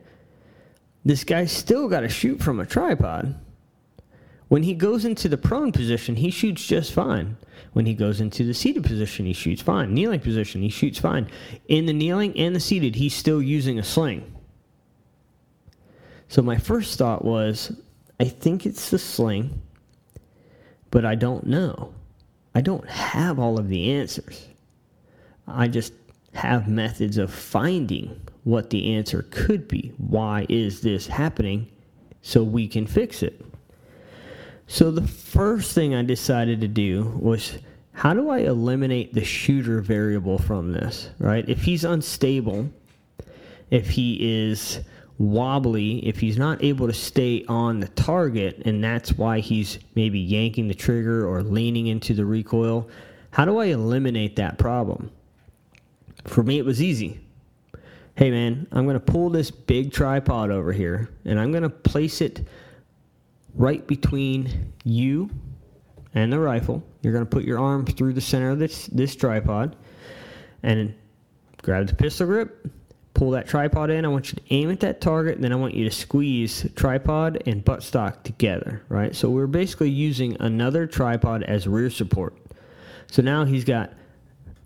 This 1.03 1.25
guy's 1.25 1.51
still 1.51 1.89
got 1.89 2.01
to 2.01 2.11
shoot 2.11 2.43
from 2.43 2.61
a 2.61 2.67
tripod. 2.67 3.35
When 4.49 4.63
he 4.63 4.75
goes 4.75 5.07
into 5.07 5.31
the 5.31 5.39
prone 5.39 5.73
position, 5.73 6.17
he 6.17 6.31
shoots 6.31 6.67
just 6.67 6.93
fine. 6.93 7.39
When 7.73 7.87
he 7.87 7.95
goes 7.95 8.21
into 8.21 8.45
the 8.45 8.53
seated 8.53 8.85
position, 8.85 9.25
he 9.25 9.33
shoots 9.33 9.63
fine. 9.63 9.95
Kneeling 9.95 10.21
position, 10.21 10.61
he 10.61 10.69
shoots 10.69 10.99
fine. 10.99 11.31
In 11.69 11.87
the 11.87 11.95
kneeling 11.95 12.39
and 12.39 12.55
the 12.55 12.61
seated, 12.61 12.95
he's 12.95 13.15
still 13.15 13.41
using 13.41 13.79
a 13.79 13.85
sling. 13.85 14.31
So 16.29 16.43
my 16.43 16.59
first 16.59 16.99
thought 16.99 17.25
was, 17.25 17.73
I 18.21 18.25
think 18.25 18.67
it's 18.67 18.91
the 18.91 18.99
sling, 18.99 19.63
but 20.91 21.07
I 21.07 21.15
don't 21.15 21.47
know. 21.47 21.95
I 22.55 22.61
don't 22.61 22.87
have 22.87 23.39
all 23.39 23.59
of 23.59 23.71
the 23.71 23.91
answers. 23.91 24.49
I 25.49 25.69
just 25.69 25.93
have 26.35 26.69
methods 26.69 27.17
of 27.19 27.33
finding 27.33 28.21
what 28.45 28.71
the 28.71 28.95
answer 28.95 29.27
could 29.31 29.69
be. 29.69 29.93
Why 29.99 30.47
is 30.49 30.81
this 30.81 31.07
happening? 31.07 31.71
So 32.23 32.43
we 32.43 32.69
can 32.69 32.87
fix 32.87 33.23
it. 33.23 33.45
So 34.67 34.91
the 34.91 35.07
first 35.07 35.75
thing 35.75 35.95
I 35.95 36.03
decided 36.03 36.61
to 36.61 36.69
do 36.69 37.05
was 37.19 37.59
how 37.93 38.15
do 38.15 38.29
I 38.29 38.41
eliminate 38.41 39.15
the 39.15 39.25
shooter 39.25 39.81
variable 39.81 40.39
from 40.39 40.73
this, 40.73 41.11
right? 41.19 41.49
If 41.49 41.63
he's 41.63 41.85
unstable, 41.85 42.71
if 43.71 43.89
he 43.89 44.19
is 44.21 44.81
wobbly, 45.19 46.07
if 46.07 46.21
he's 46.21 46.39
not 46.39 46.63
able 46.63 46.87
to 46.87 46.93
stay 46.93 47.45
on 47.49 47.81
the 47.81 47.89
target, 47.89 48.63
and 48.65 48.85
that's 48.85 49.13
why 49.15 49.41
he's 49.41 49.79
maybe 49.95 50.21
yanking 50.21 50.69
the 50.69 50.75
trigger 50.75 51.27
or 51.27 51.43
leaning 51.43 51.89
into 51.89 52.15
the 52.15 52.25
recoil, 52.25 52.89
how 53.31 53.45
do 53.45 53.59
I 53.59 53.67
eliminate 53.67 54.37
that 54.37 54.59
problem? 54.59 55.11
For 56.29 56.43
me, 56.43 56.59
it 56.59 56.65
was 56.65 56.83
easy. 56.83 57.21
Hey 58.15 58.31
man, 58.31 58.67
I'm 58.73 58.85
going 58.85 58.95
to 58.95 59.01
pull 59.01 59.31
this 59.31 59.51
big 59.51 59.93
tripod 59.93 60.51
over 60.51 60.73
here 60.73 61.09
and 61.25 61.39
I'm 61.39 61.51
going 61.53 61.63
to 61.63 61.71
place 61.71 62.21
it 62.21 62.47
right 63.55 63.87
between 63.87 64.73
you 64.85 65.31
and 66.15 66.33
the 66.33 66.39
rifle. 66.39 66.83
You're 67.03 67.13
going 67.13 67.25
to 67.25 67.31
put 67.31 67.45
your 67.45 67.59
arm 67.59 67.87
through 67.87 68.13
the 68.13 68.21
center 68.21 68.51
of 68.51 68.59
this, 68.59 68.87
this 68.89 69.15
tripod 69.15 69.77
and 70.63 70.95
grab 71.63 71.87
the 71.87 71.95
pistol 71.95 72.27
grip, 72.27 72.69
pull 73.15 73.31
that 73.31 73.49
tripod 73.49 73.91
in. 73.91 74.05
I 74.05 74.09
want 74.09 74.33
you 74.33 74.37
to 74.37 74.43
aim 74.55 74.71
at 74.71 74.81
that 74.81 75.01
target, 75.01 75.37
and 75.37 75.45
then 75.45 75.53
I 75.53 75.57
want 75.57 75.75
you 75.75 75.85
to 75.89 75.95
squeeze 75.95 76.67
tripod 76.75 77.43
and 77.47 77.65
buttstock 77.65 78.23
together, 78.25 78.83
right? 78.89 79.15
So 79.15 79.31
we're 79.31 79.47
basically 79.47 79.91
using 79.91 80.37
another 80.41 80.87
tripod 80.87 81.43
as 81.45 81.67
rear 81.67 81.91
support. 81.91 82.37
So 83.11 83.23
now 83.23 83.45
he's 83.45 83.65
got 83.65 83.93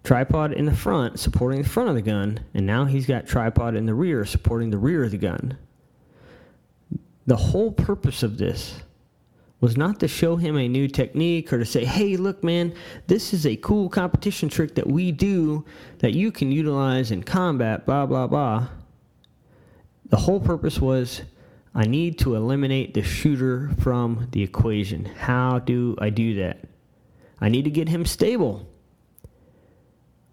tripod 0.04 0.52
in 0.52 0.64
the 0.64 0.76
front 0.76 1.18
supporting 1.18 1.62
the 1.62 1.68
front 1.68 1.88
of 1.88 1.94
the 1.94 2.02
gun, 2.02 2.40
and 2.54 2.66
now 2.66 2.84
he's 2.84 3.06
got 3.06 3.26
tripod 3.26 3.74
in 3.74 3.86
the 3.86 3.94
rear 3.94 4.24
supporting 4.24 4.70
the 4.70 4.78
rear 4.78 5.04
of 5.04 5.10
the 5.10 5.18
gun. 5.18 5.56
The 7.26 7.36
whole 7.36 7.70
purpose 7.70 8.22
of 8.22 8.38
this 8.38 8.82
was 9.60 9.76
not 9.76 10.00
to 10.00 10.08
show 10.08 10.34
him 10.34 10.56
a 10.56 10.66
new 10.66 10.88
technique 10.88 11.52
or 11.52 11.58
to 11.58 11.64
say, 11.64 11.84
hey, 11.84 12.16
look, 12.16 12.42
man, 12.42 12.74
this 13.06 13.32
is 13.32 13.46
a 13.46 13.54
cool 13.56 13.88
competition 13.88 14.48
trick 14.48 14.74
that 14.74 14.88
we 14.88 15.12
do 15.12 15.64
that 15.98 16.14
you 16.14 16.32
can 16.32 16.50
utilize 16.50 17.12
in 17.12 17.22
combat, 17.22 17.86
blah, 17.86 18.04
blah, 18.04 18.26
blah. 18.26 18.66
The 20.06 20.16
whole 20.16 20.40
purpose 20.40 20.80
was 20.80 21.22
I 21.76 21.84
need 21.84 22.18
to 22.18 22.34
eliminate 22.34 22.92
the 22.92 23.04
shooter 23.04 23.70
from 23.78 24.26
the 24.32 24.42
equation. 24.42 25.04
How 25.04 25.60
do 25.60 25.94
I 25.98 26.10
do 26.10 26.34
that? 26.34 26.58
I 27.40 27.48
need 27.48 27.62
to 27.64 27.70
get 27.70 27.88
him 27.88 28.04
stable 28.04 28.68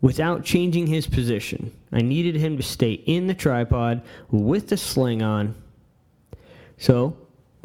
without 0.02 0.44
changing 0.44 0.88
his 0.88 1.08
position. 1.08 1.72
I 1.92 2.02
needed 2.02 2.36
him 2.36 2.58
to 2.58 2.64
stay 2.64 2.94
in 2.94 3.28
the 3.28 3.34
tripod 3.34 4.02
with 4.32 4.70
the 4.70 4.78
sling 4.78 5.22
on. 5.22 5.56
So, 6.78 7.18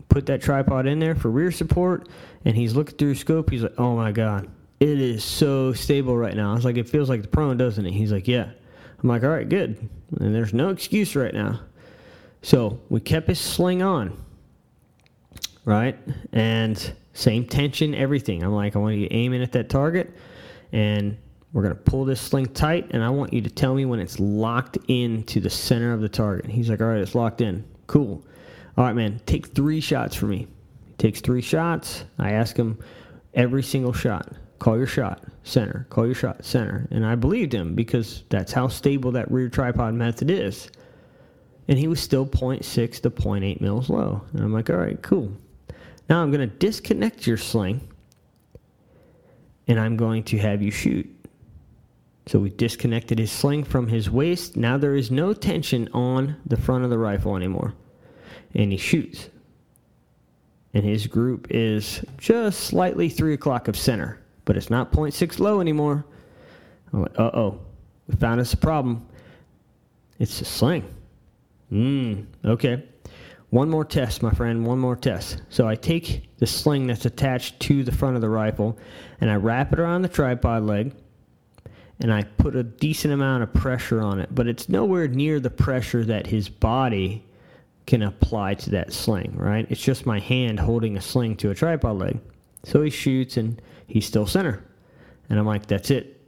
put 0.08 0.26
that 0.26 0.42
tripod 0.42 0.86
in 0.86 0.98
there 0.98 1.14
for 1.14 1.30
rear 1.30 1.52
support, 1.52 2.08
and 2.44 2.56
he's 2.56 2.74
looking 2.74 2.96
through 2.96 3.14
scope. 3.14 3.50
He's 3.50 3.62
like, 3.62 3.78
oh 3.78 3.94
my 3.94 4.12
God, 4.12 4.48
it 4.80 5.00
is 5.00 5.22
so 5.22 5.72
stable 5.72 6.16
right 6.16 6.34
now. 6.34 6.52
I 6.52 6.54
was 6.54 6.64
like, 6.64 6.76
it 6.76 6.88
feels 6.88 7.08
like 7.08 7.22
the 7.22 7.28
prone, 7.28 7.56
doesn't 7.56 7.86
it? 7.86 7.92
He's 7.92 8.12
like, 8.12 8.26
yeah. 8.26 8.50
I'm 9.02 9.08
like, 9.08 9.22
all 9.22 9.30
right, 9.30 9.48
good. 9.48 9.88
And 10.18 10.34
there's 10.34 10.54
no 10.54 10.70
excuse 10.70 11.14
right 11.14 11.34
now. 11.34 11.60
So 12.42 12.80
we 12.88 13.00
kept 13.00 13.28
his 13.28 13.40
sling 13.40 13.82
on, 13.82 14.22
right? 15.64 15.98
And 16.32 16.92
same 17.12 17.46
tension, 17.46 17.94
everything. 17.94 18.42
I'm 18.42 18.52
like, 18.52 18.76
I 18.76 18.78
want 18.78 18.96
you 18.96 19.08
to 19.08 19.14
aim 19.14 19.32
in 19.32 19.42
at 19.42 19.52
that 19.52 19.68
target, 19.68 20.12
and 20.72 21.16
we're 21.54 21.62
going 21.62 21.74
to 21.74 21.80
pull 21.80 22.04
this 22.04 22.20
sling 22.20 22.46
tight, 22.46 22.88
and 22.90 23.02
I 23.02 23.08
want 23.10 23.32
you 23.32 23.40
to 23.40 23.48
tell 23.48 23.74
me 23.74 23.84
when 23.84 24.00
it's 24.00 24.18
locked 24.18 24.76
into 24.88 25.38
the 25.40 25.48
center 25.48 25.92
of 25.92 26.00
the 26.00 26.08
target. 26.08 26.50
He's 26.50 26.68
like, 26.68 26.80
all 26.80 26.88
right, 26.88 26.98
it's 26.98 27.14
locked 27.14 27.40
in. 27.40 27.64
Cool. 27.86 28.24
All 28.76 28.84
right, 28.84 28.92
man, 28.92 29.20
take 29.24 29.46
three 29.46 29.80
shots 29.80 30.16
for 30.16 30.26
me. 30.26 30.48
He 30.84 30.92
takes 30.98 31.20
three 31.20 31.40
shots. 31.40 32.04
I 32.18 32.32
ask 32.32 32.56
him 32.56 32.80
every 33.34 33.62
single 33.62 33.92
shot. 33.92 34.32
Call 34.58 34.76
your 34.76 34.88
shot, 34.88 35.22
center. 35.44 35.86
Call 35.90 36.06
your 36.06 36.16
shot, 36.16 36.44
center. 36.44 36.88
And 36.90 37.06
I 37.06 37.14
believed 37.14 37.54
him 37.54 37.76
because 37.76 38.24
that's 38.30 38.50
how 38.50 38.66
stable 38.66 39.12
that 39.12 39.30
rear 39.30 39.48
tripod 39.48 39.94
method 39.94 40.30
is. 40.30 40.72
And 41.68 41.78
he 41.78 41.86
was 41.86 42.00
still 42.00 42.26
0.6 42.26 43.00
to 43.02 43.10
0.8 43.10 43.60
mils 43.60 43.88
low. 43.88 44.22
And 44.32 44.42
I'm 44.42 44.52
like, 44.52 44.70
all 44.70 44.76
right, 44.76 45.00
cool. 45.02 45.30
Now 46.08 46.20
I'm 46.20 46.32
going 46.32 46.48
to 46.48 46.56
disconnect 46.56 47.28
your 47.28 47.36
sling 47.36 47.80
and 49.68 49.78
I'm 49.78 49.96
going 49.96 50.24
to 50.24 50.38
have 50.38 50.60
you 50.60 50.72
shoot. 50.72 51.13
So 52.26 52.38
we 52.38 52.50
disconnected 52.50 53.18
his 53.18 53.30
sling 53.30 53.64
from 53.64 53.88
his 53.88 54.10
waist. 54.10 54.56
Now 54.56 54.78
there 54.78 54.96
is 54.96 55.10
no 55.10 55.34
tension 55.34 55.88
on 55.92 56.36
the 56.46 56.56
front 56.56 56.84
of 56.84 56.90
the 56.90 56.98
rifle 56.98 57.36
anymore. 57.36 57.74
And 58.54 58.72
he 58.72 58.78
shoots. 58.78 59.28
And 60.72 60.84
his 60.84 61.06
group 61.06 61.48
is 61.50 62.02
just 62.16 62.60
slightly 62.60 63.08
3 63.08 63.34
o'clock 63.34 63.68
of 63.68 63.76
center, 63.76 64.20
but 64.44 64.56
it's 64.56 64.70
not 64.70 64.90
0.6 64.90 65.38
low 65.38 65.60
anymore. 65.60 66.04
Like, 66.92 67.18
uh 67.18 67.30
oh, 67.34 67.60
we 68.08 68.16
found 68.16 68.40
us 68.40 68.52
a 68.54 68.56
problem. 68.56 69.06
It's 70.18 70.40
a 70.40 70.44
sling. 70.44 70.84
Mmm, 71.70 72.26
okay. 72.44 72.84
One 73.50 73.70
more 73.70 73.84
test, 73.84 74.22
my 74.22 74.32
friend, 74.32 74.66
one 74.66 74.78
more 74.78 74.96
test. 74.96 75.42
So 75.48 75.68
I 75.68 75.76
take 75.76 76.28
the 76.38 76.46
sling 76.46 76.86
that's 76.86 77.04
attached 77.04 77.60
to 77.60 77.84
the 77.84 77.92
front 77.92 78.16
of 78.16 78.22
the 78.22 78.28
rifle 78.28 78.78
and 79.20 79.30
I 79.30 79.36
wrap 79.36 79.72
it 79.72 79.78
around 79.78 80.02
the 80.02 80.08
tripod 80.08 80.64
leg 80.64 80.92
and 82.04 82.12
I 82.12 82.22
put 82.22 82.54
a 82.54 82.62
decent 82.62 83.14
amount 83.14 83.44
of 83.44 83.54
pressure 83.54 84.02
on 84.02 84.20
it, 84.20 84.28
but 84.30 84.46
it's 84.46 84.68
nowhere 84.68 85.08
near 85.08 85.40
the 85.40 85.48
pressure 85.48 86.04
that 86.04 86.26
his 86.26 86.50
body 86.50 87.24
can 87.86 88.02
apply 88.02 88.56
to 88.56 88.70
that 88.72 88.92
sling, 88.92 89.34
right? 89.38 89.66
It's 89.70 89.80
just 89.80 90.04
my 90.04 90.18
hand 90.18 90.60
holding 90.60 90.98
a 90.98 91.00
sling 91.00 91.34
to 91.36 91.48
a 91.50 91.54
tripod 91.54 91.96
leg. 91.96 92.20
So 92.62 92.82
he 92.82 92.90
shoots 92.90 93.38
and 93.38 93.58
he's 93.86 94.04
still 94.04 94.26
center. 94.26 94.62
And 95.30 95.38
I'm 95.38 95.46
like, 95.46 95.64
that's 95.64 95.90
it. 95.90 96.20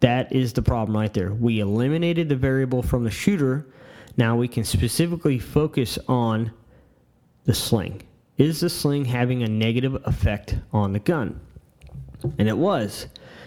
That 0.00 0.30
is 0.30 0.52
the 0.52 0.60
problem 0.60 0.94
right 0.94 1.14
there. 1.14 1.32
We 1.32 1.60
eliminated 1.60 2.28
the 2.28 2.36
variable 2.36 2.82
from 2.82 3.04
the 3.04 3.10
shooter. 3.10 3.66
Now 4.18 4.36
we 4.36 4.48
can 4.48 4.64
specifically 4.64 5.38
focus 5.38 5.98
on 6.08 6.52
the 7.46 7.54
sling. 7.54 8.02
Is 8.36 8.60
the 8.60 8.68
sling 8.68 9.06
having 9.06 9.44
a 9.44 9.48
negative 9.48 9.94
effect 10.04 10.56
on 10.74 10.92
the 10.92 10.98
gun? 10.98 11.40
And 12.38 12.48
it 12.50 12.58
was. 12.58 13.06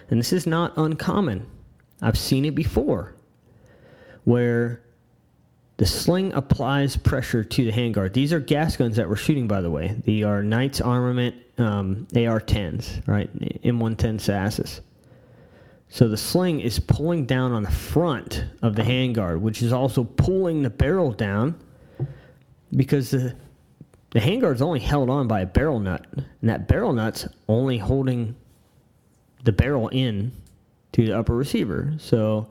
And 0.09 0.19
this 0.19 0.31
is 0.33 0.47
not 0.47 0.73
uncommon. 0.77 1.45
I've 2.01 2.17
seen 2.17 2.45
it 2.45 2.55
before 2.55 3.15
where 4.23 4.81
the 5.77 5.85
sling 5.85 6.33
applies 6.33 6.97
pressure 6.97 7.43
to 7.43 7.65
the 7.65 7.71
handguard. 7.71 8.13
These 8.13 8.33
are 8.33 8.39
gas 8.39 8.75
guns 8.75 8.95
that 8.97 9.07
we're 9.07 9.15
shooting, 9.15 9.47
by 9.47 9.61
the 9.61 9.69
way. 9.69 9.95
They 10.05 10.23
are 10.23 10.43
Knights 10.43 10.81
Armament 10.81 11.35
um, 11.57 12.07
AR-10s, 12.15 13.07
right? 13.07 13.33
M110 13.63 14.19
SASs. 14.19 14.81
So 15.89 16.07
the 16.07 16.17
sling 16.17 16.59
is 16.59 16.79
pulling 16.79 17.25
down 17.25 17.51
on 17.53 17.63
the 17.63 17.71
front 17.71 18.45
of 18.61 18.75
the 18.75 18.81
handguard, 18.81 19.39
which 19.39 19.61
is 19.61 19.71
also 19.71 20.03
pulling 20.03 20.61
the 20.61 20.69
barrel 20.69 21.11
down 21.11 21.55
because 22.75 23.11
the 23.11 23.35
the 24.11 24.19
handguard's 24.19 24.61
only 24.61 24.79
held 24.79 25.09
on 25.09 25.27
by 25.27 25.41
a 25.41 25.45
barrel 25.45 25.79
nut, 25.79 26.05
and 26.13 26.49
that 26.49 26.67
barrel 26.67 26.93
nut's 26.93 27.27
only 27.49 27.77
holding 27.77 28.35
the 29.43 29.51
barrel 29.51 29.87
in 29.89 30.31
to 30.93 31.05
the 31.05 31.17
upper 31.17 31.35
receiver. 31.35 31.93
So 31.99 32.49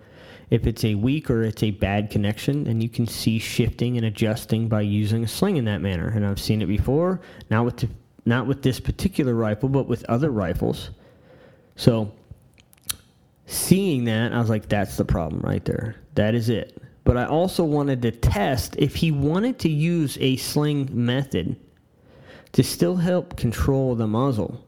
if 0.51 0.67
it's 0.67 0.85
a 0.85 0.95
weak 0.95 1.29
or 1.31 1.43
it's 1.43 1.63
a 1.63 1.73
bad 1.73 2.11
connection, 2.11 2.65
then 2.65 2.81
you 2.81 2.89
can 2.89 3.07
see 3.07 3.39
shifting 3.39 3.97
and 3.97 4.07
adjusting 4.07 4.69
by 4.69 4.83
using 4.83 5.25
a 5.25 5.29
sling 5.29 5.57
in 5.57 5.65
that 5.65 5.81
manner. 5.81 6.09
And 6.09 6.25
I've 6.25 6.41
seen 6.41 6.63
it 6.63 6.67
before, 6.67 7.21
not 7.51 7.65
with 7.65 7.79
the, 7.79 7.89
not 8.25 8.47
with 8.47 8.63
this 8.63 8.79
particular 8.79 9.35
rifle, 9.35 9.69
but 9.69 9.89
with 9.89 10.05
other 10.05 10.31
rifles. 10.31 10.91
So 11.75 12.13
seeing 13.47 14.05
that, 14.05 14.33
I 14.33 14.39
was 14.39 14.49
like, 14.49 14.69
that's 14.69 14.97
the 14.97 15.05
problem 15.05 15.43
right 15.43 15.65
there. 15.65 15.97
That 16.15 16.35
is 16.35 16.49
it. 16.49 16.81
but 17.07 17.17
I 17.17 17.25
also 17.25 17.63
wanted 17.63 18.03
to 18.03 18.11
test 18.11 18.75
if 18.79 18.97
he 18.97 19.13
wanted 19.13 19.61
to 19.61 19.69
use 19.69 20.19
a 20.21 20.37
sling 20.37 20.89
method 20.93 21.55
to 22.51 22.65
still 22.65 22.97
help 22.97 23.37
control 23.37 23.95
the 23.95 24.09
muzzle. 24.09 24.65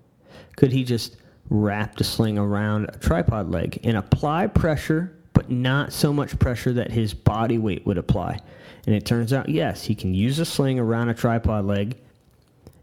Could 0.56 0.70
he 0.70 0.84
just 0.84 1.16
wrap 1.50 1.96
the 1.96 2.04
sling 2.04 2.38
around 2.38 2.90
a 2.92 2.98
tripod 2.98 3.50
leg 3.50 3.80
and 3.84 3.96
apply 3.96 4.46
pressure, 4.46 5.16
but 5.32 5.50
not 5.50 5.92
so 5.92 6.12
much 6.12 6.38
pressure 6.38 6.72
that 6.72 6.90
his 6.90 7.14
body 7.14 7.58
weight 7.58 7.86
would 7.86 7.98
apply? 7.98 8.38
And 8.86 8.94
it 8.94 9.04
turns 9.04 9.32
out, 9.32 9.48
yes, 9.48 9.84
he 9.84 9.94
can 9.94 10.14
use 10.14 10.38
a 10.38 10.44
sling 10.44 10.78
around 10.78 11.08
a 11.08 11.14
tripod 11.14 11.64
leg 11.64 11.96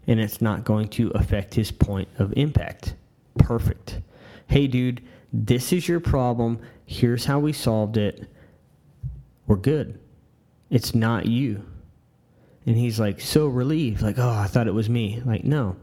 and 0.06 0.20
it's 0.20 0.40
not 0.40 0.64
going 0.64 0.88
to 0.88 1.10
affect 1.10 1.54
his 1.54 1.70
point 1.70 2.08
of 2.18 2.32
impact. 2.36 2.94
Perfect. 3.38 4.00
Hey, 4.46 4.66
dude, 4.66 5.02
this 5.32 5.72
is 5.72 5.88
your 5.88 6.00
problem. 6.00 6.60
Here's 6.84 7.24
how 7.24 7.40
we 7.40 7.52
solved 7.52 7.96
it. 7.96 8.28
We're 9.46 9.56
good. 9.56 9.98
It's 10.70 10.94
not 10.94 11.26
you. 11.26 11.64
And 12.66 12.76
he's 12.76 12.98
like, 12.98 13.20
so 13.20 13.46
relieved, 13.46 14.02
like, 14.02 14.18
oh, 14.18 14.30
I 14.30 14.46
thought 14.46 14.66
it 14.66 14.74
was 14.74 14.88
me. 14.88 15.22
Like, 15.24 15.44
no. 15.44 15.76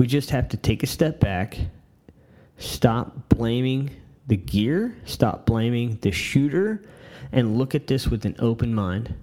We 0.00 0.06
just 0.06 0.30
have 0.30 0.48
to 0.48 0.56
take 0.56 0.82
a 0.82 0.86
step 0.86 1.20
back, 1.20 1.58
stop 2.56 3.28
blaming 3.28 3.90
the 4.28 4.38
gear, 4.38 4.96
stop 5.04 5.44
blaming 5.44 5.98
the 6.00 6.10
shooter, 6.10 6.82
and 7.32 7.58
look 7.58 7.74
at 7.74 7.86
this 7.86 8.06
with 8.08 8.24
an 8.24 8.34
open 8.38 8.74
mind. 8.74 9.14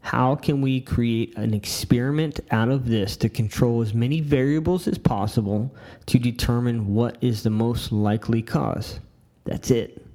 How 0.00 0.34
can 0.34 0.62
we 0.62 0.80
create 0.80 1.36
an 1.36 1.52
experiment 1.52 2.40
out 2.50 2.70
of 2.70 2.88
this 2.88 3.18
to 3.18 3.28
control 3.28 3.82
as 3.82 3.92
many 3.92 4.22
variables 4.22 4.88
as 4.88 4.96
possible 4.96 5.70
to 6.06 6.18
determine 6.18 6.94
what 6.94 7.18
is 7.20 7.42
the 7.42 7.50
most 7.50 7.92
likely 7.92 8.40
cause? 8.40 8.98
That's 9.44 9.70
it. 9.70 10.06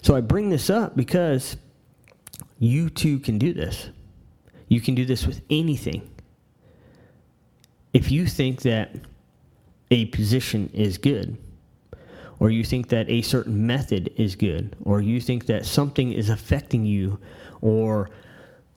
So 0.00 0.14
I 0.14 0.20
bring 0.20 0.48
this 0.48 0.70
up 0.70 0.94
because 0.94 1.56
you 2.60 2.88
too 2.88 3.18
can 3.18 3.36
do 3.36 3.52
this. 3.52 3.88
You 4.68 4.80
can 4.80 4.94
do 4.94 5.04
this 5.04 5.26
with 5.26 5.42
anything. 5.50 6.08
If 7.92 8.10
you 8.10 8.26
think 8.26 8.62
that 8.62 8.94
a 9.90 10.06
position 10.06 10.70
is 10.72 10.98
good, 10.98 11.36
or 12.38 12.50
you 12.50 12.64
think 12.64 12.88
that 12.88 13.08
a 13.10 13.22
certain 13.22 13.66
method 13.66 14.12
is 14.16 14.36
good, 14.36 14.76
or 14.84 15.00
you 15.00 15.20
think 15.20 15.46
that 15.46 15.66
something 15.66 16.12
is 16.12 16.30
affecting 16.30 16.86
you, 16.86 17.18
or 17.60 18.10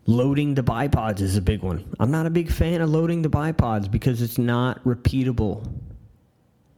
Loading 0.05 0.53
the 0.53 0.63
bipods 0.63 1.21
is 1.21 1.37
a 1.37 1.41
big 1.41 1.61
one. 1.61 1.85
I'm 1.97 2.11
not 2.11 2.25
a 2.25 2.29
big 2.29 2.51
fan 2.51 2.81
of 2.81 2.89
loading 2.89 3.21
the 3.21 3.29
bipods 3.29 3.89
because 3.89 4.21
it's 4.21 4.37
not 4.37 4.83
repeatable. 4.83 5.65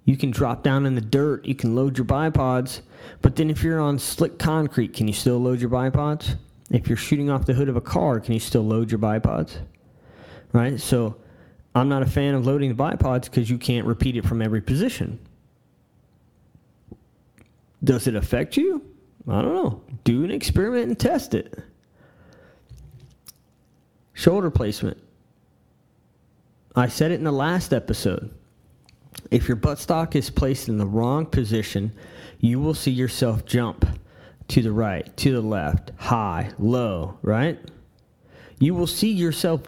You 0.04 0.16
can 0.16 0.30
drop 0.30 0.62
down 0.62 0.86
in 0.86 0.94
the 0.94 1.02
dirt, 1.02 1.44
you 1.46 1.56
can 1.56 1.76
load 1.76 1.98
your 1.98 2.06
bipods, 2.06 2.82
but 3.24 3.36
then 3.36 3.50
if 3.50 3.64
you're 3.64 3.80
on 3.80 3.98
slick 3.98 4.38
concrete, 4.38 4.94
can 4.94 5.08
you 5.08 5.14
still 5.14 5.40
load 5.40 5.60
your 5.60 5.72
bipods? 5.72 6.36
If 6.70 6.88
you're 6.88 6.98
shooting 6.98 7.32
off 7.32 7.48
the 7.48 7.56
hood 7.56 7.68
of 7.68 7.76
a 7.76 7.82
car, 7.82 8.20
can 8.20 8.36
you 8.36 8.40
still 8.40 8.64
load 8.64 8.92
your 8.92 9.00
bipods? 9.00 9.58
Right? 10.54 10.80
So 10.80 11.18
I'm 11.76 11.90
not 11.90 12.02
a 12.02 12.08
fan 12.08 12.34
of 12.34 12.46
loading 12.46 12.76
the 12.76 12.84
bipods 12.84 13.26
because 13.26 13.50
you 13.50 13.58
can't 13.58 13.86
repeat 13.86 14.16
it 14.16 14.26
from 14.26 14.42
every 14.42 14.62
position. 14.62 15.20
Does 17.84 18.08
it 18.08 18.16
affect 18.16 18.58
you? 18.58 18.82
I 19.28 19.42
don't 19.42 19.54
know. 19.54 19.82
Do 20.04 20.24
an 20.24 20.32
experiment 20.32 20.88
and 20.88 21.00
test 21.00 21.34
it. 21.34 21.60
Shoulder 24.14 24.50
placement. 24.50 24.98
I 26.76 26.88
said 26.88 27.12
it 27.12 27.16
in 27.16 27.24
the 27.24 27.32
last 27.32 27.74
episode. 27.74 28.34
If 29.32 29.48
your 29.48 29.58
buttstock 29.58 30.16
is 30.16 30.30
placed 30.30 30.70
in 30.70 30.78
the 30.78 30.86
wrong 30.86 31.26
position, 31.26 31.92
you 32.40 32.60
will 32.60 32.74
see 32.74 32.92
yourself 32.92 33.46
jump 33.46 33.86
to 34.50 34.62
the 34.62 34.72
right, 34.72 35.16
to 35.18 35.32
the 35.32 35.42
left, 35.42 35.92
high, 35.98 36.52
low, 36.60 37.18
right? 37.22 37.60
You 38.60 38.74
will 38.74 38.88
see 38.88 39.12
yourself, 39.12 39.64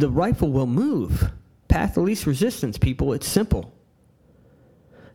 the 0.00 0.10
rifle 0.10 0.50
will 0.50 0.66
move. 0.66 1.30
Path 1.68 1.96
of 1.96 2.04
least 2.04 2.26
resistance, 2.26 2.78
people. 2.78 3.12
It's 3.12 3.28
simple. 3.28 3.74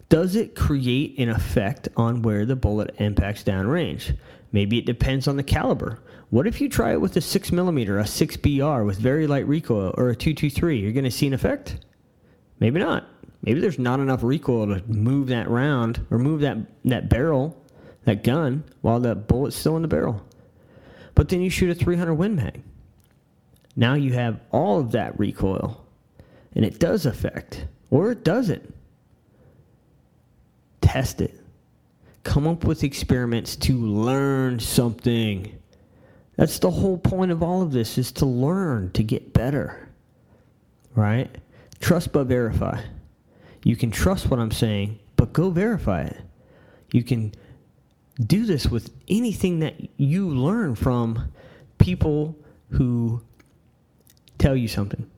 Does 0.10 0.36
it 0.36 0.56
create 0.56 1.18
an 1.18 1.30
effect 1.30 1.90
on 1.98 2.22
where 2.22 2.46
the 2.46 2.56
bullet 2.56 2.96
impacts 3.00 3.44
downrange? 3.44 4.16
Maybe 4.52 4.78
it 4.78 4.86
depends 4.86 5.28
on 5.28 5.36
the 5.36 5.44
caliber. 5.44 6.00
What 6.30 6.48
if 6.48 6.62
you 6.62 6.70
try 6.70 6.94
it 6.94 7.02
with 7.02 7.18
a 7.18 7.22
6 7.22 7.52
millimeter, 7.52 8.00
a 8.00 8.04
6BR 8.04 8.86
with 8.86 9.00
very 9.00 9.28
light 9.28 9.48
recoil, 9.48 9.94
or 9.98 10.10
a 10.10 10.16
223? 10.16 10.80
You're 10.80 10.92
going 10.92 11.04
to 11.04 11.12
see 11.12 11.28
an 11.28 11.34
effect? 11.34 11.86
Maybe 12.60 12.80
not. 12.80 13.08
Maybe 13.42 13.60
there's 13.60 13.80
not 13.80 14.00
enough 14.00 14.24
recoil 14.24 14.68
to 14.68 14.84
move 14.88 15.28
that 15.28 15.50
round 15.50 16.06
or 16.10 16.20
move 16.20 16.42
that, 16.42 16.58
that 16.86 17.10
barrel, 17.10 17.62
that 18.06 18.24
gun, 18.24 18.64
while 18.82 19.00
the 19.00 19.16
bullet's 19.16 19.56
still 19.56 19.76
in 19.76 19.82
the 19.82 19.88
barrel. 19.88 20.26
But 21.16 21.30
then 21.30 21.42
you 21.42 21.50
shoot 21.50 21.70
a 21.70 21.76
300 21.76 22.14
Win 22.14 22.36
Mag. 22.36 22.62
Now 23.80 23.94
you 23.94 24.14
have 24.14 24.40
all 24.52 24.80
of 24.80 24.92
that 24.94 25.18
recoil, 25.20 25.86
and 26.56 26.66
it 26.66 26.80
does 26.80 27.06
affect, 27.06 27.68
or 27.92 28.12
it 28.12 28.24
doesn't. 28.24 28.74
Test 30.82 31.22
it. 31.22 31.40
Come 32.24 32.48
up 32.48 32.64
with 32.64 32.84
experiments 32.84 33.56
to 33.58 33.78
learn 33.78 34.60
something. 34.60 35.56
That's 36.38 36.58
the 36.58 36.72
whole 36.72 36.98
point 36.98 37.32
of 37.32 37.44
all 37.44 37.62
of 37.62 37.72
this 37.72 38.00
is 38.00 38.12
to 38.14 38.26
learn, 38.26 38.92
to 38.94 39.04
get 39.04 39.32
better. 39.32 39.88
Right? 40.96 41.30
Trust 41.80 42.12
but 42.12 42.26
verify. 42.26 42.82
You 43.64 43.76
can 43.76 43.92
trust 43.92 44.32
what 44.32 44.40
I'm 44.40 44.52
saying, 44.52 44.98
but 45.18 45.34
go 45.34 45.52
verify 45.52 46.06
it. 46.06 46.18
You 46.92 47.04
can 47.04 47.34
do 48.20 48.46
this 48.46 48.66
with 48.66 48.90
anything 49.08 49.60
that 49.60 49.76
you 49.98 50.30
learn 50.30 50.74
from 50.74 51.32
people 51.78 52.36
who 52.72 53.22
tell 54.38 54.56
you 54.56 54.68
something 54.68 55.10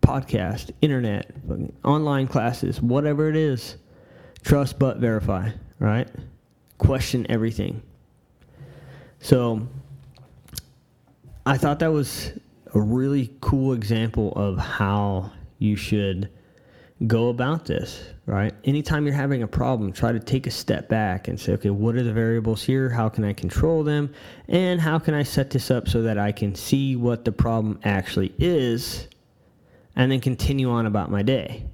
podcast, 0.00 0.70
internet, 0.80 1.32
online 1.84 2.28
classes, 2.28 2.80
whatever 2.80 3.28
it 3.28 3.34
is. 3.34 3.76
Trust 4.44 4.78
but 4.78 4.98
verify, 4.98 5.50
right? 5.80 6.08
Question 6.78 7.26
everything. 7.28 7.82
So, 9.18 9.66
I 11.44 11.56
thought 11.56 11.80
that 11.80 11.90
was 11.92 12.32
a 12.72 12.80
really 12.80 13.32
cool 13.40 13.72
example 13.72 14.32
of 14.36 14.58
how 14.58 15.32
you 15.58 15.74
should 15.74 16.30
go 17.06 17.28
about 17.28 17.66
this, 17.66 18.02
right? 18.24 18.54
Anytime 18.64 19.04
you're 19.04 19.14
having 19.14 19.42
a 19.42 19.48
problem, 19.48 19.92
try 19.92 20.12
to 20.12 20.20
take 20.20 20.46
a 20.46 20.50
step 20.50 20.88
back 20.88 21.28
and 21.28 21.38
say, 21.38 21.52
okay, 21.52 21.68
what 21.68 21.94
are 21.94 22.02
the 22.02 22.12
variables 22.12 22.62
here? 22.62 22.88
How 22.88 23.08
can 23.10 23.24
I 23.24 23.34
control 23.34 23.84
them? 23.84 24.14
And 24.48 24.80
how 24.80 24.98
can 24.98 25.12
I 25.12 25.22
set 25.22 25.50
this 25.50 25.70
up 25.70 25.88
so 25.88 26.02
that 26.02 26.16
I 26.16 26.32
can 26.32 26.54
see 26.54 26.96
what 26.96 27.24
the 27.24 27.32
problem 27.32 27.80
actually 27.84 28.32
is 28.38 29.08
and 29.94 30.10
then 30.10 30.20
continue 30.20 30.70
on 30.70 30.86
about 30.86 31.10
my 31.10 31.22
day? 31.22 31.66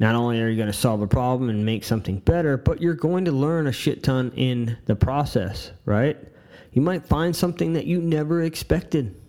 Not 0.00 0.14
only 0.14 0.40
are 0.40 0.48
you 0.48 0.56
going 0.56 0.68
to 0.68 0.72
solve 0.72 1.02
a 1.02 1.06
problem 1.06 1.50
and 1.50 1.64
make 1.64 1.84
something 1.84 2.18
better, 2.20 2.56
but 2.56 2.80
you're 2.80 2.94
going 2.94 3.24
to 3.26 3.32
learn 3.32 3.66
a 3.66 3.72
shit 3.72 4.02
ton 4.02 4.32
in 4.34 4.76
the 4.86 4.96
process, 4.96 5.70
right? 5.84 6.16
You 6.72 6.82
might 6.82 7.06
find 7.06 7.34
something 7.34 7.72
that 7.74 7.86
you 7.86 8.00
never 8.00 8.42
expected. 8.42 9.20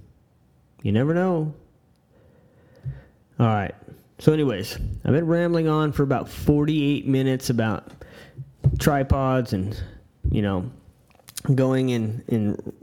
You 0.81 0.91
never 0.91 1.13
know. 1.13 1.53
All 3.39 3.47
right. 3.47 3.73
So, 4.19 4.33
anyways, 4.33 4.75
I've 5.05 5.13
been 5.13 5.27
rambling 5.27 5.69
on 5.69 5.93
for 5.93 6.03
about 6.03 6.27
48 6.27 7.07
minutes 7.07 7.49
about 7.49 7.87
tripods 8.77 9.53
and, 9.53 9.81
you 10.29 10.41
know, 10.41 10.69
going 11.55 11.91
and, 11.91 12.23
and 12.27 12.73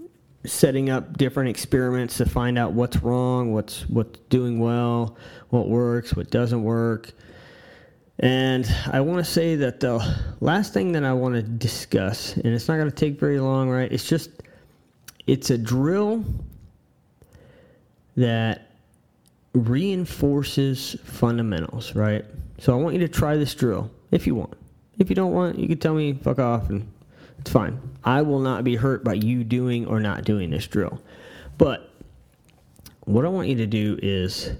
setting 0.46 0.88
up 0.88 1.18
different 1.18 1.50
experiments 1.50 2.16
to 2.16 2.26
find 2.26 2.58
out 2.58 2.72
what's 2.72 2.96
wrong, 3.02 3.52
what's 3.52 3.86
what's 3.90 4.18
doing 4.30 4.60
well, 4.60 5.18
what 5.50 5.68
works, 5.68 6.16
what 6.16 6.30
doesn't 6.30 6.62
work. 6.62 7.12
And 8.18 8.66
I 8.90 9.02
want 9.02 9.22
to 9.22 9.30
say 9.30 9.56
that 9.56 9.80
the 9.80 9.98
last 10.40 10.72
thing 10.72 10.92
that 10.92 11.04
I 11.04 11.12
want 11.12 11.34
to 11.34 11.42
discuss, 11.42 12.34
and 12.34 12.46
it's 12.46 12.66
not 12.66 12.76
going 12.76 12.88
to 12.88 12.96
take 12.96 13.20
very 13.20 13.40
long, 13.40 13.68
right? 13.68 13.92
It's 13.92 14.08
just 14.08 14.30
it's 15.26 15.50
a 15.50 15.58
drill 15.58 16.24
that 18.16 18.65
reinforces 19.56 20.96
fundamentals, 21.04 21.94
right? 21.94 22.24
So 22.58 22.72
I 22.72 22.76
want 22.80 22.94
you 22.94 23.00
to 23.00 23.08
try 23.08 23.36
this 23.36 23.54
drill 23.54 23.90
if 24.10 24.26
you 24.26 24.34
want. 24.34 24.54
If 24.98 25.10
you 25.10 25.16
don't 25.16 25.32
want, 25.32 25.58
you 25.58 25.68
can 25.68 25.78
tell 25.78 25.94
me 25.94 26.14
fuck 26.14 26.38
off 26.38 26.68
and 26.70 26.90
it's 27.38 27.50
fine. 27.50 27.80
I 28.04 28.22
will 28.22 28.40
not 28.40 28.64
be 28.64 28.76
hurt 28.76 29.04
by 29.04 29.14
you 29.14 29.44
doing 29.44 29.86
or 29.86 30.00
not 30.00 30.24
doing 30.24 30.50
this 30.50 30.66
drill. 30.66 31.00
But 31.58 31.90
what 33.04 33.24
I 33.24 33.28
want 33.28 33.48
you 33.48 33.56
to 33.56 33.66
do 33.66 33.98
is 34.02 34.52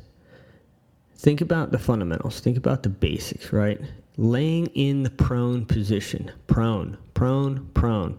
think 1.17 1.41
about 1.41 1.73
the 1.73 1.79
fundamentals, 1.79 2.41
think 2.41 2.57
about 2.57 2.83
the 2.83 2.89
basics, 2.89 3.53
right? 3.53 3.81
Laying 4.17 4.67
in 4.69 5.03
the 5.03 5.11
prone 5.11 5.67
position. 5.67 6.31
Prone, 6.47 6.97
prone, 7.15 7.67
prone 7.75 8.19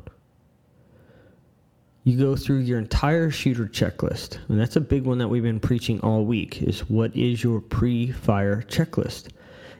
you 2.07 2.17
go 2.17 2.35
through 2.35 2.59
your 2.59 2.79
entire 2.79 3.29
shooter 3.29 3.65
checklist. 3.65 4.37
And 4.47 4.59
that's 4.59 4.75
a 4.75 4.81
big 4.81 5.03
one 5.03 5.17
that 5.17 5.27
we've 5.27 5.43
been 5.43 5.59
preaching 5.59 5.99
all 6.01 6.25
week 6.25 6.61
is 6.61 6.89
what 6.89 7.15
is 7.15 7.43
your 7.43 7.59
pre-fire 7.61 8.63
checklist? 8.67 9.29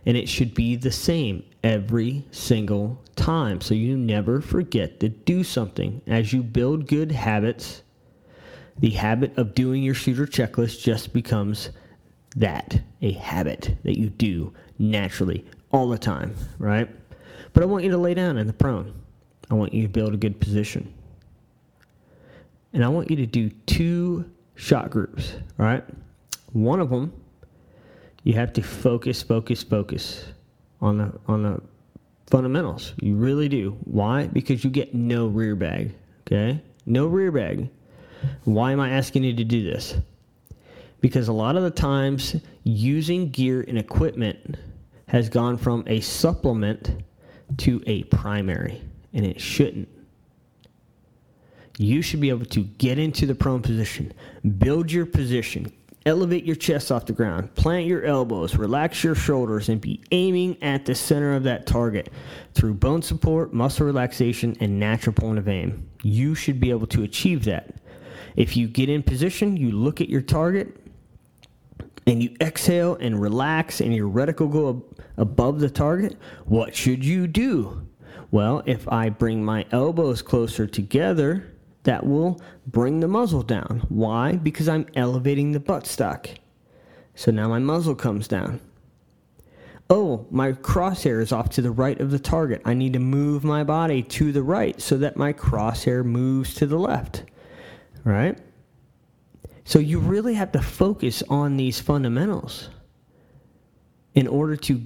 and 0.07 0.15
it 0.15 0.29
should 0.29 0.53
be 0.53 0.77
the 0.77 0.91
same 0.91 1.43
every 1.65 2.25
single 2.31 3.03
time. 3.17 3.59
So 3.59 3.73
you 3.73 3.97
never 3.97 4.39
forget 4.39 5.01
to 5.01 5.09
do 5.09 5.43
something. 5.43 6.01
As 6.07 6.31
you 6.31 6.43
build 6.43 6.87
good 6.87 7.11
habits, 7.11 7.83
the 8.79 8.91
habit 8.91 9.37
of 9.37 9.53
doing 9.53 9.83
your 9.83 9.93
shooter 9.93 10.25
checklist 10.25 10.81
just 10.81 11.11
becomes 11.11 11.71
that 12.37 12.81
a 13.01 13.11
habit 13.11 13.75
that 13.83 13.99
you 13.99 14.09
do 14.09 14.53
naturally 14.79 15.45
all 15.71 15.89
the 15.89 15.97
time, 15.97 16.33
right? 16.57 16.89
But 17.51 17.63
I 17.63 17.65
want 17.65 17.83
you 17.83 17.91
to 17.91 17.97
lay 17.97 18.13
down 18.13 18.37
in 18.37 18.47
the 18.47 18.53
prone. 18.53 18.93
I 19.51 19.55
want 19.55 19.73
you 19.73 19.81
to 19.81 19.89
build 19.89 20.13
a 20.13 20.17
good 20.17 20.39
position. 20.39 20.93
And 22.73 22.83
I 22.83 22.89
want 22.89 23.09
you 23.09 23.15
to 23.17 23.25
do 23.25 23.49
two 23.65 24.29
shot 24.55 24.89
groups, 24.89 25.33
all 25.59 25.65
right? 25.65 25.83
One 26.53 26.79
of 26.79 26.89
them, 26.89 27.13
you 28.23 28.33
have 28.33 28.53
to 28.53 28.61
focus, 28.61 29.21
focus, 29.21 29.63
focus 29.63 30.25
on 30.81 30.97
the 30.97 31.19
on 31.27 31.43
the 31.43 31.61
fundamentals. 32.29 32.93
You 33.01 33.15
really 33.15 33.47
do. 33.49 33.77
Why? 33.85 34.27
Because 34.27 34.63
you 34.63 34.69
get 34.69 34.93
no 34.93 35.27
rear 35.27 35.55
bag. 35.55 35.93
Okay? 36.25 36.61
No 36.85 37.07
rear 37.07 37.31
bag. 37.31 37.69
Why 38.43 38.71
am 38.71 38.79
I 38.79 38.89
asking 38.89 39.23
you 39.23 39.33
to 39.35 39.43
do 39.43 39.63
this? 39.63 39.95
Because 40.99 41.27
a 41.27 41.33
lot 41.33 41.55
of 41.55 41.63
the 41.63 41.71
times 41.71 42.35
using 42.63 43.29
gear 43.29 43.63
and 43.67 43.77
equipment 43.77 44.57
has 45.07 45.29
gone 45.29 45.57
from 45.57 45.83
a 45.87 46.01
supplement 46.01 47.03
to 47.57 47.81
a 47.87 48.03
primary, 48.03 48.81
and 49.13 49.25
it 49.25 49.39
shouldn't. 49.39 49.87
You 51.77 52.01
should 52.01 52.21
be 52.21 52.29
able 52.29 52.45
to 52.47 52.63
get 52.63 52.97
into 52.97 53.25
the 53.25 53.35
prone 53.35 53.61
position, 53.61 54.11
build 54.57 54.91
your 54.91 55.05
position, 55.05 55.71
elevate 56.07 56.43
your 56.43 56.55
chest 56.55 56.91
off 56.91 57.05
the 57.05 57.13
ground, 57.13 57.53
plant 57.53 57.85
your 57.85 58.03
elbows, 58.03 58.55
relax 58.55 59.03
your 59.03 59.13
shoulders, 59.13 59.69
and 59.69 59.79
be 59.79 60.01
aiming 60.11 60.61
at 60.63 60.85
the 60.85 60.95
center 60.95 61.35
of 61.35 61.43
that 61.43 61.67
target 61.67 62.09
through 62.55 62.73
bone 62.73 63.01
support, 63.01 63.53
muscle 63.53 63.85
relaxation, 63.85 64.55
and 64.59 64.79
natural 64.79 65.13
point 65.13 65.37
of 65.37 65.47
aim. 65.47 65.87
You 66.01 66.33
should 66.33 66.59
be 66.59 66.71
able 66.71 66.87
to 66.87 67.03
achieve 67.03 67.45
that. 67.45 67.75
If 68.35 68.57
you 68.57 68.67
get 68.67 68.89
in 68.89 69.03
position, 69.03 69.57
you 69.57 69.71
look 69.71 70.01
at 70.01 70.09
your 70.09 70.21
target, 70.21 70.75
and 72.07 72.23
you 72.23 72.35
exhale 72.39 72.95
and 72.95 73.21
relax, 73.21 73.81
and 73.81 73.93
your 73.93 74.09
reticle 74.09 74.51
go 74.51 74.69
ab- 74.69 75.05
above 75.17 75.59
the 75.59 75.69
target, 75.69 76.15
what 76.45 76.75
should 76.75 77.03
you 77.03 77.27
do? 77.27 77.85
Well, 78.31 78.63
if 78.65 78.87
I 78.87 79.09
bring 79.09 79.43
my 79.43 79.65
elbows 79.71 80.21
closer 80.21 80.65
together, 80.65 81.53
that 81.87 82.05
will 82.05 82.41
bring 82.65 82.99
the 82.99 83.07
muzzle 83.07 83.43
down. 83.43 83.81
Why? 83.87 84.33
Because 84.33 84.67
I'm 84.67 84.85
elevating 84.93 85.53
the 85.53 85.59
buttstock. 85.61 86.27
So 87.15 87.31
now 87.31 87.47
my 87.47 87.59
muzzle 87.59 87.95
comes 87.95 88.27
down. 88.27 88.59
Oh, 89.89 90.27
my 90.29 90.51
crosshair 90.51 91.21
is 91.21 91.31
off 91.31 91.49
to 91.51 91.61
the 91.61 91.71
right 91.71 91.97
of 92.01 92.11
the 92.11 92.19
target. 92.19 92.61
I 92.65 92.73
need 92.73 92.91
to 92.91 92.99
move 92.99 93.45
my 93.45 93.63
body 93.63 94.03
to 94.03 94.33
the 94.33 94.43
right 94.43 94.79
so 94.81 94.97
that 94.97 95.15
my 95.15 95.31
crosshair 95.31 96.03
moves 96.03 96.55
to 96.55 96.65
the 96.65 96.77
left. 96.77 97.23
Right? 98.03 98.37
So 99.63 99.79
you 99.79 99.99
really 99.99 100.33
have 100.33 100.51
to 100.51 100.61
focus 100.61 101.23
on 101.29 101.55
these 101.55 101.79
fundamentals 101.79 102.69
in 104.13 104.27
order 104.27 104.57
to 104.57 104.85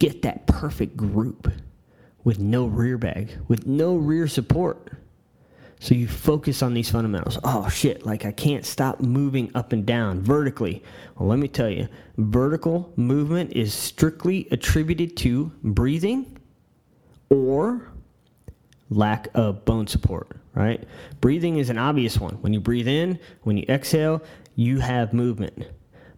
get 0.00 0.22
that 0.22 0.48
perfect 0.48 0.96
group 0.96 1.52
with 2.24 2.40
no 2.40 2.66
rear 2.66 2.98
bag, 2.98 3.38
with 3.46 3.68
no 3.68 3.94
rear 3.94 4.26
support. 4.26 4.90
So 5.80 5.94
you 5.94 6.06
focus 6.06 6.62
on 6.62 6.74
these 6.74 6.90
fundamentals. 6.90 7.38
Oh 7.42 7.66
shit, 7.70 8.04
like 8.04 8.26
I 8.26 8.32
can't 8.32 8.66
stop 8.66 9.00
moving 9.00 9.50
up 9.54 9.72
and 9.72 9.86
down 9.86 10.20
vertically. 10.20 10.84
Well, 11.18 11.26
let 11.26 11.38
me 11.38 11.48
tell 11.48 11.70
you, 11.70 11.88
vertical 12.18 12.92
movement 12.96 13.54
is 13.54 13.72
strictly 13.72 14.46
attributed 14.50 15.16
to 15.18 15.50
breathing 15.64 16.38
or 17.30 17.90
lack 18.90 19.28
of 19.34 19.64
bone 19.64 19.86
support, 19.86 20.36
right? 20.54 20.84
Breathing 21.22 21.56
is 21.56 21.70
an 21.70 21.78
obvious 21.78 22.20
one. 22.20 22.34
When 22.42 22.52
you 22.52 22.60
breathe 22.60 22.88
in, 22.88 23.18
when 23.44 23.56
you 23.56 23.64
exhale, 23.66 24.22
you 24.56 24.80
have 24.80 25.14
movement. 25.14 25.66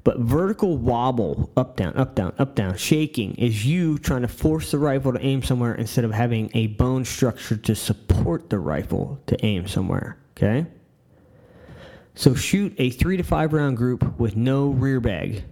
But 0.05 0.19
vertical 0.19 0.77
wobble, 0.77 1.51
up, 1.57 1.77
down, 1.77 1.97
up, 1.97 2.17
down, 2.17 2.35
up, 2.39 2.57
down, 2.57 2.77
shaking 2.77 3.35
is 3.37 3.65
you 3.65 3.99
trying 3.99 4.23
to 4.23 4.29
force 4.29 4.73
the 4.73 4.79
rifle 4.79 5.13
to 5.13 5.21
aim 5.21 5.43
somewhere 5.43 5.75
instead 5.75 6.05
of 6.05 6.11
having 6.11 6.51
a 6.55 6.69
bone 6.69 7.05
structure 7.05 7.57
to 7.57 7.75
support 7.77 8.51
the 8.51 8.59
rifle 8.59 9.21
to 9.27 9.45
aim 9.45 9.69
somewhere. 9.69 10.19
Okay? 10.37 10.67
So 12.15 12.35
shoot 12.35 12.75
a 12.79 12.91
three 12.91 13.17
to 13.17 13.23
five 13.23 13.53
round 13.53 13.77
group 13.77 14.19
with 14.19 14.37
no 14.37 14.71
rear 14.71 15.01
bag 15.01 15.45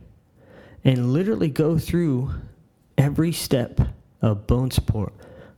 and 0.83 1.13
literally 1.13 1.49
go 1.49 1.79
through 1.79 2.33
every 2.99 3.33
step 3.33 3.81
of 4.21 4.47
bone 4.47 4.71
support, 4.71 5.13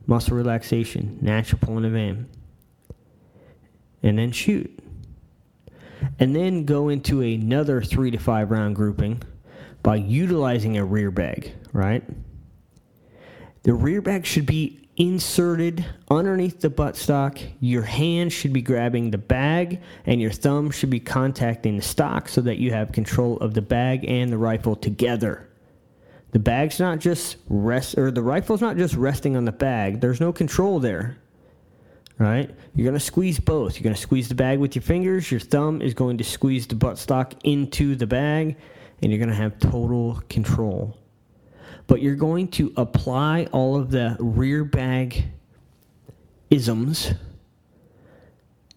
muscle 0.05 0.37
relaxation, 0.37 1.17
natural 1.19 1.59
point 1.59 1.85
of 1.85 1.95
aim, 1.95 2.29
and 4.03 4.19
then 4.19 4.31
shoot 4.31 4.79
and 6.19 6.35
then 6.35 6.65
go 6.65 6.89
into 6.89 7.21
another 7.21 7.81
three 7.81 8.11
to 8.11 8.17
five 8.17 8.51
round 8.51 8.75
grouping 8.75 9.21
by 9.81 9.95
utilizing 9.97 10.77
a 10.77 10.85
rear 10.85 11.11
bag, 11.11 11.51
right? 11.73 12.03
The 13.63 13.73
rear 13.73 14.01
bag 14.01 14.25
should 14.25 14.45
be 14.45 14.89
inserted 14.95 15.85
underneath 16.09 16.59
the 16.61 16.69
buttstock. 16.69 17.41
Your 17.59 17.81
hand 17.81 18.31
should 18.31 18.53
be 18.53 18.61
grabbing 18.61 19.11
the 19.11 19.17
bag, 19.17 19.81
and 20.05 20.21
your 20.21 20.31
thumb 20.31 20.71
should 20.71 20.89
be 20.89 20.99
contacting 20.99 21.77
the 21.77 21.83
stock 21.83 22.29
so 22.29 22.41
that 22.41 22.57
you 22.57 22.71
have 22.71 22.91
control 22.91 23.37
of 23.37 23.53
the 23.53 23.61
bag 23.61 24.05
and 24.07 24.31
the 24.31 24.37
rifle 24.37 24.75
together. 24.75 25.49
The 26.31 26.39
bag's 26.39 26.79
not 26.79 26.99
just 26.99 27.37
rest, 27.47 27.97
or 27.97 28.11
the 28.11 28.21
rifle's 28.21 28.61
not 28.61 28.77
just 28.77 28.95
resting 28.95 29.35
on 29.35 29.45
the 29.45 29.51
bag. 29.51 30.01
There's 30.01 30.19
no 30.21 30.33
control 30.33 30.79
there 30.79 31.17
right? 32.23 32.49
You're 32.73 32.85
going 32.85 32.97
to 32.97 33.05
squeeze 33.05 33.39
both. 33.39 33.75
You're 33.75 33.83
going 33.83 33.95
to 33.95 34.01
squeeze 34.01 34.29
the 34.29 34.35
bag 34.35 34.59
with 34.59 34.75
your 34.75 34.81
fingers. 34.81 35.29
Your 35.29 35.39
thumb 35.39 35.81
is 35.81 35.93
going 35.93 36.17
to 36.17 36.23
squeeze 36.23 36.65
the 36.65 36.75
buttstock 36.75 37.33
into 37.43 37.95
the 37.95 38.07
bag, 38.07 38.55
and 39.01 39.11
you're 39.11 39.19
going 39.19 39.29
to 39.29 39.35
have 39.35 39.59
total 39.59 40.21
control. 40.29 40.97
But 41.87 42.01
you're 42.01 42.15
going 42.15 42.47
to 42.49 42.73
apply 42.77 43.47
all 43.51 43.75
of 43.75 43.91
the 43.91 44.15
rear 44.19 44.63
bag 44.63 45.25
isms 46.49 47.11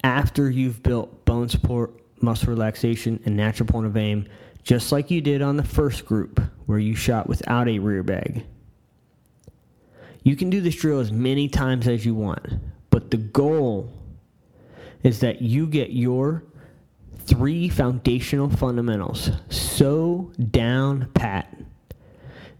after 0.02 0.50
you've 0.50 0.82
built 0.82 1.24
bone 1.24 1.48
support, 1.48 1.92
muscle 2.20 2.48
relaxation, 2.48 3.20
and 3.24 3.36
natural 3.36 3.68
point 3.68 3.86
of 3.86 3.96
aim, 3.96 4.26
just 4.64 4.90
like 4.90 5.10
you 5.10 5.20
did 5.20 5.42
on 5.42 5.56
the 5.56 5.64
first 5.64 6.04
group 6.04 6.40
where 6.66 6.78
you 6.78 6.96
shot 6.96 7.28
without 7.28 7.68
a 7.68 7.78
rear 7.78 8.02
bag. 8.02 8.44
You 10.24 10.34
can 10.34 10.50
do 10.50 10.60
this 10.60 10.74
drill 10.74 10.98
as 10.98 11.12
many 11.12 11.48
times 11.48 11.86
as 11.86 12.04
you 12.04 12.14
want, 12.14 12.44
but 12.96 13.10
the 13.10 13.18
goal 13.18 13.92
is 15.02 15.20
that 15.20 15.42
you 15.42 15.66
get 15.66 15.90
your 15.90 16.42
three 17.26 17.68
foundational 17.68 18.48
fundamentals 18.48 19.32
so 19.50 20.32
down 20.50 21.06
pat 21.12 21.54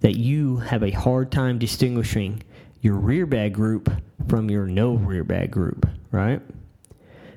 that 0.01 0.18
you 0.18 0.59
have 0.59 0.82
a 0.82 0.91
hard 0.91 1.32
time 1.32 1.59
distinguishing 1.59 2.43
your 2.82 2.97
rear 2.97 3.24
bag 3.24 3.55
group 3.55 3.91
from 4.28 4.51
your 4.51 4.66
no 4.66 4.97
rear 4.97 5.24
bag 5.24 5.51
group, 5.51 5.89
right? 6.11 6.43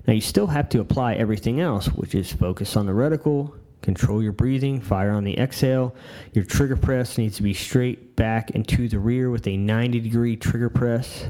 Now 0.05 0.11
you 0.11 0.19
still 0.19 0.47
have 0.47 0.67
to 0.67 0.81
apply 0.81 1.13
everything 1.13 1.61
else, 1.61 1.85
which 1.87 2.13
is 2.13 2.33
focus 2.33 2.75
on 2.75 2.85
the 2.85 2.91
reticle, 2.91 3.53
control 3.81 4.21
your 4.21 4.33
breathing, 4.33 4.81
fire 4.81 5.11
on 5.11 5.23
the 5.23 5.39
exhale. 5.39 5.95
Your 6.33 6.43
trigger 6.43 6.75
press 6.75 7.17
needs 7.17 7.37
to 7.37 7.43
be 7.43 7.53
straight 7.53 8.17
back 8.17 8.53
and 8.53 8.67
to 8.67 8.89
the 8.89 8.99
rear 8.99 9.29
with 9.29 9.47
a 9.47 9.55
90 9.55 10.01
degree 10.01 10.35
trigger 10.35 10.69
press 10.69 11.29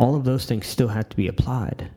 all 0.00 0.14
of 0.14 0.24
those 0.24 0.46
things 0.46 0.66
still 0.66 0.88
have 0.88 1.10
to 1.10 1.16
be 1.16 1.28
applied. 1.28 1.90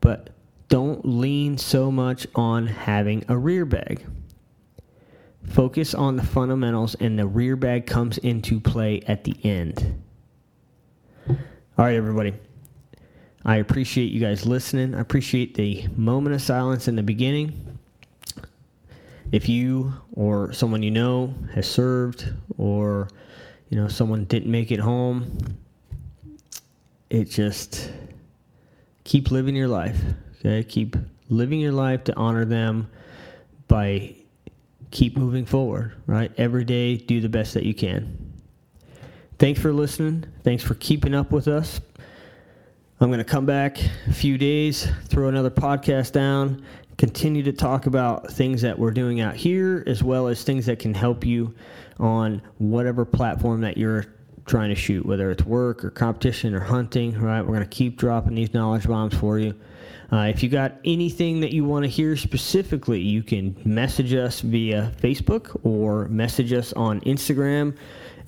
But 0.00 0.30
don't 0.70 1.04
lean 1.04 1.58
so 1.58 1.92
much 1.92 2.26
on 2.34 2.66
having 2.66 3.22
a 3.28 3.36
rear 3.36 3.66
bag. 3.66 4.02
Focus 5.50 5.92
on 5.92 6.16
the 6.16 6.24
fundamentals, 6.24 6.94
and 6.94 7.18
the 7.18 7.26
rear 7.26 7.54
bag 7.54 7.86
comes 7.86 8.16
into 8.16 8.60
play 8.60 9.02
at 9.06 9.24
the 9.24 9.36
end. 9.44 10.02
All 11.28 11.36
right, 11.76 11.96
everybody. 11.96 12.32
I 13.44 13.56
appreciate 13.56 14.10
you 14.10 14.20
guys 14.20 14.46
listening. 14.46 14.94
I 14.94 15.00
appreciate 15.00 15.54
the 15.54 15.86
moment 15.96 16.34
of 16.34 16.40
silence 16.40 16.88
in 16.88 16.96
the 16.96 17.02
beginning. 17.02 17.78
If 19.32 19.50
you 19.50 19.92
or 20.14 20.54
someone 20.54 20.82
you 20.82 20.92
know 20.92 21.34
has 21.52 21.68
served 21.68 22.32
or 22.56 23.08
you 23.68 23.78
know 23.78 23.88
someone 23.88 24.24
didn't 24.24 24.50
make 24.50 24.70
it 24.70 24.80
home, 24.80 25.58
it 27.12 27.28
just 27.28 27.92
keep 29.04 29.30
living 29.30 29.54
your 29.54 29.68
life. 29.68 30.00
Okay, 30.38 30.64
keep 30.64 30.96
living 31.28 31.60
your 31.60 31.72
life 31.72 32.04
to 32.04 32.16
honor 32.16 32.46
them 32.46 32.90
by 33.68 34.14
keep 34.90 35.18
moving 35.18 35.44
forward. 35.44 35.92
Right, 36.06 36.32
every 36.38 36.64
day 36.64 36.96
do 36.96 37.20
the 37.20 37.28
best 37.28 37.52
that 37.52 37.64
you 37.64 37.74
can. 37.74 38.32
Thanks 39.38 39.60
for 39.60 39.74
listening. 39.74 40.24
Thanks 40.42 40.64
for 40.64 40.74
keeping 40.74 41.14
up 41.14 41.32
with 41.32 41.48
us. 41.48 41.82
I'm 42.98 43.08
going 43.08 43.18
to 43.18 43.24
come 43.24 43.44
back 43.44 43.78
a 44.06 44.12
few 44.12 44.38
days, 44.38 44.88
throw 45.08 45.28
another 45.28 45.50
podcast 45.50 46.12
down, 46.12 46.64
continue 46.96 47.42
to 47.42 47.52
talk 47.52 47.86
about 47.86 48.30
things 48.30 48.62
that 48.62 48.78
we're 48.78 48.92
doing 48.92 49.20
out 49.20 49.34
here, 49.34 49.84
as 49.86 50.02
well 50.02 50.28
as 50.28 50.44
things 50.44 50.64
that 50.66 50.78
can 50.78 50.94
help 50.94 51.26
you 51.26 51.54
on 51.98 52.40
whatever 52.58 53.04
platform 53.04 53.60
that 53.62 53.76
you're 53.76 54.06
trying 54.46 54.70
to 54.70 54.74
shoot, 54.74 55.04
whether 55.06 55.30
it's 55.30 55.44
work 55.44 55.84
or 55.84 55.90
competition 55.90 56.54
or 56.54 56.60
hunting, 56.60 57.18
right? 57.18 57.40
We're 57.40 57.54
going 57.54 57.60
to 57.60 57.66
keep 57.66 57.96
dropping 57.96 58.34
these 58.34 58.52
knowledge 58.52 58.86
bombs 58.86 59.14
for 59.14 59.38
you. 59.38 59.54
Uh, 60.12 60.26
if 60.26 60.42
you 60.42 60.48
got 60.48 60.74
anything 60.84 61.40
that 61.40 61.52
you 61.52 61.64
want 61.64 61.84
to 61.84 61.88
hear 61.88 62.16
specifically, 62.16 63.00
you 63.00 63.22
can 63.22 63.56
message 63.64 64.12
us 64.12 64.40
via 64.40 64.92
Facebook 65.00 65.58
or 65.64 66.06
message 66.08 66.52
us 66.52 66.72
on 66.74 67.00
Instagram 67.00 67.74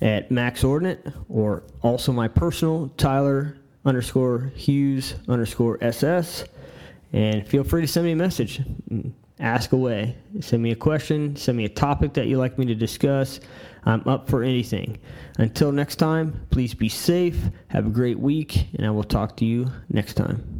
at 0.01 0.31
Max 0.31 0.63
Ordnance 0.63 1.07
or 1.29 1.63
also 1.81 2.11
my 2.11 2.27
personal 2.27 2.91
Tyler 2.97 3.57
underscore 3.85 4.51
Hughes 4.55 5.13
underscore 5.27 5.77
SS. 5.81 6.45
And 7.13 7.47
feel 7.47 7.63
free 7.63 7.81
to 7.81 7.87
send 7.87 8.05
me 8.05 8.13
a 8.13 8.15
message. 8.15 8.61
Ask 9.39 9.73
away. 9.73 10.15
Send 10.39 10.63
me 10.63 10.71
a 10.71 10.75
question. 10.75 11.35
Send 11.35 11.57
me 11.57 11.65
a 11.65 11.69
topic 11.69 12.13
that 12.13 12.27
you'd 12.27 12.37
like 12.37 12.57
me 12.57 12.65
to 12.67 12.75
discuss. 12.75 13.41
I'm 13.83 14.07
up 14.07 14.29
for 14.29 14.43
anything. 14.43 14.97
Until 15.37 15.71
next 15.71 15.97
time, 15.97 16.47
please 16.51 16.73
be 16.73 16.89
safe. 16.89 17.37
Have 17.67 17.85
a 17.85 17.89
great 17.89 18.17
week, 18.17 18.67
and 18.75 18.87
I 18.87 18.91
will 18.91 19.03
talk 19.03 19.35
to 19.37 19.45
you 19.45 19.71
next 19.89 20.13
time. 20.13 20.54